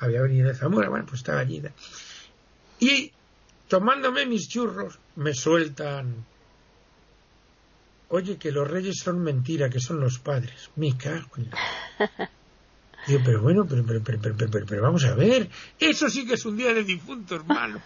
había 0.00 0.20
venido 0.20 0.48
de 0.48 0.54
Zamora, 0.54 0.90
bueno, 0.90 1.06
pues 1.06 1.20
estaba 1.20 1.40
allí. 1.40 1.62
Y 2.78 3.10
tomándome 3.68 4.26
mis 4.26 4.46
churros, 4.50 4.98
me 5.16 5.32
sueltan. 5.32 6.26
Oye, 8.10 8.36
que 8.36 8.52
los 8.52 8.70
reyes 8.70 8.98
son 8.98 9.22
mentira, 9.22 9.70
que 9.70 9.80
son 9.80 9.98
los 9.98 10.18
padres. 10.18 10.68
Me 10.76 10.94
cago 10.98 11.30
Digo, 13.06 13.20
pero 13.24 13.42
bueno, 13.42 13.66
pero, 13.68 13.84
pero, 13.84 14.00
pero, 14.02 14.66
pero, 14.66 14.82
vamos 14.82 15.04
a 15.04 15.14
ver, 15.14 15.48
eso 15.78 16.08
sí 16.08 16.26
que 16.26 16.34
es 16.34 16.44
un 16.44 16.56
día 16.56 16.72
de 16.72 16.84
difuntos, 16.84 17.40
hermano. 17.40 17.80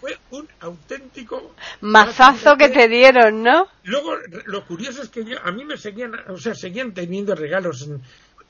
fue 0.00 0.18
un 0.30 0.48
auténtico 0.60 1.54
mazazo 1.80 2.56
que 2.56 2.68
te 2.68 2.88
dieron, 2.88 3.42
¿no? 3.42 3.68
Luego, 3.84 4.16
lo 4.46 4.66
curioso 4.66 5.02
es 5.02 5.08
que 5.08 5.24
yo, 5.24 5.36
a 5.42 5.52
mí 5.52 5.64
me 5.64 5.76
seguían, 5.76 6.12
o 6.28 6.36
sea, 6.36 6.54
seguían 6.54 6.94
teniendo 6.94 7.34
regalos 7.34 7.88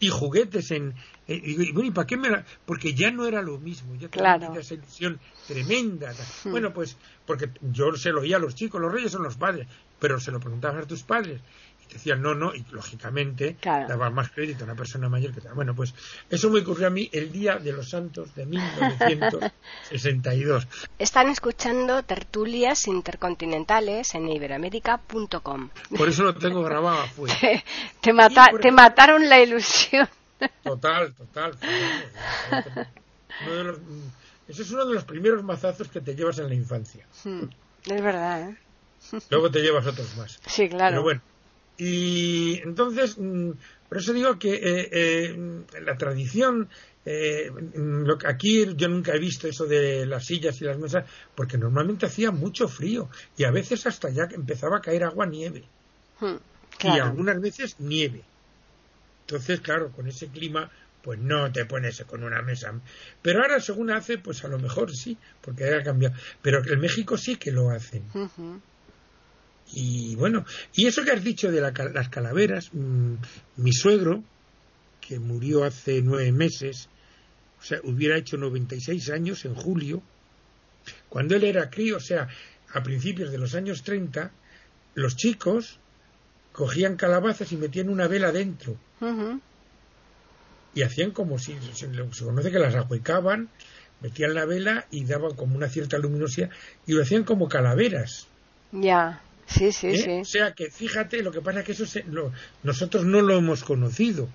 y 0.01 0.09
juguetes 0.09 0.71
en, 0.71 0.95
y, 1.29 1.73
bueno, 1.73 1.89
¿y 1.89 1.93
para 1.93 2.07
qué 2.07 2.17
me 2.17 2.31
la...? 2.31 2.45
Porque 2.67 2.95
ya 2.95 3.11
no 3.11 3.27
era 3.27 3.43
lo 3.43 3.59
mismo, 3.59 3.95
ya 3.95 4.09
claro. 4.09 4.55
esa 4.59 4.75
ilusión 4.75 5.21
tremenda. 5.47 6.13
Hmm. 6.45 6.51
Bueno, 6.51 6.73
pues, 6.73 6.97
porque 7.27 7.51
yo 7.61 7.93
se 7.95 8.11
lo 8.11 8.23
oía 8.23 8.37
a 8.37 8.41
los 8.41 8.55
chicos, 8.55 8.81
los 8.81 8.93
reyes 8.93 9.13
son 9.13 9.23
los 9.23 9.37
padres, 9.37 9.69
pero 10.01 10.19
se 10.19 10.33
lo 10.33 10.41
preguntabas 10.41 10.85
a 10.85 10.89
tus 10.89 11.03
padres 11.03 11.41
decían 11.95 12.23
no, 12.23 12.35
no, 12.35 12.55
y 12.55 12.65
lógicamente 12.71 13.57
daba 13.63 14.11
más 14.11 14.31
crédito 14.31 14.65
a 14.65 14.67
una 14.67 14.75
persona 14.75 15.09
mayor 15.09 15.33
que 15.33 15.41
Bueno, 15.55 15.75
pues 15.75 15.95
eso 16.31 16.51
me 16.51 16.61
ocurrió 16.61 16.87
a 16.87 16.91
mí 16.91 17.09
el 17.13 17.33
día 17.33 17.57
de 17.57 17.73
los 17.73 17.91
santos 17.91 18.35
de 18.35 18.47
1962. 18.47 20.69
Están 20.99 21.29
escuchando 21.29 22.03
tertulias 22.03 22.87
intercontinentales 22.87 24.15
en 24.15 24.29
iberoamérica.com. 24.29 25.71
Por 25.97 26.09
eso 26.09 26.25
lo 26.25 26.35
tengo 26.35 26.63
grabado 26.63 27.01
afuera. 27.03 27.35
te, 28.01 28.13
te 28.61 28.73
mataron 28.73 29.29
la 29.29 29.41
ilusión. 29.41 30.09
Total, 30.65 31.15
total. 31.15 31.57
ese 34.49 34.63
es 34.63 34.71
uno 34.73 34.87
de 34.87 34.95
los 34.95 35.05
primeros 35.05 35.45
mazazos 35.45 35.89
que 35.89 36.01
te 36.01 36.17
llevas 36.17 36.39
en 36.39 36.49
la 36.49 36.55
infancia. 36.55 37.07
Hmm, 37.23 37.45
es 37.87 38.03
verdad, 38.03 38.51
¿eh? 38.51 38.57
Luego 39.31 39.51
te 39.51 39.61
llevas 39.61 39.87
otros 39.87 40.17
más. 40.17 40.41
Sí, 40.47 40.69
claro. 40.69 40.91
Pero 40.91 41.03
bueno, 41.03 41.21
Y 41.77 42.61
entonces, 42.63 43.17
mm, 43.19 43.51
por 43.89 43.99
eso 43.99 44.13
digo 44.13 44.39
que 44.39 44.55
eh, 44.55 44.89
eh, 44.93 45.37
la 45.81 45.97
tradición, 45.97 46.69
eh, 47.05 47.51
lo 47.75 48.17
aquí 48.27 48.65
yo 48.77 48.89
nunca 48.89 49.15
he 49.15 49.19
visto 49.19 49.49
eso 49.49 49.67
de 49.67 50.07
las 50.07 50.25
sillas 50.27 50.61
y 50.61 50.65
las 50.65 50.79
mesas, 50.79 51.11
porque 51.35 51.59
normalmente 51.59 52.07
hacía 52.07 52.31
mucho 52.31 52.69
frío 52.69 53.09
y 53.37 53.45
a 53.45 53.51
veces 53.51 53.87
hasta 53.87 54.11
ya 54.11 54.29
empezaba 54.31 54.79
a 54.79 54.81
caer 54.81 55.05
agua 55.05 55.27
nieve. 55.27 55.65
Hmm, 56.21 56.37
Y 56.85 56.99
algunas 56.99 57.41
veces 57.41 57.77
nieve. 57.81 58.23
Entonces, 59.27 59.61
claro, 59.61 59.91
con 59.93 60.07
ese 60.07 60.29
clima, 60.29 60.71
pues 61.03 61.19
no 61.19 61.51
te 61.51 61.65
pones 61.65 62.03
con 62.05 62.23
una 62.23 62.43
mesa. 62.43 62.73
Pero 63.23 63.41
ahora, 63.43 63.61
según 63.61 63.91
hace, 63.91 64.19
pues 64.19 64.45
a 64.45 64.49
lo 64.49 64.59
mejor 64.59 64.91
sí, 64.93 65.19
porque 65.41 65.65
ha 65.65 65.83
cambiado. 65.83 66.15
Pero 66.43 66.63
en 66.65 66.81
México 66.81 67.17
sí 67.17 67.37
que 67.37 67.51
lo 67.51 67.71
hacen. 67.71 68.05
Ujú. 68.15 68.61
Y 69.73 70.17
bueno, 70.17 70.45
y 70.75 70.87
eso 70.87 71.03
que 71.05 71.13
has 71.13 71.25
dicho 71.25 71.51
de 71.51 71.61
la 71.61 71.73
las 71.93 72.09
calaveras, 72.09 72.71
mm, 72.73 73.15
mi 73.57 73.73
suegro, 73.73 74.23
que 75.01 75.19
murió 75.19 75.65
hace 75.65 76.03
nueve 76.03 76.31
meses, 76.33 76.89
o 77.61 77.65
sea, 77.65 77.81
hubiera 77.85 78.17
hecho 78.17 78.37
96 78.37 79.11
años 79.11 79.45
en 79.45 79.55
julio, 79.55 80.03
cuando 81.09 81.37
él 81.37 81.45
era 81.45 81.71
crío, 81.71 81.97
o 81.97 82.01
sea, 82.01 82.29
a 82.73 82.83
principios 82.83 83.31
de 83.31 83.39
los 83.39 83.55
años 83.55 83.83
30, 83.83 84.31
los 84.95 85.17
chicos 85.17 85.79
cogían 86.53 86.97
calabazas 86.97 87.51
y 87.53 87.57
metían 87.57 87.89
una 87.89 88.09
vela 88.09 88.31
dentro 88.31 88.77
y 90.75 90.83
hacían 90.83 91.11
como 91.11 91.39
si 91.39 91.57
se, 91.75 91.87
se 91.87 92.25
conoce 92.25 92.51
que 92.51 92.59
las 92.59 92.75
ahuecaban, 92.75 93.49
metían 94.01 94.35
la 94.35 94.45
vela 94.45 94.87
y 94.91 95.05
daban 95.05 95.35
como 95.35 95.57
una 95.57 95.69
cierta 95.69 95.99
luminosidad 95.99 96.51
y 96.87 96.93
lo 96.93 97.03
hacían 97.03 97.25
como 97.25 97.49
calaveras. 97.49 98.27
Ya. 98.73 99.21
Sí, 99.47 99.73
sí, 99.73 99.89
¿eh? 99.89 99.97
sí. 99.97 100.11
O 100.21 100.25
sea 100.25 100.53
que 100.53 100.71
fíjate, 100.71 101.23
lo 101.23 101.33
que 101.33 101.41
pasa 101.41 101.61
es 101.61 101.67
que 101.67 101.73
eso 101.73 101.87
se- 101.87 102.05
lo- 102.05 102.33
nosotros 102.63 103.05
no 103.05 103.21
lo 103.21 103.37
hemos 103.37 103.65
conocido, 103.65 104.29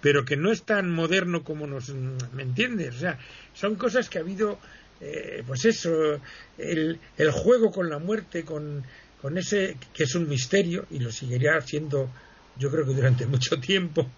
pero 0.00 0.24
que 0.24 0.36
no 0.36 0.50
es 0.52 0.62
tan 0.62 0.90
moderno 0.90 1.42
como 1.44 1.66
nos. 1.66 1.90
¿Me 2.32 2.42
entiendes? 2.42 2.94
O 2.96 2.98
sea, 3.00 3.18
son 3.54 3.74
cosas 3.76 4.08
que 4.08 4.18
ha 4.18 4.20
habido, 4.22 4.58
eh, 5.00 5.42
pues 5.46 5.64
eso, 5.64 6.20
el, 6.56 6.98
el 7.16 7.30
juego 7.32 7.70
con 7.72 7.90
la 7.90 7.98
muerte, 7.98 8.44
con, 8.44 8.84
con 9.20 9.36
ese 9.38 9.76
que 9.92 10.04
es 10.04 10.14
un 10.14 10.28
misterio 10.28 10.86
y 10.90 11.00
lo 11.00 11.10
seguirá 11.10 11.60
siendo, 11.60 12.08
yo 12.58 12.70
creo 12.70 12.86
que 12.86 12.94
durante 12.94 13.26
mucho 13.34 13.58
tiempo, 13.58 14.08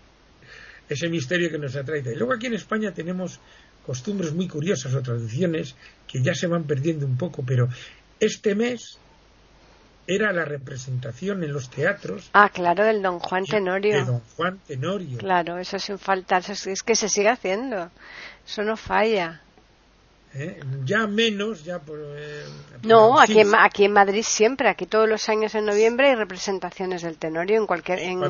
ese 0.88 1.08
misterio 1.08 1.50
que 1.50 1.58
nos 1.58 1.74
atrae. 1.76 2.00
Y 2.00 2.14
luego 2.16 2.34
aquí 2.34 2.46
en 2.46 2.54
España 2.54 2.92
tenemos 2.92 3.40
costumbres 3.86 4.32
muy 4.32 4.46
curiosas 4.48 4.94
o 4.94 5.02
tradiciones 5.02 5.74
que 6.06 6.22
ya 6.22 6.34
se 6.34 6.46
van 6.46 6.64
perdiendo 6.64 7.06
un 7.06 7.16
poco, 7.16 7.42
pero 7.44 7.68
este 8.18 8.54
mes 8.54 8.98
era 10.14 10.32
la 10.32 10.44
representación 10.44 11.44
en 11.44 11.52
los 11.52 11.70
teatros 11.70 12.30
Ah, 12.32 12.48
claro, 12.48 12.84
del 12.84 13.02
Don 13.02 13.18
Juan 13.20 13.44
Tenorio. 13.44 13.94
de 13.96 14.04
Don 14.04 14.20
Juan 14.36 14.58
Tenorio. 14.66 15.18
Claro, 15.18 15.58
eso 15.58 15.78
sin 15.78 15.98
faltar, 15.98 16.42
eso 16.48 16.70
es- 16.70 16.82
que 16.82 16.96
se 16.96 17.08
sigue 17.08 17.28
haciendo. 17.28 17.90
Eso 18.46 18.62
no 18.62 18.76
falla. 18.76 19.40
¿eh? 20.34 20.60
Ya 20.84 21.06
menos, 21.06 21.64
ya 21.64 21.78
por. 21.80 21.98
eh, 22.00 22.44
No, 22.82 23.20
aquí, 23.20 23.40
en, 23.40 23.52
aquí 23.54 23.84
en 23.84 23.92
Madrid 23.92 24.22
siempre, 24.22 24.68
aquí 24.68 24.86
todos 24.86 25.08
los 25.08 25.28
años 25.28 25.54
en 25.56 25.64
noviembre 25.66 26.10
hay 26.10 26.14
representaciones 26.14 27.02
del 27.02 27.16
Tenorio 27.16 27.56
en 27.58 27.66
cualquier, 27.66 27.98
en, 27.98 28.22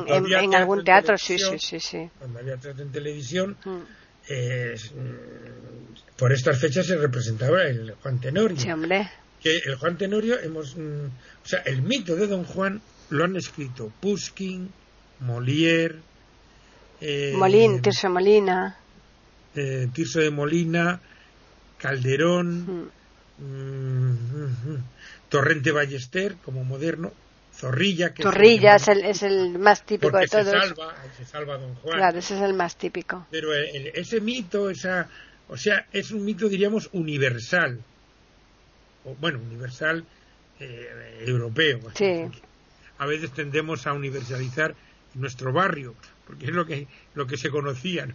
algún 0.55 0.83
teatro, 0.83 1.17
sí, 1.17 1.37
sí, 1.37 1.59
sí, 1.59 1.79
sí. 1.79 2.09
Cuando 2.19 2.39
había 2.39 2.57
teatro 2.57 2.81
en 2.83 2.91
televisión, 2.91 3.55
Mm. 3.63 3.77
eh, 4.29 4.75
mm, 4.95 6.17
por 6.17 6.31
estas 6.33 6.59
fechas 6.59 6.85
se 6.87 6.97
representaba 6.97 7.63
el 7.63 7.93
Juan 8.01 8.19
Tenorio. 8.19 8.57
Sí, 8.57 8.71
hombre. 8.71 9.09
Que 9.41 9.57
el 9.57 9.75
Juan 9.75 9.97
Tenorio, 9.97 10.39
hemos. 10.39 10.75
mm, 10.75 11.05
o 11.43 11.47
sea, 11.47 11.59
el 11.65 11.81
mito 11.81 12.15
de 12.15 12.27
Don 12.27 12.43
Juan 12.43 12.81
lo 13.09 13.23
han 13.23 13.35
escrito 13.35 13.91
Pushkin, 13.99 14.69
Molière. 15.25 15.95
eh, 17.01 17.33
Molín, 17.35 17.81
Tirso 17.81 18.09
Molina. 18.09 18.77
eh, 19.55 19.87
Tirso 19.93 20.19
de 20.19 20.29
Molina, 20.29 20.99
Calderón. 21.79 22.89
Mm. 23.39 23.43
Mm, 23.43 24.11
mm. 24.73 24.83
Torrente 25.29 25.71
Ballester 25.71 26.35
como 26.45 26.63
moderno, 26.63 27.11
Zorrilla 27.55 28.13
que 28.13 28.21
Zorrilla 28.21 28.75
es 28.75 28.87
el, 28.87 29.03
es 29.03 29.23
el 29.23 29.57
más 29.57 29.83
típico 29.85 30.15
de 30.17 30.27
todos. 30.27 30.45
se 30.45 30.51
salva, 30.51 30.95
se 31.17 31.25
salva 31.25 31.57
Don 31.57 31.73
Juan. 31.75 31.97
Claro, 31.97 32.19
ese 32.19 32.35
es 32.35 32.41
el 32.41 32.53
más 32.53 32.75
típico. 32.75 33.25
Pero 33.31 33.53
el- 33.53 33.87
ese 33.95 34.21
mito, 34.21 34.69
esa, 34.69 35.09
o 35.49 35.57
sea, 35.57 35.87
es 35.91 36.11
un 36.11 36.23
mito 36.23 36.47
diríamos 36.49 36.89
universal, 36.91 37.79
bueno, 39.19 39.39
universal 39.39 40.05
eh, 40.59 41.23
europeo. 41.25 41.79
Sí. 41.95 42.29
A 42.97 43.05
veces 43.05 43.31
tendemos 43.31 43.87
a 43.87 43.93
universalizar 43.93 44.75
nuestro 45.15 45.51
barrio, 45.51 45.95
porque 46.25 46.45
es 46.45 46.51
lo 46.51 46.65
que 46.65 46.87
lo 47.15 47.27
que 47.27 47.37
se 47.37 47.49
conocía. 47.49 48.07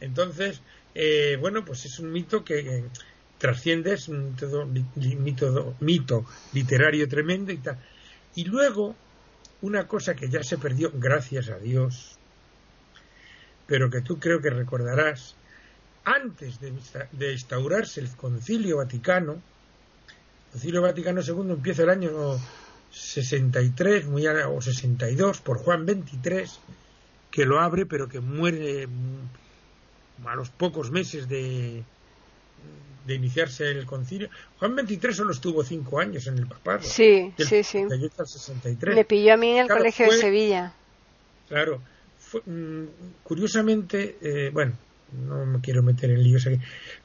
Entonces, 0.00 0.60
eh, 0.94 1.36
bueno, 1.40 1.64
pues 1.64 1.84
es 1.86 1.98
un 1.98 2.12
mito 2.12 2.44
que 2.44 2.58
eh, 2.58 2.84
trasciende, 3.38 3.94
es 3.94 4.08
un 4.08 4.36
mito, 4.94 5.76
mito 5.80 6.24
literario 6.52 7.08
tremendo 7.08 7.52
y 7.52 7.58
tal. 7.58 7.78
Y 8.34 8.44
luego, 8.44 8.94
una 9.62 9.86
cosa 9.86 10.14
que 10.14 10.28
ya 10.28 10.42
se 10.42 10.58
perdió, 10.58 10.90
gracias 10.94 11.48
a 11.48 11.58
Dios, 11.58 12.18
pero 13.66 13.90
que 13.90 14.02
tú 14.02 14.18
creo 14.18 14.40
que 14.40 14.50
recordarás, 14.50 15.36
antes 16.04 16.60
de, 16.60 16.72
de 17.12 17.32
instaurarse 17.32 18.00
el 18.00 18.08
Concilio 18.10 18.78
Vaticano, 18.78 19.32
el 19.32 20.52
Concilio 20.52 20.82
Vaticano 20.82 21.20
II 21.22 21.52
empieza 21.52 21.82
el 21.82 21.90
año 21.90 22.10
63 22.90 24.06
muy 24.06 24.26
o 24.26 24.60
62 24.60 25.40
por 25.40 25.58
Juan 25.58 25.86
XXIII, 25.86 26.44
que 27.30 27.44
lo 27.44 27.60
abre, 27.60 27.86
pero 27.86 28.08
que 28.08 28.20
muere 28.20 28.86
mm, 28.86 30.26
a 30.26 30.36
los 30.36 30.50
pocos 30.50 30.90
meses 30.90 31.28
de, 31.28 31.82
de 33.06 33.14
iniciarse 33.14 33.68
el 33.70 33.86
concilio. 33.86 34.28
Juan 34.58 34.76
XXIII 34.78 35.12
solo 35.12 35.32
estuvo 35.32 35.64
cinco 35.64 35.98
años 35.98 36.26
en 36.28 36.38
el 36.38 36.46
papado. 36.46 36.82
Sí, 36.82 37.32
del 37.36 37.46
sí, 37.46 37.64
sí. 37.64 37.82
68 37.82 38.14
al 38.18 38.26
63. 38.28 38.94
Me 38.94 39.04
pilló 39.04 39.34
a 39.34 39.36
mí 39.36 39.50
en 39.50 39.58
el 39.58 39.66
Claro, 39.66 39.80
colegio 39.80 40.10
de 40.10 40.18
Sevilla. 40.18 40.72
Claro, 41.48 41.80
fue, 42.18 42.40
mm, 42.46 42.86
curiosamente, 43.24 44.16
eh, 44.20 44.50
bueno, 44.52 44.72
no 45.14 45.46
me 45.46 45.60
quiero 45.60 45.82
meter 45.82 46.10
en 46.10 46.22
líos 46.22 46.46
aquí, 46.46 46.58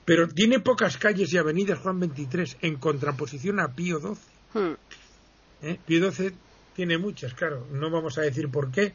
pero 0.06 0.28
tiene 0.28 0.60
pocas 0.60 0.98
calles 0.98 1.32
y 1.34 1.38
avenidas 1.38 1.80
Juan 1.80 2.00
XXIII 2.00 2.58
en 2.62 2.78
contraposición 2.78 3.60
a 3.60 3.74
Pío 3.74 4.00
XII. 4.00 4.62
Mm. 4.62 4.76
¿eh? 5.64 5.80
Pío 5.86 6.12
XII 6.12 6.34
tiene 6.76 6.98
muchas, 6.98 7.34
claro, 7.34 7.68
no 7.72 7.90
vamos 7.90 8.18
a 8.18 8.22
decir 8.22 8.50
por 8.50 8.72
qué, 8.72 8.94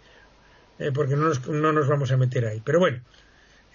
eh, 0.79 0.90
porque 0.92 1.16
no 1.16 1.29
nos, 1.29 1.46
no 1.48 1.72
nos 1.72 1.88
vamos 1.88 2.11
a 2.11 2.16
meter 2.16 2.46
ahí. 2.46 2.61
Pero 2.64 2.81
bueno, 2.81 3.00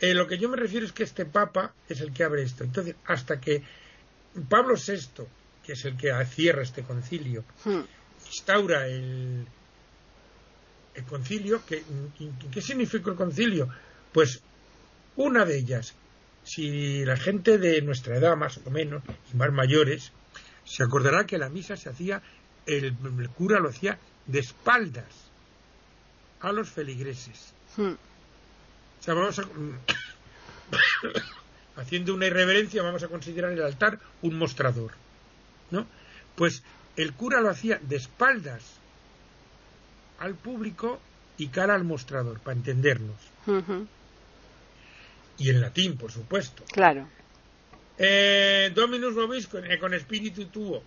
eh, 0.02 0.14
lo 0.14 0.28
que 0.28 0.38
yo 0.38 0.50
me 0.50 0.58
refiero 0.58 0.86
es 0.86 0.92
que 0.92 1.04
este 1.04 1.26
Papa 1.26 1.74
es 1.88 2.02
el 2.02 2.14
que 2.14 2.24
abre 2.24 2.44
esto. 2.44 2.64
Entonces, 2.64 2.96
hasta 3.06 3.40
que 3.40 3.64
Pablo 4.48 4.76
VI, 4.76 5.26
que 5.64 5.74
es 5.74 5.86
el 5.86 5.98
que 5.98 6.14
cierra 6.26 6.64
este 6.64 6.84
concilio, 6.84 7.44
Mm. 7.66 7.82
instaura 8.26 8.88
el, 8.88 9.46
el 10.96 11.04
concilio. 11.04 11.62
¿qué, 11.66 11.84
¿Qué 12.52 12.62
significa 12.62 13.10
el 13.12 13.16
concilio? 13.16 13.70
Pues 14.12 14.42
una 15.20 15.44
de 15.44 15.58
ellas, 15.58 15.96
si 16.46 17.04
la 17.04 17.18
gente 17.18 17.58
de 17.58 17.82
nuestra 17.82 18.16
edad 18.16 18.38
más 18.38 18.58
o 18.66 18.70
menos 18.72 19.04
y 19.34 19.36
más 19.36 19.52
mayores, 19.52 20.14
se 20.64 20.82
acordará 20.82 21.26
que 21.26 21.38
la 21.38 21.50
misa 21.50 21.76
se 21.76 21.90
hacía, 21.90 22.22
el, 22.66 22.96
el 23.20 23.30
cura 23.30 23.60
lo 23.60 23.68
hacía 23.68 24.00
de 24.28 24.40
espaldas 24.40 25.30
a 26.40 26.54
los 26.54 26.70
feligreses. 26.70 27.54
Mm. 27.76 27.92
O 27.92 29.04
sea, 29.04 29.14
vamos 29.14 29.40
a, 29.40 29.44
haciendo 31.82 32.14
una 32.14 32.28
irreverencia, 32.28 32.82
vamos 32.82 33.04
a 33.04 33.10
considerar 33.10 33.52
el 33.52 33.62
altar 33.62 34.00
un 34.22 34.38
mostrador. 34.38 34.92
¿No? 35.70 35.86
Pues 36.38 36.64
el 36.96 37.12
cura 37.12 37.42
lo 37.42 37.50
hacía 37.50 37.78
de 37.82 37.98
espaldas 37.98 38.64
al 40.20 40.36
público 40.36 41.02
y 41.38 41.48
cara 41.48 41.76
al 41.76 41.84
mostrador, 41.84 42.40
para 42.40 42.56
entendernos. 42.56 43.18
Ujú. 43.48 43.86
Y 45.40 45.50
en 45.50 45.62
latín, 45.62 45.98
por 45.98 46.12
supuesto. 46.12 46.64
Claro. 46.72 47.08
Eh, 47.98 48.72
Dominus 48.76 49.16
vobisco, 49.16 49.58
eh, 49.58 49.80
con 49.80 49.94
espíritu 49.94 50.46
tuo. 50.46 50.84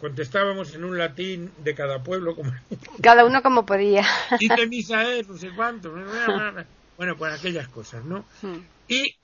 Contestábamos 0.00 0.74
en 0.74 0.84
un 0.84 0.98
latín 0.98 1.50
de 1.62 1.74
cada 1.74 2.02
pueblo, 2.02 2.34
como 2.36 2.52
Cada 3.02 3.24
uno 3.24 3.42
como 3.42 3.64
podía. 3.64 4.04
¿Y 4.40 4.48
qué 4.48 4.66
misa 4.66 5.10
es? 5.14 5.26
No 5.28 5.36
sé 5.38 5.50
cuánto. 5.56 5.92
Bueno, 6.96 7.16
pues 7.16 7.32
aquellas 7.38 7.68
cosas, 7.68 8.04
¿no? 8.04 8.24
Mm. 8.42 8.58
Y 8.88 9.16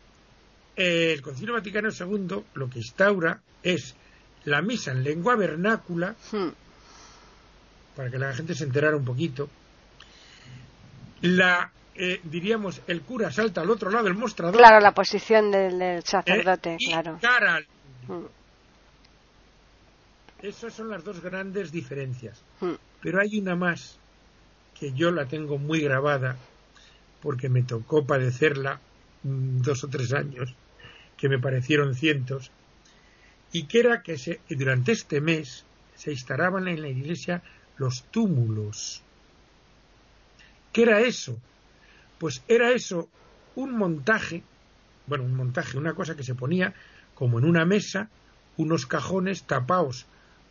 eh, 0.76 1.12
el 1.12 1.22
Concilio 1.22 1.54
Vaticano 1.54 1.90
II 1.90 2.42
lo 2.54 2.70
que 2.70 2.78
instaura 2.78 3.40
es 3.62 3.94
la 4.44 4.62
misa 4.62 4.92
en 4.92 5.04
lengua 5.04 5.36
vernácula, 5.36 6.14
Mm. 6.32 6.48
para 7.94 8.10
que 8.10 8.18
la 8.18 8.32
gente 8.32 8.54
se 8.54 8.64
enterara 8.64 8.96
un 8.96 9.04
poquito. 9.04 9.50
La, 11.22 11.70
eh, 12.02 12.20
diríamos, 12.24 12.80
el 12.86 13.02
cura 13.02 13.30
salta 13.30 13.60
al 13.60 13.70
otro 13.70 13.90
lado 13.90 14.04
del 14.04 14.14
mostrador. 14.14 14.56
Claro, 14.56 14.80
la 14.80 14.92
posición 14.92 15.50
del, 15.50 15.78
del 15.78 15.98
¿eh? 15.98 16.02
sacerdote, 16.04 16.76
y 16.78 16.86
claro. 16.90 17.18
cara 17.20 17.54
al- 17.56 17.66
Mm. 18.08 18.24
Esas 20.42 20.72
son 20.72 20.88
las 20.88 21.04
dos 21.04 21.20
grandes 21.20 21.70
diferencias. 21.70 22.40
Mm. 22.60 22.72
Pero 23.02 23.20
hay 23.20 23.38
una 23.38 23.54
más 23.56 23.98
que 24.78 24.92
yo 24.92 25.10
la 25.10 25.26
tengo 25.26 25.58
muy 25.58 25.80
grabada 25.80 26.36
porque 27.20 27.48
me 27.50 27.62
tocó 27.62 28.06
padecerla 28.06 28.80
mm, 29.22 29.60
dos 29.60 29.84
o 29.84 29.88
tres 29.88 30.12
años, 30.14 30.54
que 31.18 31.28
me 31.28 31.38
parecieron 31.38 31.94
cientos, 31.94 32.50
y 33.52 33.64
que 33.66 33.80
era 33.80 34.02
que 34.02 34.16
se, 34.16 34.40
durante 34.48 34.92
este 34.92 35.20
mes 35.20 35.64
se 35.96 36.12
instalaban 36.12 36.66
en 36.68 36.80
la 36.80 36.88
iglesia 36.88 37.42
los 37.76 38.04
túmulos. 38.04 39.02
¿Qué 40.72 40.82
era 40.82 41.00
eso? 41.00 41.36
Pues 42.20 42.42
era 42.48 42.70
eso 42.70 43.08
un 43.56 43.76
montaje, 43.76 44.42
bueno, 45.06 45.24
un 45.24 45.34
montaje, 45.34 45.78
una 45.78 45.94
cosa 45.94 46.14
que 46.14 46.22
se 46.22 46.34
ponía 46.34 46.74
como 47.14 47.38
en 47.38 47.46
una 47.46 47.64
mesa, 47.64 48.10
unos 48.58 48.84
cajones 48.84 49.44
tapados 49.44 50.04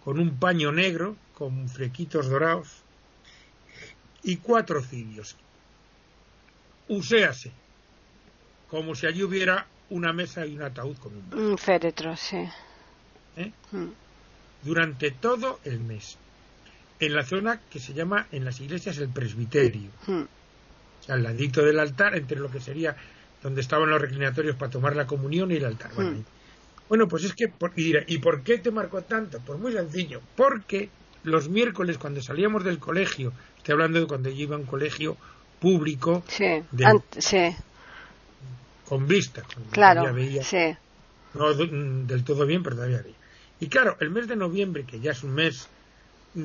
con 0.03 0.19
un 0.19 0.39
paño 0.39 0.71
negro, 0.71 1.15
con 1.36 1.69
flequitos 1.69 2.27
dorados, 2.27 2.82
y 4.23 4.38
cuatro 4.38 4.82
cirios. 4.82 5.36
Uséase, 6.88 7.51
como 8.67 8.95
si 8.95 9.05
allí 9.05 9.21
hubiera 9.21 9.67
una 9.91 10.12
mesa 10.12 10.47
y 10.47 10.55
un 10.55 10.63
ataúd 10.63 10.97
con 10.97 11.13
un, 11.15 11.51
un 11.51 11.58
féretro, 11.60 12.15
sí. 12.15 12.49
¿Eh? 13.38 13.51
Mm. 13.71 13.89
Durante 14.63 15.12
todo 15.12 15.60
el 15.65 15.79
mes. 15.79 16.17
En 16.99 17.13
la 17.13 17.23
zona 17.23 17.62
que 17.69 17.79
se 17.79 17.93
llama 17.93 18.25
en 18.32 18.43
las 18.43 18.60
iglesias 18.60 18.97
el 18.97 19.10
presbiterio. 19.10 19.91
Mm. 20.08 20.38
Al 21.08 21.24
ladito 21.24 21.64
del 21.64 21.80
altar, 21.80 22.16
entre 22.16 22.40
lo 22.40 22.52
que 22.52 22.60
sería 22.60 22.96
donde 23.42 23.62
estaban 23.62 23.90
los 23.90 24.02
reclinatorios 24.02 24.56
para 24.56 24.72
tomar 24.72 24.96
la 24.96 25.08
comunión 25.08 25.52
y 25.52 25.56
el 25.56 25.66
altar. 25.66 25.92
Bueno, 26.90 27.06
mm. 27.06 27.10
pues 27.10 27.24
es 27.24 27.34
que, 27.34 27.52
y, 27.76 28.14
¿y 28.14 28.18
por 28.18 28.44
qué 28.44 28.58
te 28.58 28.72
marcó 28.72 29.02
tanto? 29.02 29.40
Pues 29.46 29.60
muy 29.60 29.72
sencillo, 29.72 30.22
porque 30.36 30.90
los 31.24 31.50
miércoles 31.50 31.98
cuando 31.98 32.22
salíamos 32.22 32.64
del 32.64 32.80
colegio, 32.80 33.34
estoy 33.58 33.74
hablando 33.74 34.00
de 34.00 34.08
cuando 34.08 34.30
yo 34.30 34.44
iba 34.44 34.56
a 34.56 34.60
un 34.60 34.66
colegio 34.66 35.18
público, 35.60 36.24
sí, 36.28 36.64
con 38.86 39.08
vista, 39.08 39.44
claro, 39.72 40.04
sí. 40.42 40.76
no 41.34 41.54
del 41.54 42.24
todo 42.24 42.46
bien, 42.46 42.64
pero 42.64 42.76
todavía 42.76 43.00
había. 43.00 43.16
Y 43.60 43.68
claro, 43.68 43.98
el 44.00 44.10
mes 44.10 44.28
de 44.28 44.36
noviembre, 44.36 44.86
que 44.86 45.00
ya 45.00 45.12
es 45.12 45.24
un 45.24 45.34
mes 45.34 45.68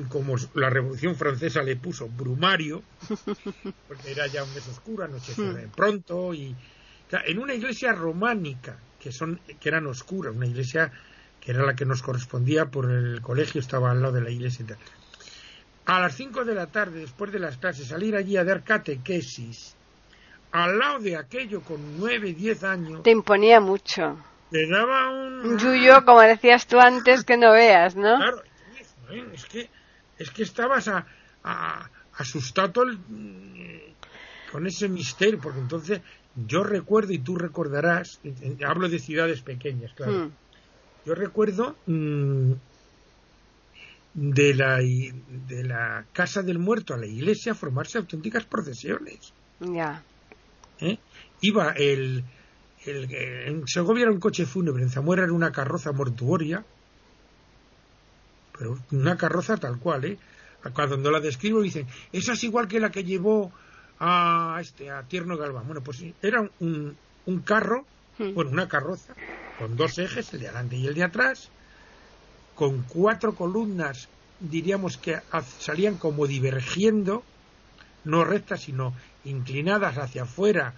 como 0.09 0.35
la 0.55 0.69
Revolución 0.69 1.15
Francesa 1.15 1.61
le 1.61 1.75
puso 1.75 2.07
brumario, 2.07 2.81
porque 3.87 4.11
era 4.11 4.27
ya 4.27 4.43
un 4.43 4.53
mes 4.53 4.67
oscuro, 4.67 5.03
anochecía 5.03 5.53
de 5.53 5.67
pronto, 5.67 6.33
y 6.33 6.55
en 7.11 7.39
una 7.39 7.53
iglesia 7.53 7.93
románica, 7.93 8.77
que, 8.99 9.11
son, 9.11 9.39
que 9.59 9.69
eran 9.69 9.85
oscuras, 9.87 10.35
una 10.35 10.47
iglesia 10.47 10.91
que 11.39 11.51
era 11.51 11.63
la 11.63 11.75
que 11.75 11.85
nos 11.85 12.01
correspondía 12.01 12.65
por 12.65 12.89
el 12.89 13.21
colegio, 13.21 13.61
estaba 13.61 13.91
al 13.91 14.01
lado 14.01 14.13
de 14.13 14.21
la 14.21 14.31
iglesia. 14.31 14.65
A 15.85 15.99
las 15.99 16.15
5 16.15 16.43
de 16.43 16.55
la 16.55 16.67
tarde, 16.67 17.01
después 17.01 17.31
de 17.31 17.37
las 17.37 17.57
clases, 17.57 17.87
salir 17.87 18.15
allí 18.15 18.37
a 18.37 18.43
dar 18.43 18.63
catequesis, 18.63 19.75
al 20.51 20.79
lado 20.79 20.99
de 20.99 21.17
aquello 21.17 21.61
con 21.61 21.99
9, 21.99 22.33
10 22.33 22.63
años. 22.63 23.03
Te 23.03 23.11
imponía 23.11 23.59
mucho. 23.59 24.17
Te 24.49 24.67
daba 24.67 25.11
un. 25.11 25.45
Un 25.45 25.59
yuyo, 25.59 26.03
como 26.05 26.21
decías 26.21 26.65
tú 26.65 26.79
antes, 26.79 27.23
que 27.23 27.37
no 27.37 27.51
veas, 27.51 27.95
¿no? 27.95 28.15
Claro, 28.15 28.41
es 29.33 29.45
que, 29.45 29.69
es 30.17 30.31
que 30.31 30.43
estabas 30.43 30.87
a, 30.87 31.05
asustado 32.13 32.83
con 34.51 34.67
ese 34.67 34.87
misterio, 34.87 35.39
porque 35.39 35.59
entonces 35.59 36.01
yo 36.35 36.63
recuerdo, 36.63 37.13
y 37.13 37.19
tú 37.19 37.35
recordarás, 37.35 38.19
hablo 38.65 38.89
de 38.89 38.99
ciudades 38.99 39.41
pequeñas, 39.41 39.93
claro. 39.93 40.25
Hmm. 40.25 40.31
Yo 41.05 41.13
recuerdo 41.13 41.75
mm, 41.85 42.53
de, 44.15 44.53
la, 44.55 44.77
de 44.79 45.63
la 45.63 46.05
casa 46.11 46.41
del 46.41 46.57
muerto 46.57 46.93
a 46.93 46.97
la 46.97 47.05
iglesia 47.05 47.53
formarse 47.53 47.99
auténticas 47.99 48.45
procesiones. 48.45 49.33
Ya. 49.59 50.03
¿Eh? 50.79 50.97
Iba 51.41 51.71
el, 51.73 52.23
el, 52.85 53.13
En 53.13 53.67
Segovia 53.67 54.03
era 54.03 54.11
un 54.11 54.19
coche 54.19 54.45
fúnebre, 54.45 54.83
en 54.83 54.89
Zamora 54.89 55.23
era 55.23 55.33
una 55.33 55.51
carroza 55.51 55.91
mortuoria, 55.91 56.65
pero 58.57 58.77
una 58.91 59.17
carroza 59.17 59.57
tal 59.57 59.79
cual, 59.79 60.05
¿eh? 60.05 60.17
Cuando 60.73 61.11
la 61.11 61.19
describo 61.19 61.61
dicen, 61.61 61.87
esa 62.11 62.33
es 62.33 62.43
igual 62.43 62.67
que 62.67 62.79
la 62.79 62.89
que 62.89 63.03
llevó 63.03 63.51
a 63.99 64.57
este 64.59 64.89
a 64.89 65.03
Tierno 65.03 65.37
Galván. 65.37 65.67
Bueno, 65.67 65.81
pues 65.81 66.03
era 66.21 66.49
un, 66.59 66.97
un 67.25 67.39
carro, 67.41 67.85
hmm. 68.17 68.33
bueno, 68.33 68.51
una 68.51 68.67
carroza 68.67 69.13
con 69.59 69.77
dos 69.77 69.97
ejes, 69.99 70.33
el 70.33 70.41
de 70.41 70.47
adelante 70.47 70.75
y 70.75 70.87
el 70.87 70.95
de 70.95 71.03
atrás, 71.03 71.49
con 72.55 72.83
cuatro 72.83 73.35
columnas, 73.35 74.09
diríamos 74.39 74.97
que 74.97 75.19
salían 75.59 75.97
como 75.97 76.27
divergiendo, 76.27 77.23
no 78.03 78.23
rectas, 78.23 78.61
sino 78.63 78.93
inclinadas 79.23 79.97
hacia 79.97 80.23
afuera 80.23 80.73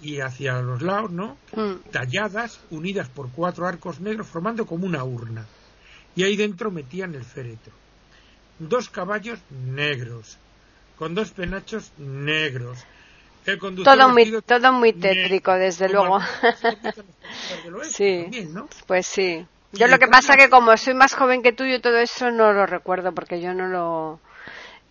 y 0.00 0.20
hacia 0.20 0.60
los 0.60 0.82
lados, 0.82 1.10
¿no? 1.10 1.36
Hmm. 1.54 1.76
Talladas, 1.90 2.60
unidas 2.70 3.08
por 3.08 3.30
cuatro 3.30 3.66
arcos 3.66 4.00
negros, 4.00 4.26
formando 4.26 4.66
como 4.66 4.86
una 4.86 5.04
urna. 5.04 5.46
Y 6.16 6.24
ahí 6.24 6.36
dentro 6.36 6.70
metían 6.70 7.14
el 7.14 7.24
féretro. 7.24 7.72
Dos 8.58 8.88
caballos 8.88 9.38
negros, 9.50 10.38
con 10.98 11.14
dos 11.14 11.30
penachos 11.30 11.92
negros, 11.98 12.78
todo 13.84 14.08
muy, 14.08 14.42
todo 14.42 14.72
muy 14.72 14.92
tétrico, 14.92 15.52
desde 15.54 15.88
luego. 15.88 16.18
sí, 17.84 18.26
pues 18.86 19.06
sí. 19.06 19.46
Yo 19.72 19.86
lo 19.88 19.98
que 19.98 20.08
pasa 20.08 20.36
que 20.36 20.48
como 20.48 20.76
soy 20.76 20.94
más 20.94 21.14
joven 21.14 21.42
que 21.42 21.52
tú, 21.52 21.64
yo 21.64 21.80
todo 21.80 21.98
eso 21.98 22.30
no 22.30 22.52
lo 22.52 22.66
recuerdo 22.66 23.12
porque 23.12 23.40
yo 23.40 23.54
no 23.54 23.68
lo... 23.68 24.20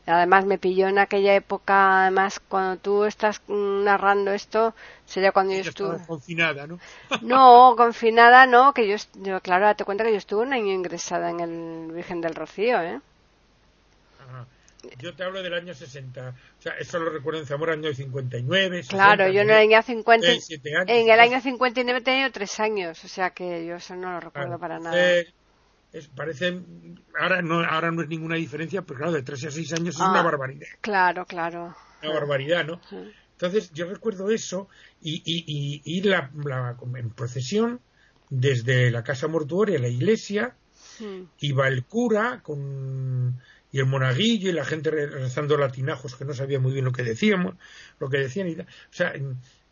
Además 0.07 0.45
me 0.45 0.59
pilló 0.59 0.87
en 0.87 0.99
aquella 0.99 1.33
época, 1.35 2.03
además 2.03 2.39
cuando 2.39 2.77
tú 2.79 3.05
estás 3.05 3.41
narrando 3.47 4.31
esto, 4.31 4.75
sería 5.05 5.31
cuando 5.31 5.53
yo 5.53 5.61
estuve... 5.61 5.97
confinada, 6.05 6.67
¿no? 6.67 6.79
no, 7.21 7.75
confinada 7.75 8.45
no, 8.45 8.73
que 8.73 8.87
yo, 8.87 8.97
yo, 9.15 9.41
claro, 9.41 9.65
date 9.65 9.83
cuenta 9.83 10.03
que 10.03 10.11
yo 10.11 10.17
estuve 10.17 10.43
un 10.43 10.53
año 10.53 10.71
ingresada 10.73 11.31
en 11.31 11.39
el 11.39 11.91
Virgen 11.91 12.21
del 12.21 12.35
Rocío, 12.35 12.81
¿eh? 12.81 12.99
Yo 14.99 15.15
te 15.15 15.23
hablo 15.23 15.41
del 15.41 15.53
año 15.53 15.73
60. 15.73 16.29
O 16.29 16.61
sea, 16.61 16.73
eso 16.73 16.99
lo 16.99 17.09
recuerdo 17.09 17.39
en 17.39 17.47
Zamora, 17.47 17.73
año 17.73 17.93
59. 17.93 18.83
claro, 18.87 19.27
yo 19.29 19.41
en 19.41 19.49
el 19.49 19.57
año 19.57 19.81
50. 19.81 20.27
en 20.87 21.09
el 21.09 21.19
año 21.19 21.41
59 21.41 21.99
he 21.99 22.03
tenido 22.03 22.31
tres 22.31 22.59
años, 22.59 23.03
o 23.03 23.07
sea 23.07 23.31
que 23.31 23.65
yo 23.65 23.77
eso 23.77 23.95
no 23.95 24.11
lo 24.11 24.19
recuerdo 24.19 24.59
para 24.59 24.79
nada. 24.79 24.95
Es, 25.95 26.07
parece. 26.07 26.61
Ahora 27.19 27.41
no, 27.41 27.63
ahora 27.63 27.91
no 27.91 28.01
es 28.01 28.09
ninguna 28.09 28.35
diferencia, 28.35 28.81
pero 28.81 28.97
claro, 28.97 29.13
de 29.13 29.23
tres 29.23 29.45
a 29.45 29.51
seis 29.51 29.71
años 29.73 29.95
es 29.95 30.01
una 30.01 30.19
ah, 30.19 30.23
barbaridad. 30.23 30.67
Claro, 30.81 31.25
claro. 31.25 31.75
Una 32.03 32.13
barbaridad, 32.13 32.65
¿no? 32.65 32.81
Entonces, 33.31 33.71
yo 33.73 33.85
recuerdo 33.85 34.29
eso 34.29 34.69
y, 35.01 35.21
y, 35.25 35.81
y 35.85 35.97
ir 35.97 36.05
la, 36.05 36.31
en 36.95 37.09
procesión 37.11 37.79
desde 38.29 38.91
la 38.91 39.03
casa 39.03 39.27
mortuoria 39.27 39.77
a 39.77 39.81
la 39.81 39.89
iglesia. 39.89 40.55
Iba 41.39 41.67
el 41.67 41.83
cura 41.83 42.39
con 42.41 43.41
y 43.75 43.79
el 43.79 43.87
monaguillo 43.87 44.49
y 44.49 44.53
la 44.53 44.63
gente 44.63 44.89
rezando 44.89 45.57
latinajos 45.57 46.15
que 46.15 46.23
no 46.23 46.33
sabía 46.33 46.61
muy 46.61 46.71
bien 46.71 46.85
lo 46.85 46.93
que 46.93 47.03
decíamos, 47.03 47.55
lo 47.99 48.09
que 48.09 48.19
decían 48.19 48.47
y 48.47 48.53
O 48.53 48.65
sea, 48.89 49.13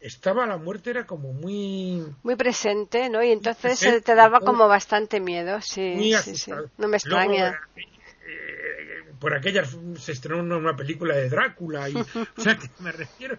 estaba 0.04 0.46
la 0.46 0.58
muerte 0.58 0.90
era 0.90 1.06
como 1.06 1.34
muy 1.34 2.04
muy 2.24 2.36
presente, 2.36 3.10
¿no? 3.10 3.24
Y 3.24 3.32
entonces 3.32 3.80
te 4.04 4.16
daba 4.16 4.42
como 4.42 4.68
bastante 4.68 5.20
miedo, 5.20 5.62
sí, 5.62 6.14
sí, 6.22 6.36
sí, 6.36 6.52
No 6.78 6.88
me 6.88 6.98
extraña. 6.98 7.62
Eh, 7.76 7.82
eh, 8.28 9.14
por 9.20 9.34
aquellas 9.34 9.76
se 10.00 10.12
estrenó 10.12 10.58
una 10.58 10.76
película 10.76 11.16
de 11.16 11.30
Drácula 11.30 11.90
y 11.90 11.96
o 12.38 12.42
sea, 12.42 12.58
que 12.58 12.70
me 12.80 12.92
refiero 12.92 13.38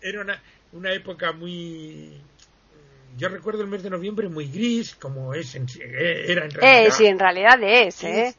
era, 0.00 0.20
una, 0.20 0.42
una 0.72 0.92
época 0.92 1.32
muy 1.32 2.20
yo 3.16 3.28
recuerdo 3.28 3.62
el 3.62 3.68
mes 3.68 3.82
de 3.82 3.90
noviembre 3.90 4.28
muy 4.28 4.48
gris, 4.48 4.94
como 4.94 5.34
es 5.34 5.54
en, 5.54 5.66
eh, 5.80 6.24
era 6.28 6.44
en 6.44 6.50
realidad. 6.50 6.86
Eh, 6.86 6.90
sí, 6.90 7.06
en 7.06 7.18
realidad 7.18 7.62
es, 7.62 8.04
¿eh? 8.04 8.34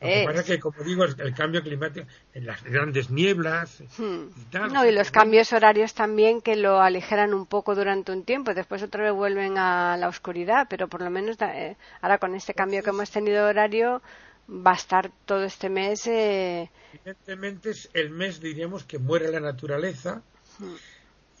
Lo 0.00 0.08
que 0.08 0.24
pasa 0.26 0.40
es 0.40 0.46
que, 0.46 0.60
como 0.60 0.82
digo, 0.82 1.04
el 1.04 1.34
cambio 1.34 1.62
climático, 1.62 2.06
en 2.34 2.44
las 2.44 2.62
grandes 2.62 3.10
nieblas 3.10 3.82
hmm. 3.96 4.28
y 4.36 4.44
tal. 4.50 4.72
No, 4.72 4.84
y 4.84 4.92
los 4.92 5.10
cambios 5.10 5.52
horarios 5.54 5.94
también 5.94 6.42
que 6.42 6.54
lo 6.54 6.80
aligeran 6.80 7.32
un 7.32 7.46
poco 7.46 7.74
durante 7.74 8.12
un 8.12 8.24
tiempo, 8.24 8.52
después 8.52 8.82
otra 8.82 9.04
vez 9.04 9.12
vuelven 9.14 9.56
a 9.56 9.96
la 9.96 10.08
oscuridad, 10.08 10.66
pero 10.68 10.88
por 10.88 11.00
lo 11.00 11.08
menos 11.08 11.38
eh, 11.40 11.76
ahora 12.02 12.18
con 12.18 12.34
este 12.34 12.52
cambio 12.52 12.82
que 12.82 12.90
hemos 12.90 13.10
tenido 13.10 13.46
horario 13.46 14.02
va 14.48 14.72
a 14.72 14.76
estar 14.76 15.10
todo 15.24 15.44
este 15.44 15.70
mes. 15.70 16.06
Eh... 16.06 16.70
Evidentemente 16.92 17.70
es 17.70 17.88
el 17.94 18.10
mes, 18.10 18.40
diríamos, 18.40 18.84
que 18.84 18.98
muere 18.98 19.30
la 19.30 19.40
naturaleza. 19.40 20.22
Hmm. 20.58 20.74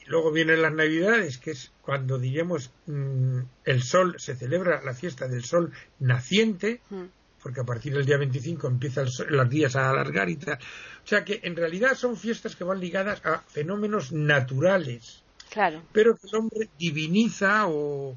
Y 0.00 0.08
luego 0.08 0.32
vienen 0.32 0.62
las 0.62 0.72
Navidades, 0.72 1.36
que 1.36 1.50
es 1.50 1.72
cuando, 1.82 2.18
diríamos, 2.18 2.70
mm, 2.86 3.40
el 3.64 3.82
sol, 3.82 4.14
se 4.18 4.34
celebra 4.34 4.80
la 4.82 4.94
fiesta 4.94 5.28
del 5.28 5.44
sol 5.44 5.72
naciente. 5.98 6.80
Hmm 6.88 7.04
porque 7.46 7.60
a 7.60 7.64
partir 7.64 7.94
del 7.94 8.04
día 8.04 8.16
25 8.16 8.66
empiezan 8.66 9.06
los 9.28 9.48
días 9.48 9.76
a 9.76 9.90
alargar 9.90 10.28
y 10.28 10.34
tal. 10.34 10.58
O 10.58 11.06
sea 11.06 11.24
que 11.24 11.38
en 11.44 11.54
realidad 11.54 11.94
son 11.94 12.16
fiestas 12.16 12.56
que 12.56 12.64
van 12.64 12.80
ligadas 12.80 13.24
a 13.24 13.38
fenómenos 13.38 14.10
naturales. 14.10 15.22
Claro. 15.48 15.80
Pero 15.92 16.16
que 16.16 16.26
el 16.26 16.34
hombre 16.34 16.68
diviniza 16.76 17.68
o, 17.68 18.16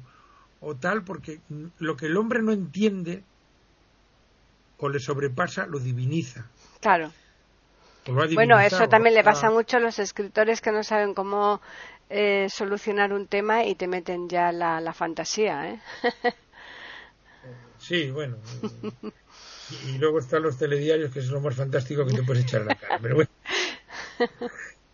o 0.58 0.74
tal, 0.74 1.04
porque 1.04 1.38
lo 1.78 1.96
que 1.96 2.06
el 2.06 2.16
hombre 2.16 2.42
no 2.42 2.50
entiende 2.50 3.22
o 4.78 4.88
le 4.88 4.98
sobrepasa, 4.98 5.64
lo 5.66 5.78
diviniza. 5.78 6.50
Claro. 6.80 7.12
Bueno, 8.34 8.58
eso 8.58 8.88
también 8.88 9.14
le 9.14 9.22
pasa 9.22 9.48
mucho 9.48 9.76
a 9.76 9.80
los 9.80 10.00
escritores 10.00 10.60
que 10.60 10.72
no 10.72 10.82
saben 10.82 11.14
cómo 11.14 11.60
eh, 12.08 12.48
solucionar 12.48 13.12
un 13.12 13.28
tema 13.28 13.62
y 13.62 13.76
te 13.76 13.86
meten 13.86 14.28
ya 14.28 14.50
la, 14.50 14.80
la 14.80 14.92
fantasía, 14.92 15.70
¿eh? 15.70 15.80
sí, 17.78 18.10
bueno. 18.10 18.38
Y, 19.86 19.98
luego 19.98 20.18
están 20.18 20.42
los 20.42 20.58
telediarios, 20.58 21.12
que 21.12 21.20
es 21.20 21.28
lo 21.28 21.40
más 21.40 21.54
fantástico 21.54 22.06
que 22.06 22.14
te 22.14 22.22
puedes 22.22 22.44
echar 22.44 22.62
a 22.62 22.64
la 22.64 22.74
cara. 22.74 22.98
Pero 23.00 23.14
bueno. 23.16 23.30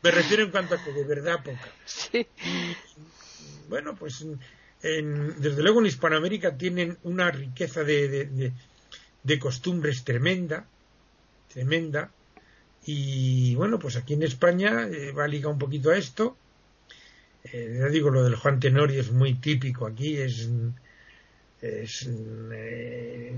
Me 0.03 0.11
refiero 0.11 0.45
en 0.45 0.51
cuanto 0.51 0.75
a 0.75 0.85
que 0.85 0.93
de 0.93 1.05
verdad 1.05 1.43
poca. 1.43 1.69
Sí. 1.85 2.27
bueno, 3.69 3.97
pues 3.97 4.25
desde 4.81 5.63
luego 5.63 5.81
en 5.81 5.87
Hispanoamérica 5.87 6.57
tienen 6.57 6.99
una 7.03 7.31
riqueza 7.31 7.83
de, 7.83 8.53
de, 9.23 9.39
costumbres 9.39 10.05
tremenda, 10.05 10.67
tremenda. 11.53 12.11
Y 12.85 13.55
bueno, 13.57 13.79
pues 13.79 13.97
aquí 13.97 14.15
en 14.15 14.23
España 14.23 14.87
eh, 14.89 15.11
va 15.11 15.27
ligado 15.27 15.53
un 15.53 15.59
poquito 15.59 15.91
a 15.91 15.97
esto. 15.97 16.37
Eh, 17.45 17.79
ya 17.81 17.87
digo, 17.87 18.11
lo 18.11 18.23
del 18.23 18.37
Juan 18.37 18.61
Tenorio 18.61 19.01
es 19.01 19.11
muy 19.11 19.35
típico 19.35 19.87
aquí, 19.87 20.17
es. 20.19 20.49
Es 21.83 22.09
eh, 22.53 23.35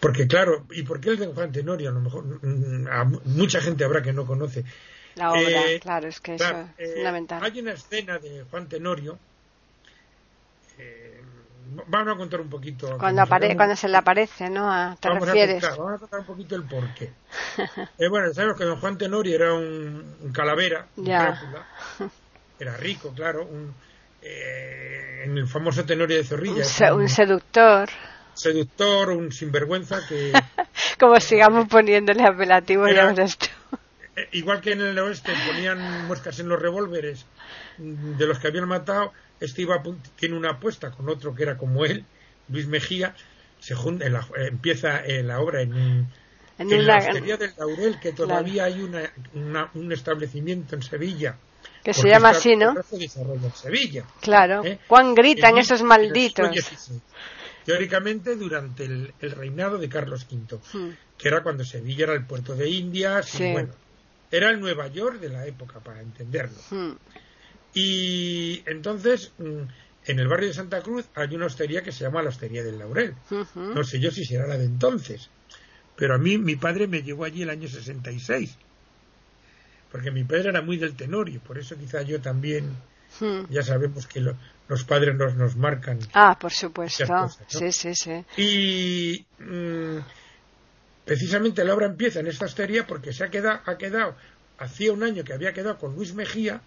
porque 0.00 0.26
claro, 0.26 0.66
¿y 0.70 0.82
por 0.82 1.00
qué 1.00 1.10
el 1.10 1.18
de 1.18 1.26
Juan 1.26 1.52
Tenorio? 1.52 1.90
A 1.90 1.92
lo 1.92 2.00
mejor 2.00 2.24
mucha 3.24 3.60
gente 3.60 3.84
habrá 3.84 4.02
que 4.02 4.12
no 4.12 4.26
conoce. 4.26 4.64
La 5.16 5.32
obra, 5.32 5.62
claro, 5.80 6.08
es 6.08 6.20
que 6.20 6.34
eso 6.34 6.68
es 6.76 6.94
fundamental. 6.94 7.42
Hay 7.42 7.60
una 7.60 7.72
escena 7.72 8.18
de 8.18 8.44
Juan 8.50 8.68
Tenorio 8.68 9.18
vamos 11.86 12.14
a 12.14 12.16
contar 12.16 12.40
un 12.40 12.48
poquito. 12.48 12.98
Cuando, 12.98 13.26
cuando 13.26 13.76
se 13.76 13.88
le 13.88 13.96
aparece, 13.96 14.50
¿no? 14.50 14.96
¿Te 15.00 15.08
vamos 15.08 15.26
refieres? 15.26 15.64
A 15.64 15.68
contar, 15.68 15.78
vamos 15.78 15.94
a 15.94 15.98
contar 15.98 16.20
un 16.20 16.26
poquito 16.26 16.56
el 16.56 16.64
porqué. 16.64 17.12
eh, 17.98 18.08
bueno, 18.08 18.32
sabemos 18.32 18.58
que 18.58 18.64
don 18.64 18.80
Juan 18.80 18.98
Tenorio 18.98 19.34
era 19.34 19.54
un, 19.54 20.32
calavera, 20.32 20.86
un 20.96 21.08
Era 22.58 22.76
rico, 22.76 23.12
claro. 23.14 23.46
Un, 23.46 23.74
eh, 24.24 25.24
en 25.24 25.36
el 25.36 25.46
famoso 25.46 25.84
Tenorio 25.84 26.16
de 26.16 26.24
Zorrilla. 26.24 26.64
Un, 26.94 27.08
seductor. 27.08 27.90
Seductor, 28.32 29.10
un 29.10 29.30
sinvergüenza 29.30 30.00
que. 30.08 30.32
Como 30.98 31.20
sigamos 31.20 31.68
poniéndole 31.68 32.24
apelativo, 32.24 32.88
ya 32.88 33.06
verás 33.06 33.38
tú. 33.38 33.46
Eh, 34.16 34.28
igual 34.30 34.60
que 34.60 34.70
en 34.70 34.80
el 34.80 34.96
oeste 35.00 35.32
ponían 35.44 36.06
muescas 36.06 36.38
en 36.38 36.48
los 36.48 36.62
revólveres 36.62 37.26
de 37.78 38.26
los 38.28 38.38
que 38.38 38.46
habían 38.46 38.68
matado, 38.68 39.12
este 39.40 39.62
iba 39.62 39.82
tiene 40.14 40.36
una 40.36 40.50
apuesta 40.50 40.92
con 40.92 41.08
otro 41.08 41.34
que 41.34 41.42
era 41.42 41.56
como 41.56 41.84
él, 41.84 42.04
Luis 42.48 42.68
Mejía, 42.68 43.16
se 43.58 43.74
junta, 43.74 44.06
empieza 44.36 45.04
eh, 45.04 45.24
la 45.24 45.40
obra 45.40 45.62
en, 45.62 46.06
en, 46.58 46.86
la 46.86 46.98
hostería 46.98 47.36
del 47.36 47.54
Laurel, 47.58 47.98
que 47.98 48.12
todavía 48.12 48.66
hay 48.66 48.82
una, 48.82 49.70
un 49.74 49.90
establecimiento 49.90 50.76
en 50.76 50.82
Sevilla. 50.82 51.36
Que 51.84 51.92
se 51.92 52.08
llama 52.08 52.30
así, 52.30 52.56
¿no? 52.56 52.74
en 52.92 53.52
Sevilla. 53.52 54.04
Claro. 54.20 54.64
¿eh? 54.64 54.78
¿Cuán 54.88 55.14
gritan 55.14 55.58
esos 55.58 55.82
malditos? 55.82 56.48
Teóricamente 57.64 58.36
durante 58.36 58.84
el, 58.84 59.12
reinado 59.20 59.78
de 59.78 59.88
Carlos 59.88 60.26
V, 60.30 60.58
hmm. 60.72 60.96
que 61.18 61.28
era 61.28 61.42
cuando 61.42 61.64
Sevilla 61.64 62.04
era 62.04 62.14
el 62.14 62.26
puerto 62.26 62.54
de 62.54 62.68
Indias, 62.70 63.38
y 63.38 63.52
bueno, 63.52 63.72
era 64.30 64.50
el 64.50 64.60
Nueva 64.60 64.88
York 64.88 65.20
de 65.20 65.28
la 65.28 65.46
época, 65.46 65.80
para 65.80 66.00
entenderlo. 66.00 66.58
Hmm. 66.70 66.92
Y 67.74 68.62
entonces, 68.66 69.32
mm, 69.38 69.62
en 70.06 70.18
el 70.18 70.28
barrio 70.28 70.48
de 70.48 70.54
Santa 70.54 70.80
Cruz 70.80 71.06
hay 71.14 71.34
una 71.34 71.46
hostería 71.46 71.82
que 71.82 71.92
se 71.92 72.04
llama 72.04 72.22
la 72.22 72.28
Hostería 72.28 72.62
del 72.62 72.78
Laurel. 72.78 73.14
No 73.54 73.84
sé 73.84 74.00
yo 74.00 74.10
si 74.10 74.24
será 74.24 74.46
la 74.46 74.56
de 74.56 74.64
entonces, 74.64 75.30
pero 75.96 76.14
a 76.14 76.18
mí 76.18 76.38
mi 76.38 76.56
padre 76.56 76.86
me 76.86 77.02
llevó 77.02 77.24
allí 77.24 77.42
el 77.42 77.50
año 77.50 77.68
66, 77.68 78.56
porque 79.94 80.10
mi 80.10 80.24
padre 80.24 80.48
era 80.48 80.60
muy 80.60 80.76
del 80.76 80.96
tenorio, 80.96 81.38
por 81.38 81.56
eso 81.56 81.78
quizá 81.78 82.02
yo 82.02 82.20
también, 82.20 82.76
hmm. 83.20 83.44
ya 83.48 83.62
sabemos 83.62 84.08
que 84.08 84.20
los 84.20 84.82
padres 84.82 85.14
nos, 85.14 85.36
nos 85.36 85.54
marcan. 85.54 86.00
Ah, 86.12 86.36
por 86.36 86.50
supuesto. 86.50 87.04
Sí, 87.46 87.70
sí, 87.70 87.94
sí. 87.94 88.24
Y 88.36 89.24
mm, 89.38 89.98
precisamente 91.04 91.64
la 91.64 91.74
obra 91.74 91.86
empieza 91.86 92.18
en 92.18 92.26
esta 92.26 92.46
hostería 92.46 92.88
porque 92.88 93.12
se 93.12 93.22
ha 93.22 93.30
quedado, 93.30 93.60
ha 93.66 93.78
quedado, 93.78 94.16
hacía 94.58 94.92
un 94.92 95.04
año 95.04 95.22
que 95.22 95.32
había 95.32 95.52
quedado 95.52 95.78
con 95.78 95.94
Luis 95.94 96.12
Mejía, 96.12 96.60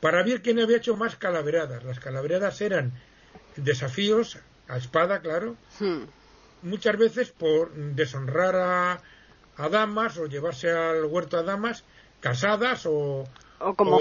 para 0.00 0.22
ver 0.22 0.40
quién 0.40 0.60
había 0.60 0.76
hecho 0.76 0.96
más 0.96 1.16
calaveradas. 1.16 1.82
Las 1.82 1.98
calaveradas 1.98 2.60
eran 2.60 2.92
desafíos 3.56 4.38
a 4.68 4.76
espada, 4.76 5.18
claro, 5.18 5.56
hmm. 5.80 6.04
muchas 6.62 6.96
veces 6.96 7.32
por 7.32 7.74
deshonrar 7.74 8.54
a, 8.54 9.02
damas 9.68 10.16
o 10.18 10.26
llevarse 10.26 10.70
al 10.70 11.06
huerto 11.06 11.38
a 11.38 11.42
damas 11.42 11.82
casadas 12.24 12.86
o, 12.86 13.28
o 13.58 13.74
como 13.74 13.98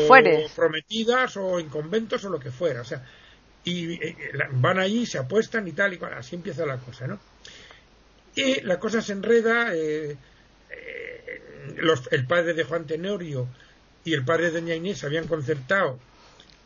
prometidas 0.55 1.35
o 1.35 1.59
en 1.59 1.67
conventos 1.67 2.23
o 2.23 2.29
lo 2.29 2.39
que 2.39 2.51
fuera. 2.51 2.79
O 2.79 2.85
sea, 2.85 3.03
y 3.65 3.93
eh, 3.93 4.15
van 4.53 4.79
allí, 4.79 5.05
se 5.05 5.17
apuestan 5.17 5.67
y 5.67 5.73
tal 5.73 5.91
y 5.93 5.97
cual. 5.97 6.13
Así 6.13 6.35
empieza 6.35 6.65
la 6.65 6.77
cosa, 6.77 7.05
¿no? 7.05 7.19
Y 8.33 8.61
la 8.61 8.79
cosa 8.79 9.01
se 9.01 9.11
enreda. 9.11 9.75
Eh, 9.75 10.15
eh, 10.71 11.41
el 12.11 12.25
padre 12.25 12.53
de 12.53 12.63
Juan 12.63 12.85
Tenorio 12.85 13.47
y 14.05 14.13
el 14.13 14.23
padre 14.23 14.51
de 14.51 14.61
doña 14.61 14.75
Inés 14.75 15.03
habían 15.03 15.27
concertado 15.27 15.99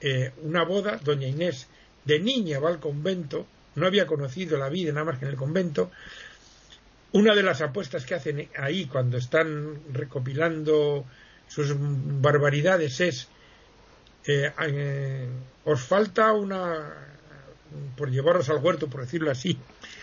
eh, 0.02 0.32
una 0.44 0.64
boda, 0.64 1.00
doña 1.04 1.28
Inés 1.28 1.68
de 2.06 2.20
niña 2.20 2.60
va 2.60 2.70
al 2.70 2.80
convento, 2.80 3.46
no 3.76 3.86
había 3.86 4.08
conocido 4.08 4.58
la 4.58 4.70
vida 4.70 4.92
nada 4.92 5.06
más 5.06 5.20
que 5.20 5.26
en 5.26 5.32
el 5.32 5.38
convento, 5.38 5.92
una 7.12 7.36
de 7.36 7.44
las 7.44 7.62
apuestas 7.62 8.06
que 8.06 8.16
hacen 8.16 8.50
ahí 8.58 8.86
cuando 8.86 9.18
están 9.18 9.80
recopilando 9.92 11.06
sus 11.48 11.76
barbaridades 11.78 13.00
es 13.00 13.28
eh, 14.26 14.52
eh, 14.62 15.28
os 15.66 15.82
falta 15.82 16.34
una 16.34 17.06
por 17.96 18.10
llevaros 18.10 18.50
al 18.50 18.58
huerto 18.58 18.88
por 18.88 19.02
decirlo 19.02 19.32
así 19.32 19.58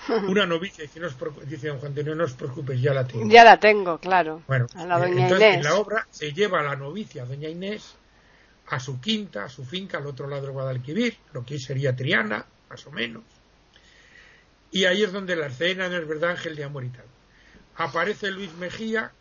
una 0.28 0.46
novicia 0.46 0.84
dice, 0.84 1.00
no 1.00 1.08
dice 1.46 1.68
don 1.68 1.78
Juan 1.78 1.92
Antonio 1.92 2.14
no 2.14 2.24
os 2.24 2.32
preocupes 2.34 2.80
ya 2.80 2.92
la 2.92 3.06
tengo. 3.06 3.28
Ya 3.28 3.44
la 3.44 3.58
tengo 3.58 3.98
claro. 3.98 4.42
Bueno 4.46 4.66
a 4.74 4.86
la 4.86 4.98
doña 4.98 5.24
entonces, 5.24 5.54
en 5.56 5.62
la 5.62 5.76
obra 5.76 6.06
se 6.10 6.32
lleva 6.32 6.60
a 6.60 6.62
la 6.62 6.76
novicia 6.76 7.24
doña 7.24 7.48
Inés 7.48 7.94
a 8.68 8.80
su 8.80 9.00
quinta 9.00 9.44
a 9.44 9.48
su 9.48 9.64
finca 9.64 9.98
al 9.98 10.06
otro 10.06 10.28
lado 10.28 10.42
del 10.42 10.52
Guadalquivir 10.52 11.16
lo 11.32 11.44
que 11.44 11.58
sería 11.58 11.94
Triana 11.94 12.44
más 12.68 12.86
o 12.86 12.90
menos. 12.90 13.22
Y 14.70 14.86
ahí 14.86 15.04
es 15.04 15.12
donde 15.12 15.36
la 15.36 15.46
escena 15.46 15.88
no 15.88 15.96
es 15.96 16.08
verdad 16.08 16.30
Ángel 16.30 16.56
de 16.56 16.64
amor 16.64 16.84
y 16.84 16.88
tal 16.88 17.04
aparece 17.76 18.30
Luis 18.30 18.52
Mejía 18.54 19.12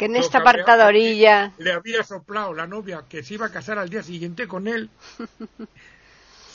que 0.00 0.06
en 0.06 0.16
esta 0.16 0.38
apartada 0.38 0.86
orilla 0.86 1.52
le 1.58 1.72
había 1.72 2.02
soplado 2.02 2.54
la 2.54 2.66
novia 2.66 3.04
que 3.06 3.22
se 3.22 3.34
iba 3.34 3.44
a 3.44 3.52
casar 3.52 3.78
al 3.78 3.90
día 3.90 4.02
siguiente 4.02 4.48
con 4.48 4.66
él 4.66 4.88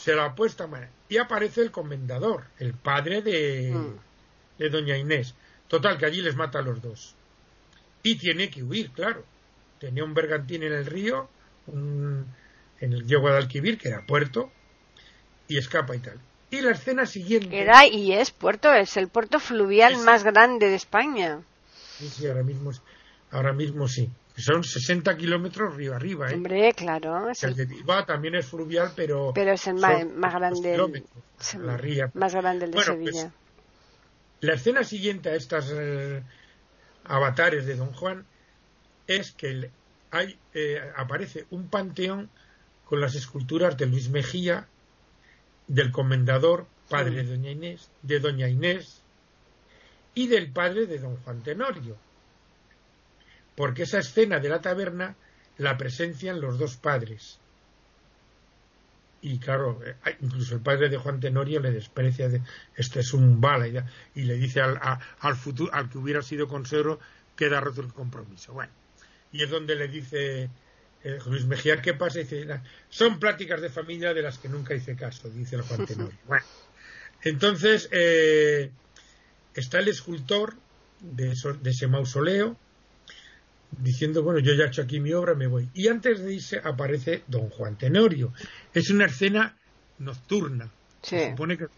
se 0.06 0.16
la 0.16 0.26
apuesta 0.26 0.68
y 1.10 1.18
aparece 1.18 1.62
el 1.62 1.70
comendador, 1.70 2.46
el 2.58 2.74
padre 2.74 3.22
de, 3.22 3.72
mm. 3.72 4.60
de 4.60 4.70
doña 4.70 4.98
Inés. 4.98 5.36
Total, 5.68 5.98
que 5.98 6.06
allí 6.06 6.22
les 6.22 6.36
mata 6.36 6.60
a 6.60 6.62
los 6.62 6.80
dos. 6.80 7.16
Y 8.04 8.18
tiene 8.18 8.52
que 8.52 8.62
huir, 8.62 8.92
claro. 8.92 9.24
Tenía 9.80 10.04
un 10.04 10.14
bergantín 10.14 10.62
en 10.62 10.74
el 10.74 10.86
río, 10.86 11.28
en 11.68 12.26
el 12.80 13.08
río 13.08 13.20
Guadalquivir, 13.20 13.80
que 13.80 13.90
era 13.90 14.06
puerto, 14.06 14.52
y 15.48 15.58
escapa 15.58 15.96
y 15.96 16.00
tal. 16.00 16.20
Y 16.52 16.62
la 16.62 16.72
escena 16.72 17.08
siguiente. 17.08 17.60
Era 17.60 17.88
y 17.88 18.14
es 18.14 18.30
puerto, 18.30 18.72
es 18.74 18.98
el 18.98 19.08
puerto 19.08 19.40
fluvial 19.40 19.98
más 19.98 20.24
grande 20.24 20.70
de 20.70 20.76
España. 20.76 21.42
Sí, 21.98 22.10
sí, 22.10 22.28
ahora 22.28 22.44
mismo, 22.44 22.72
ahora 23.32 23.54
mismo 23.54 23.88
sí. 23.88 24.10
Son 24.38 24.64
60 24.64 25.16
kilómetros 25.16 25.76
río 25.76 25.96
arriba. 25.96 26.30
¿eh? 26.30 26.36
Hombre, 26.36 26.74
claro. 26.74 27.32
El 27.42 27.56
de 27.56 27.66
Bilbao 27.66 28.04
también 28.06 28.36
es 28.36 28.46
fluvial, 28.46 28.92
pero. 28.96 29.32
Pero 29.34 29.54
es 29.54 29.66
el 29.68 29.76
más, 29.76 30.06
grande. 30.34 31.04
la 31.60 31.78
ría. 31.78 32.12
Más 32.14 32.36
grande 32.36 32.66
el 32.66 32.72
de 32.72 32.76
pues, 32.76 32.86
Sevilla. 32.86 33.32
la 34.42 34.54
escena 34.54 34.84
siguiente 34.84 35.30
a 35.30 35.36
estas 35.36 35.72
eh, 35.74 36.22
avatares 37.06 37.66
de 37.66 37.76
Don 37.76 37.94
Juan 37.94 38.26
es 39.08 39.32
que 39.32 39.70
hay, 40.12 40.38
eh, 40.54 40.82
aparece 40.98 41.46
un 41.50 41.70
panteón 41.70 42.30
con 42.84 43.00
las 43.00 43.16
esculturas 43.16 43.78
de 43.78 43.86
Luis 43.86 44.10
Mejía, 44.10 44.68
del 45.68 45.92
comendador, 45.92 46.68
padre 46.90 47.24
de 47.24 47.38
Doña 47.38 47.52
Inés, 47.52 47.90
de 48.02 48.20
Doña 48.20 48.50
Inés 48.50 49.02
y 50.14 50.28
del 50.28 50.52
padre 50.52 50.88
de 50.88 51.00
Don 51.00 51.16
Juan 51.18 51.42
Tenorio 51.42 51.98
porque 53.56 53.84
esa 53.84 54.00
escena 54.00 54.40
de 54.40 54.50
la 54.50 54.62
taberna 54.62 55.16
la 55.58 55.78
presencian 55.78 56.42
los 56.42 56.60
dos 56.60 56.78
padres. 56.78 57.40
Y 59.22 59.40
claro, 59.40 59.80
eh, 59.84 59.96
incluso 60.22 60.56
el 60.56 60.62
padre 60.62 60.90
de 60.90 60.98
Juan 60.98 61.20
Tenorio 61.20 61.60
le 61.60 61.72
desprecia, 61.72 62.30
de, 62.30 62.42
este 62.76 63.00
es 63.00 63.14
un 63.14 63.42
bala, 63.42 63.68
y, 64.14 64.22
le 64.22 64.36
dice 64.36 64.62
al, 64.62 64.80
al, 65.20 65.36
futuro, 65.36 65.74
al 65.74 65.90
que 65.90 65.98
hubiera 65.98 66.22
sido 66.22 66.48
consejero, 66.48 67.00
queda 67.36 67.60
roto 67.60 67.82
el 67.82 67.92
compromiso. 67.92 68.54
Bueno, 68.54 68.72
y 69.32 69.42
es 69.42 69.50
donde 69.50 69.76
le 69.76 69.88
dice 69.88 70.50
eh, 71.04 71.20
Luis 71.26 71.46
Mejía, 71.46 71.82
¿qué 71.82 71.94
pasa? 71.94 72.20
dice, 72.20 72.48
son 72.90 73.20
pláticas 73.20 73.62
de 73.62 73.70
familia 73.70 74.14
de 74.14 74.22
las 74.22 74.38
que 74.38 74.50
nunca 74.50 74.76
hice 74.76 74.96
caso, 74.96 75.30
dice 75.30 75.56
el 75.56 75.62
Juan 75.64 75.86
Tenorio. 75.86 76.18
Bueno, 76.28 76.46
entonces 77.24 77.90
eh, 77.92 78.70
está 79.56 79.80
el 79.80 79.88
escultor 79.88 80.56
de, 81.02 81.34
de 81.62 81.70
ese 81.70 81.88
mausoleo 81.88 82.58
diciendo, 83.80 84.24
bueno, 84.24 84.40
yo 84.40 84.54
ya 84.54 84.66
he 84.66 84.68
hecho 84.68 84.82
aquí 84.82 85.00
mi 85.00 85.14
obra, 85.14 85.36
me 85.36 85.48
voy. 85.48 85.70
Y 85.74 85.88
antes 85.88 86.20
de 86.22 86.34
irse 86.34 86.62
aparece 86.64 87.24
don 87.28 87.50
Juan 87.50 87.78
Tenorio. 87.78 88.34
Es 88.74 88.90
una 88.90 89.06
escena 89.06 89.56
nocturna. 90.00 90.72
Sí. 91.02 91.18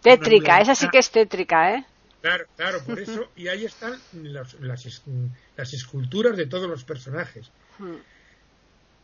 tétrica, 0.01 0.61
esa 0.61 0.73
sí 0.73 0.87
que 0.89 0.99
es 0.99 1.11
tétrica, 1.11 1.73
¿eh? 1.75 1.85
Claro, 2.21 2.45
claro, 2.55 2.79
por 2.85 2.99
eso, 2.99 3.29
y 3.35 3.47
ahí 3.47 3.65
están 3.65 3.93
las, 4.13 4.55
las, 4.59 5.73
esculturas 5.73 6.35
de 6.35 6.45
todos 6.45 6.69
los 6.69 6.83
personajes. 6.83 7.51
Hmm. 7.77 7.97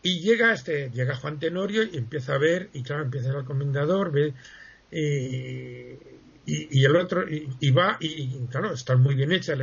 Y 0.01 0.19
llega 0.19 0.53
este, 0.53 0.89
llega 0.91 1.15
Juan 1.15 1.39
Tenorio 1.39 1.83
y 1.83 1.97
empieza 1.97 2.35
a 2.35 2.37
ver, 2.37 2.69
y 2.73 2.83
claro, 2.83 3.03
empieza 3.03 3.29
el 3.29 3.45
comendador, 3.45 4.11
ve, 4.11 4.33
y, 4.91 5.97
y, 6.45 6.85
el 6.85 6.95
otro, 6.95 7.25
y, 7.29 7.71
va, 7.71 7.97
y, 7.99 8.45
claro, 8.47 8.73
está 8.73 8.95
muy 8.95 9.15
bien 9.15 9.31
hecha, 9.31 9.55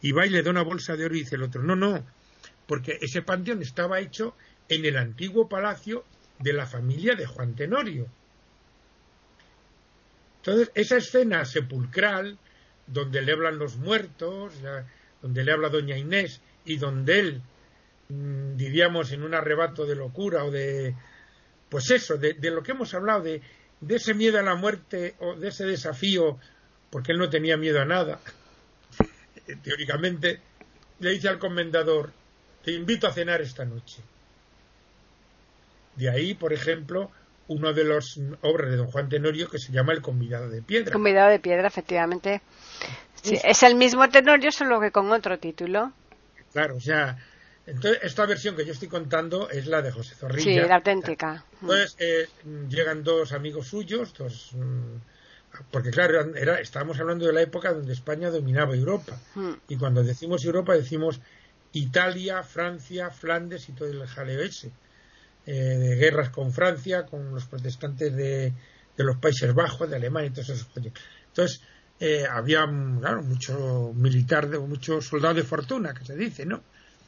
y 0.00 0.12
va 0.12 0.26
y 0.26 0.30
le 0.30 0.42
da 0.42 0.50
una 0.50 0.62
bolsa 0.62 0.96
de 0.96 1.04
oro 1.04 1.14
y 1.14 1.20
dice 1.20 1.36
el 1.36 1.42
otro, 1.42 1.62
no, 1.62 1.76
no, 1.76 2.04
porque 2.68 2.98
ese 3.00 3.22
panteón 3.22 3.62
estaba 3.62 3.98
hecho 3.98 4.36
en 4.68 4.84
el 4.84 4.98
antiguo 4.98 5.48
palacio 5.48 6.04
de 6.38 6.52
la 6.52 6.66
familia 6.66 7.14
de 7.16 7.26
Juan 7.26 7.56
Tenorio. 7.56 8.06
Entonces, 10.36 10.70
esa 10.74 10.98
escena 10.98 11.46
sepulcral, 11.46 12.38
donde 12.86 13.22
le 13.22 13.32
hablan 13.32 13.58
los 13.58 13.76
muertos, 13.78 14.52
donde 15.22 15.44
le 15.44 15.52
habla 15.52 15.70
doña 15.70 15.96
Inés 15.96 16.42
y 16.66 16.76
donde 16.76 17.18
él, 17.18 17.42
mm, 18.10 18.56
diríamos, 18.56 19.12
en 19.12 19.22
un 19.22 19.34
arrebato 19.34 19.86
de 19.86 19.96
locura 19.96 20.44
o 20.44 20.50
de, 20.50 20.94
pues 21.70 21.90
eso, 21.90 22.18
de, 22.18 22.36
lo 22.50 22.62
que 22.62 22.72
hemos 22.72 22.92
hablado, 22.92 23.22
de, 23.22 23.40
de 23.80 23.96
ese 23.96 24.12
miedo 24.12 24.38
a 24.38 24.42
la 24.42 24.56
muerte 24.56 25.16
o 25.20 25.34
de 25.34 25.48
ese 25.48 25.64
desafío, 25.64 26.38
porque 26.90 27.12
él 27.12 27.18
no 27.18 27.30
tenía 27.30 27.56
miedo 27.56 27.80
a 27.80 27.86
nada, 27.86 28.20
teóricamente, 29.62 30.40
le 31.00 31.10
dice 31.10 31.28
al 31.28 31.38
comendador, 31.38 32.12
te 32.68 32.74
invito 32.74 33.06
a 33.06 33.12
cenar 33.14 33.40
esta 33.40 33.64
noche. 33.64 34.02
De 35.96 36.10
ahí, 36.10 36.34
por 36.34 36.52
ejemplo, 36.52 37.10
uno 37.46 37.72
de 37.72 37.82
los 37.82 38.20
obras 38.42 38.70
de 38.70 38.76
don 38.76 38.88
Juan 38.88 39.08
Tenorio 39.08 39.48
que 39.48 39.58
se 39.58 39.72
llama 39.72 39.94
El 39.94 40.02
convidado 40.02 40.50
de 40.50 40.60
piedra. 40.60 40.92
Convidado 40.92 41.30
de 41.30 41.38
piedra, 41.38 41.66
efectivamente. 41.66 42.42
es 43.24 43.62
el 43.62 43.74
mismo 43.74 44.06
Tenorio, 44.10 44.52
solo 44.52 44.82
que 44.82 44.90
con 44.90 45.10
otro 45.10 45.38
título. 45.38 45.94
Claro, 46.52 46.76
o 46.76 46.80
sea, 46.80 47.16
entonces 47.66 48.00
esta 48.02 48.26
versión 48.26 48.54
que 48.54 48.66
yo 48.66 48.74
estoy 48.74 48.88
contando 48.88 49.48
es 49.48 49.66
la 49.66 49.80
de 49.80 49.90
José 49.90 50.14
Zorrilla. 50.14 50.62
Sí, 50.62 50.68
la 50.68 50.74
auténtica. 50.74 51.46
Entonces 51.62 51.96
eh, 51.98 52.28
llegan 52.68 53.02
dos 53.02 53.32
amigos 53.32 53.66
suyos, 53.66 54.12
dos, 54.12 54.50
mm, 54.52 54.96
porque 55.70 55.90
claro, 55.90 56.36
era, 56.36 56.60
estábamos 56.60 57.00
hablando 57.00 57.24
de 57.24 57.32
la 57.32 57.40
época 57.40 57.72
donde 57.72 57.94
España 57.94 58.28
dominaba 58.28 58.74
Europa. 58.74 59.18
Hmm. 59.34 59.54
Y 59.68 59.78
cuando 59.78 60.02
decimos 60.02 60.44
Europa 60.44 60.74
decimos 60.74 61.22
Italia, 61.72 62.42
Francia, 62.42 63.10
Flandes 63.10 63.68
y 63.68 63.72
todo 63.72 63.88
el 63.88 64.06
jaleo 64.06 64.40
ese. 64.42 64.72
Eh, 65.46 65.52
de 65.52 65.96
guerras 65.96 66.28
con 66.28 66.52
Francia, 66.52 67.06
con 67.06 67.34
los 67.34 67.46
protestantes 67.46 68.14
de, 68.14 68.52
los 68.96 69.16
Países 69.16 69.54
Bajos, 69.54 69.88
de 69.88 69.96
Alemania 69.96 70.28
y 70.28 70.32
todos 70.32 70.50
esos 70.50 70.68
Entonces, 71.28 71.62
eh, 72.00 72.26
había 72.30 72.66
claro, 73.00 73.22
mucho 73.22 73.92
militar, 73.94 74.46
mucho 74.60 75.00
soldado 75.00 75.34
de 75.34 75.44
fortuna, 75.44 75.94
que 75.94 76.04
se 76.04 76.16
dice, 76.16 76.44
¿no? 76.44 76.62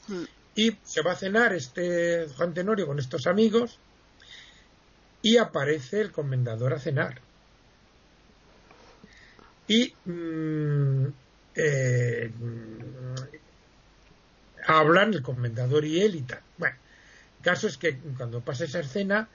Hmm. 0.09 0.25
Y 0.55 0.77
se 0.83 1.03
va 1.03 1.13
a 1.13 1.17
cenar 1.17 1.53
este 1.53 2.29
Juan 2.37 2.55
Tenorio 2.55 2.87
con 2.87 2.99
estos 2.99 3.27
amigos 3.27 3.79
y 5.23 5.37
aparece 5.37 6.01
el 6.01 6.11
comendador 6.11 6.73
a 6.73 6.79
cenar. 6.79 7.21
Y 9.69 9.95
mm, 10.07 11.07
eh, 11.55 12.33
hablan 14.79 15.15
el 15.15 15.23
comendador 15.23 15.85
y 15.85 16.01
él 16.01 16.15
y 16.17 16.23
tal. 16.23 16.41
Bueno, 16.59 16.77
el 17.39 17.45
caso 17.45 17.67
es 17.67 17.77
que 17.77 17.99
cuando 18.17 18.41
pasa 18.41 18.65
esa 18.65 18.81
escena, 18.81 19.29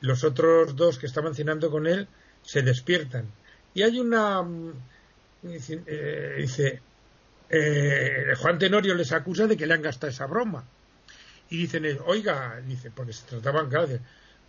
los 0.00 0.24
otros 0.24 0.76
dos 0.76 0.98
que 0.98 1.06
estaban 1.06 1.34
cenando 1.34 1.70
con 1.70 1.86
él 1.86 2.08
se 2.42 2.62
despiertan. 2.62 3.26
Y 3.74 3.82
hay 3.82 3.98
una. 3.98 4.42
Mm, 4.42 4.72
eh, 5.86 6.34
dice. 6.38 6.80
Eh, 7.52 8.34
Juan 8.38 8.58
Tenorio 8.58 8.94
les 8.94 9.10
acusa 9.10 9.48
de 9.48 9.56
que 9.56 9.66
le 9.66 9.74
han 9.74 9.82
gastado 9.82 10.12
esa 10.12 10.26
broma. 10.26 10.64
Y 11.48 11.56
dicen, 11.56 11.84
oiga, 12.06 12.60
dice, 12.64 12.92
porque 12.92 13.12
se 13.12 13.26
trataban, 13.26 13.68
claro, 13.68 13.88
de 13.88 14.00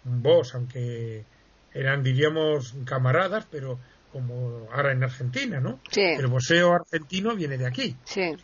vos, 0.03 0.53
aunque 0.53 1.25
eran, 1.73 2.03
diríamos, 2.03 2.75
camaradas, 2.85 3.47
pero 3.49 3.79
como 4.11 4.67
ahora 4.71 4.91
en 4.91 5.03
Argentina, 5.03 5.59
¿no? 5.59 5.79
Sí. 5.89 6.01
El 6.01 6.27
boxeo 6.27 6.73
argentino 6.73 7.35
viene 7.35 7.57
de 7.57 7.65
aquí. 7.65 7.95
Sí. 8.03 8.37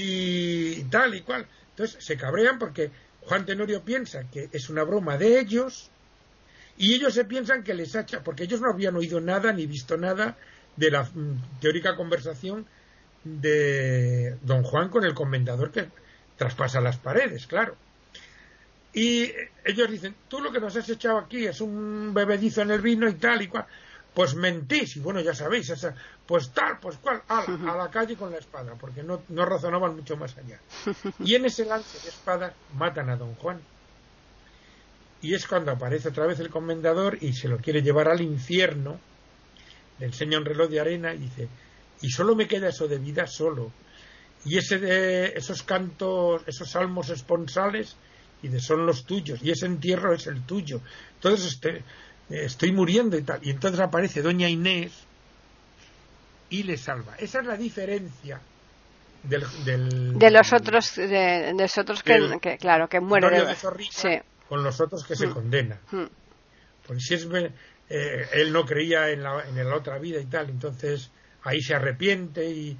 Y 0.00 0.84
tal 0.84 1.14
y 1.16 1.22
cual. 1.22 1.46
Entonces 1.70 2.04
se 2.04 2.16
cabrean 2.16 2.58
porque 2.58 2.90
Juan 3.22 3.44
Tenorio 3.44 3.82
piensa 3.82 4.22
que 4.30 4.48
es 4.52 4.70
una 4.70 4.84
broma 4.84 5.18
de 5.18 5.40
ellos 5.40 5.90
y 6.76 6.94
ellos 6.94 7.14
se 7.14 7.24
piensan 7.24 7.64
que 7.64 7.74
les 7.74 7.96
hacha, 7.96 8.22
porque 8.22 8.44
ellos 8.44 8.60
no 8.60 8.70
habían 8.70 8.94
oído 8.94 9.20
nada 9.20 9.52
ni 9.52 9.66
visto 9.66 9.96
nada 9.96 10.36
de 10.76 10.90
la 10.92 11.02
mm, 11.02 11.60
teórica 11.60 11.96
conversación 11.96 12.64
de 13.24 14.36
don 14.42 14.62
Juan 14.62 14.88
con 14.88 15.04
el 15.04 15.14
comendador 15.14 15.72
que 15.72 15.88
traspasa 16.36 16.80
las 16.80 16.98
paredes, 16.98 17.48
claro. 17.48 17.74
Y 18.94 19.32
ellos 19.64 19.90
dicen, 19.90 20.14
tú 20.28 20.40
lo 20.40 20.52
que 20.52 20.60
nos 20.60 20.76
has 20.76 20.88
echado 20.88 21.18
aquí 21.18 21.44
es 21.44 21.60
un 21.60 22.14
bebedizo 22.14 22.62
en 22.62 22.70
el 22.70 22.80
vino 22.80 23.08
y 23.08 23.14
tal 23.14 23.42
y 23.42 23.48
cual 23.48 23.66
pues 24.14 24.34
mentís, 24.34 24.96
y 24.96 25.00
bueno, 25.00 25.20
ya 25.20 25.34
sabéis, 25.34 25.70
esa, 25.70 25.94
pues 26.26 26.50
tal, 26.50 26.78
pues 26.80 26.96
cual, 26.96 27.22
a, 27.28 27.40
a, 27.72 27.76
la 27.76 27.90
calle 27.90 28.16
con 28.16 28.30
la 28.30 28.38
espada, 28.38 28.74
porque 28.74 29.02
no, 29.02 29.22
no 29.28 29.44
razonaban 29.44 29.96
mucho 29.96 30.16
más 30.16 30.36
allá. 30.36 30.60
Y 31.24 31.34
en 31.34 31.44
ese 31.44 31.64
lance 31.64 31.98
de 32.02 32.08
espada 32.08 32.54
matan 32.74 33.10
a 33.10 33.16
don 33.16 33.34
Juan. 33.36 33.60
Y 35.20 35.34
es 35.34 35.46
cuando 35.46 35.72
aparece 35.72 36.08
otra 36.08 36.26
vez 36.26 36.38
el 36.38 36.50
comendador 36.50 37.18
y 37.20 37.32
se 37.32 37.48
lo 37.48 37.58
quiere 37.58 37.82
llevar 37.82 38.08
al 38.08 38.20
infierno, 38.20 39.00
le 39.98 40.06
enseña 40.06 40.38
un 40.38 40.44
reloj 40.44 40.70
de 40.70 40.80
arena 40.80 41.12
y 41.12 41.18
dice, 41.18 41.48
y 42.00 42.10
solo 42.10 42.36
me 42.36 42.46
queda 42.46 42.68
eso 42.68 42.86
de 42.86 42.98
vida 42.98 43.26
solo. 43.26 43.72
Y 44.44 44.58
ese 44.58 44.78
de, 44.78 45.26
esos 45.34 45.62
cantos, 45.64 46.42
esos 46.46 46.70
salmos 46.70 47.10
esponsales, 47.10 47.96
y 48.42 48.48
de 48.48 48.60
son 48.60 48.86
los 48.86 49.04
tuyos, 49.04 49.40
y 49.42 49.50
ese 49.50 49.66
entierro 49.66 50.14
es 50.14 50.26
el 50.28 50.42
tuyo. 50.42 50.80
Entonces, 51.14 51.54
este, 51.54 51.82
estoy 52.30 52.72
muriendo 52.72 53.16
y 53.16 53.22
tal. 53.22 53.40
Y 53.42 53.50
entonces 53.50 53.80
aparece 53.80 54.22
doña 54.22 54.48
Inés 54.48 54.92
y 56.50 56.62
le 56.62 56.76
salva. 56.76 57.14
Esa 57.18 57.40
es 57.40 57.46
la 57.46 57.56
diferencia 57.56 58.40
del, 59.22 60.18
de 60.18 60.30
los 60.30 60.52
otros 60.52 60.96
de, 60.96 61.52
los 61.58 61.78
otros 61.78 62.02
que, 62.02 62.56
claro 62.58 62.88
que 62.88 63.00
mueren 63.00 63.44
con 64.48 64.62
los 64.62 64.80
otros 64.80 65.04
que 65.04 65.16
se 65.16 65.26
mm. 65.26 65.34
condenan 65.34 65.78
mm. 65.90 66.04
porque 66.86 67.00
si 67.00 67.14
es 67.14 67.28
eh, 67.90 68.26
él 68.34 68.52
no 68.52 68.64
creía 68.64 69.10
en 69.10 69.22
la, 69.22 69.44
en 69.48 69.56
la 69.56 69.74
otra 69.74 69.98
vida 69.98 70.20
y 70.20 70.26
tal 70.26 70.50
entonces 70.50 71.10
ahí 71.42 71.60
se 71.60 71.74
arrepiente 71.74 72.48
y 72.48 72.78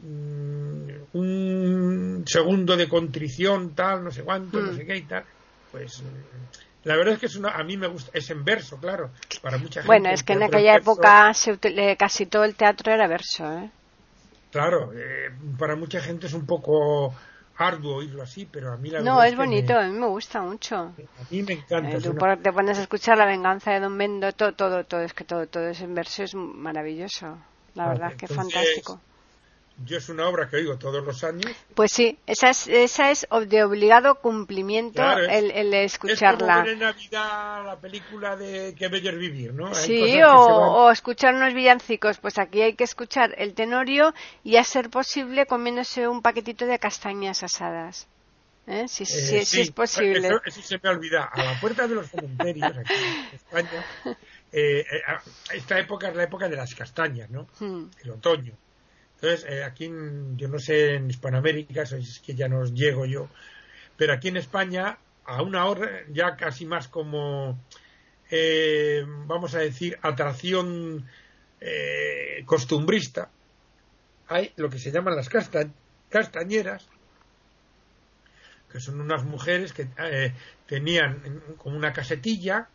mm, 0.00 1.16
un 1.16 2.24
segundo 2.26 2.76
de 2.76 2.88
contrición 2.88 3.74
tal 3.74 4.04
no 4.04 4.10
sé 4.10 4.22
cuánto 4.22 4.60
no 4.60 4.74
sé 4.74 4.86
qué 4.86 4.96
y 4.96 5.02
tal 5.02 5.24
pues 5.72 6.02
la 6.84 6.96
verdad 6.96 7.14
es 7.14 7.20
que 7.20 7.26
es 7.26 7.36
una, 7.36 7.50
a 7.50 7.62
mí 7.62 7.76
me 7.76 7.86
gusta, 7.86 8.10
es 8.14 8.28
en 8.30 8.44
verso, 8.44 8.76
claro, 8.78 9.10
para 9.40 9.58
mucha 9.58 9.82
gente. 9.82 9.86
Bueno, 9.86 10.10
es 10.10 10.22
que 10.22 10.32
en 10.32 10.42
aquella 10.42 10.76
época 10.76 11.32
se, 11.34 11.58
casi 11.96 12.26
todo 12.26 12.44
el 12.44 12.54
teatro 12.54 12.92
era 12.92 13.06
verso, 13.06 13.50
¿eh? 13.52 13.70
Claro, 14.50 14.92
eh, 14.92 15.30
para 15.58 15.76
mucha 15.76 16.00
gente 16.00 16.26
es 16.26 16.34
un 16.34 16.44
poco 16.44 17.14
arduo 17.56 17.96
oírlo 17.96 18.22
así, 18.22 18.46
pero 18.50 18.72
a 18.72 18.76
mí 18.76 18.90
la 18.90 19.00
no, 19.00 19.16
verdad 19.16 19.28
es, 19.28 19.36
bonito, 19.36 19.78
a 19.78 19.84
mí 19.84 19.92
me 19.92 20.06
gusta 20.06 20.42
mucho. 20.42 20.76
A 20.76 20.92
mí 21.30 21.42
me 21.42 21.54
encanta. 21.54 21.96
Eh, 21.96 22.00
tú 22.00 22.14
te 22.42 22.52
pones 22.52 22.78
a 22.78 22.82
escuchar 22.82 23.16
La 23.16 23.26
venganza 23.26 23.70
de 23.70 23.80
Don 23.80 23.96
Mendo, 23.96 24.32
todo, 24.32 24.52
todo, 24.52 24.84
todo, 24.84 25.00
es 25.02 25.14
que 25.14 25.24
todo, 25.24 25.46
todo 25.46 25.68
es 25.68 25.80
en 25.80 25.94
verso, 25.94 26.24
es 26.24 26.34
maravilloso. 26.34 27.38
La 27.74 27.88
verdad 27.88 28.10
es 28.10 28.16
que 28.16 28.26
es 28.26 28.34
fantástico 28.34 29.00
yo 29.84 29.98
es 29.98 30.08
una 30.08 30.28
obra 30.28 30.48
que 30.48 30.56
oigo 30.56 30.76
todos 30.76 31.04
los 31.04 31.22
años. 31.24 31.50
Pues 31.74 31.92
sí, 31.92 32.18
esa 32.26 32.50
es, 32.50 32.68
esa 32.68 33.10
es 33.10 33.26
de 33.46 33.64
obligado 33.64 34.16
cumplimiento 34.16 35.02
el, 35.02 35.50
el, 35.50 35.74
escucharla. 35.74 36.64
Es 36.64 36.72
como 36.72 36.84
Navidad 36.84 37.66
la 37.66 37.76
película 37.80 38.36
de 38.36 38.74
Que 38.74 38.88
bello 38.88 39.16
vivir, 39.16 39.52
¿no? 39.54 39.74
sí, 39.74 40.20
o, 40.22 40.90
escuchar 40.90 41.34
unos 41.34 41.54
villancicos. 41.54 42.18
Pues 42.18 42.38
aquí 42.38 42.62
hay 42.62 42.74
que 42.74 42.84
escuchar 42.84 43.34
el 43.38 43.54
tenorio 43.54 44.14
y 44.44 44.56
a 44.56 44.64
ser 44.64 44.90
posible 44.90 45.46
comiéndose 45.46 46.08
un 46.08 46.22
paquetito 46.22 46.66
de 46.66 46.78
castañas 46.78 47.42
asadas. 47.42 48.08
¿Eh? 48.66 48.86
Si, 48.86 49.02
eh, 49.02 49.40
es 49.40 49.70
posible. 49.72 50.28
Eso, 50.44 50.62
se 50.62 50.78
me 50.80 50.88
olvida. 50.90 51.24
A 51.24 51.42
la 51.42 51.60
puerta 51.60 51.88
de 51.88 51.96
los 51.96 52.08
cementerios 52.08 52.76
aquí 52.76 52.94
en 52.94 53.34
España, 53.34 53.84
eh, 54.52 54.84
esta 55.52 55.78
época 55.80 56.08
es 56.08 56.16
la 56.16 56.24
época 56.24 56.48
de 56.48 56.56
las 56.56 56.72
castañas, 56.74 57.28
¿no? 57.28 57.48
Hmm. 57.58 57.90
El 58.04 58.10
otoño. 58.10 58.52
Entonces, 59.22 59.48
eh, 59.48 59.62
aquí, 59.62 59.88
yo 60.34 60.48
no 60.48 60.58
sé, 60.58 60.96
en 60.96 61.08
Hispanoamérica, 61.08 61.82
es 61.82 62.20
que 62.26 62.34
ya 62.34 62.48
nos 62.48 62.74
llego 62.74 63.06
yo, 63.06 63.28
pero 63.96 64.14
aquí 64.14 64.26
en 64.26 64.36
España, 64.36 64.98
a 65.24 65.42
una 65.42 65.64
hora, 65.66 66.02
ya 66.08 66.34
casi 66.34 66.66
más 66.66 66.88
como, 66.88 67.56
eh, 68.32 69.04
vamos 69.06 69.54
a 69.54 69.60
decir, 69.60 69.96
atracción 70.02 71.06
eh, 71.60 72.42
costumbrista, 72.46 73.30
hay 74.26 74.52
lo 74.56 74.68
que 74.68 74.80
se 74.80 74.90
llaman 74.90 75.14
las 75.14 75.28
castañeras, 76.08 76.88
que 78.72 78.80
son 78.80 79.00
unas 79.00 79.22
mujeres 79.22 79.72
que 79.72 79.86
eh, 79.98 80.34
tenían 80.66 81.54
como 81.58 81.76
una 81.76 81.92
casetilla, 81.92 82.68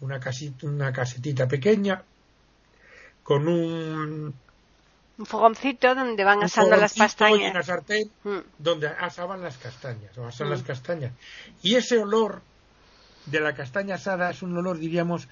una, 0.00 0.18
casita, 0.18 0.66
una 0.66 0.94
casetita 0.94 1.46
pequeña, 1.46 2.02
con 3.22 3.48
un 3.48 4.43
un 5.16 5.26
fogoncito 5.26 5.94
donde 5.94 6.24
van 6.24 6.42
asando 6.42 6.76
las 6.76 6.94
castañas. 6.94 7.50
Una 7.50 7.62
sartén 7.62 8.10
mm. 8.24 8.38
donde 8.58 8.88
asaban 8.88 9.42
las 9.42 9.56
castañas, 9.58 10.16
o 10.18 10.26
asan 10.26 10.50
las 10.50 10.62
mm. 10.62 10.66
castañas. 10.66 11.12
Y 11.62 11.76
ese 11.76 11.98
olor 11.98 12.42
de 13.26 13.40
la 13.40 13.54
castaña 13.54 13.94
asada 13.94 14.30
es 14.30 14.42
un 14.42 14.56
olor, 14.56 14.78
diríamos, 14.78 15.28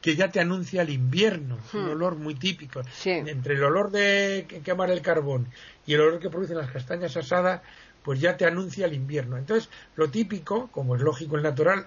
que 0.00 0.16
ya 0.16 0.28
te 0.28 0.40
anuncia 0.40 0.82
el 0.82 0.90
invierno, 0.90 1.58
un 1.72 1.86
mm. 1.86 1.90
olor 1.90 2.16
muy 2.16 2.34
típico. 2.34 2.82
Entre 3.04 3.54
el 3.54 3.64
olor 3.64 3.90
de 3.90 4.46
quemar 4.62 4.90
el 4.90 5.00
carbón 5.00 5.48
y 5.86 5.94
el 5.94 6.02
olor 6.02 6.20
que 6.20 6.28
producen 6.28 6.58
las 6.58 6.70
castañas 6.70 7.16
asadas, 7.16 7.62
pues 8.02 8.20
ya 8.20 8.36
te 8.36 8.44
anuncia 8.44 8.84
el 8.84 8.92
invierno. 8.92 9.38
Entonces, 9.38 9.70
lo 9.96 10.10
típico, 10.10 10.68
como 10.70 10.96
es 10.96 11.02
lógico 11.02 11.38
y 11.38 11.42
natural, 11.42 11.86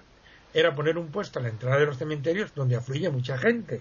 era 0.52 0.74
poner 0.74 0.98
un 0.98 1.12
puesto 1.12 1.38
a 1.38 1.42
la 1.42 1.48
entrada 1.48 1.78
de 1.78 1.86
los 1.86 1.98
cementerios 1.98 2.52
donde 2.54 2.74
afluye 2.74 3.08
mucha 3.10 3.38
gente. 3.38 3.80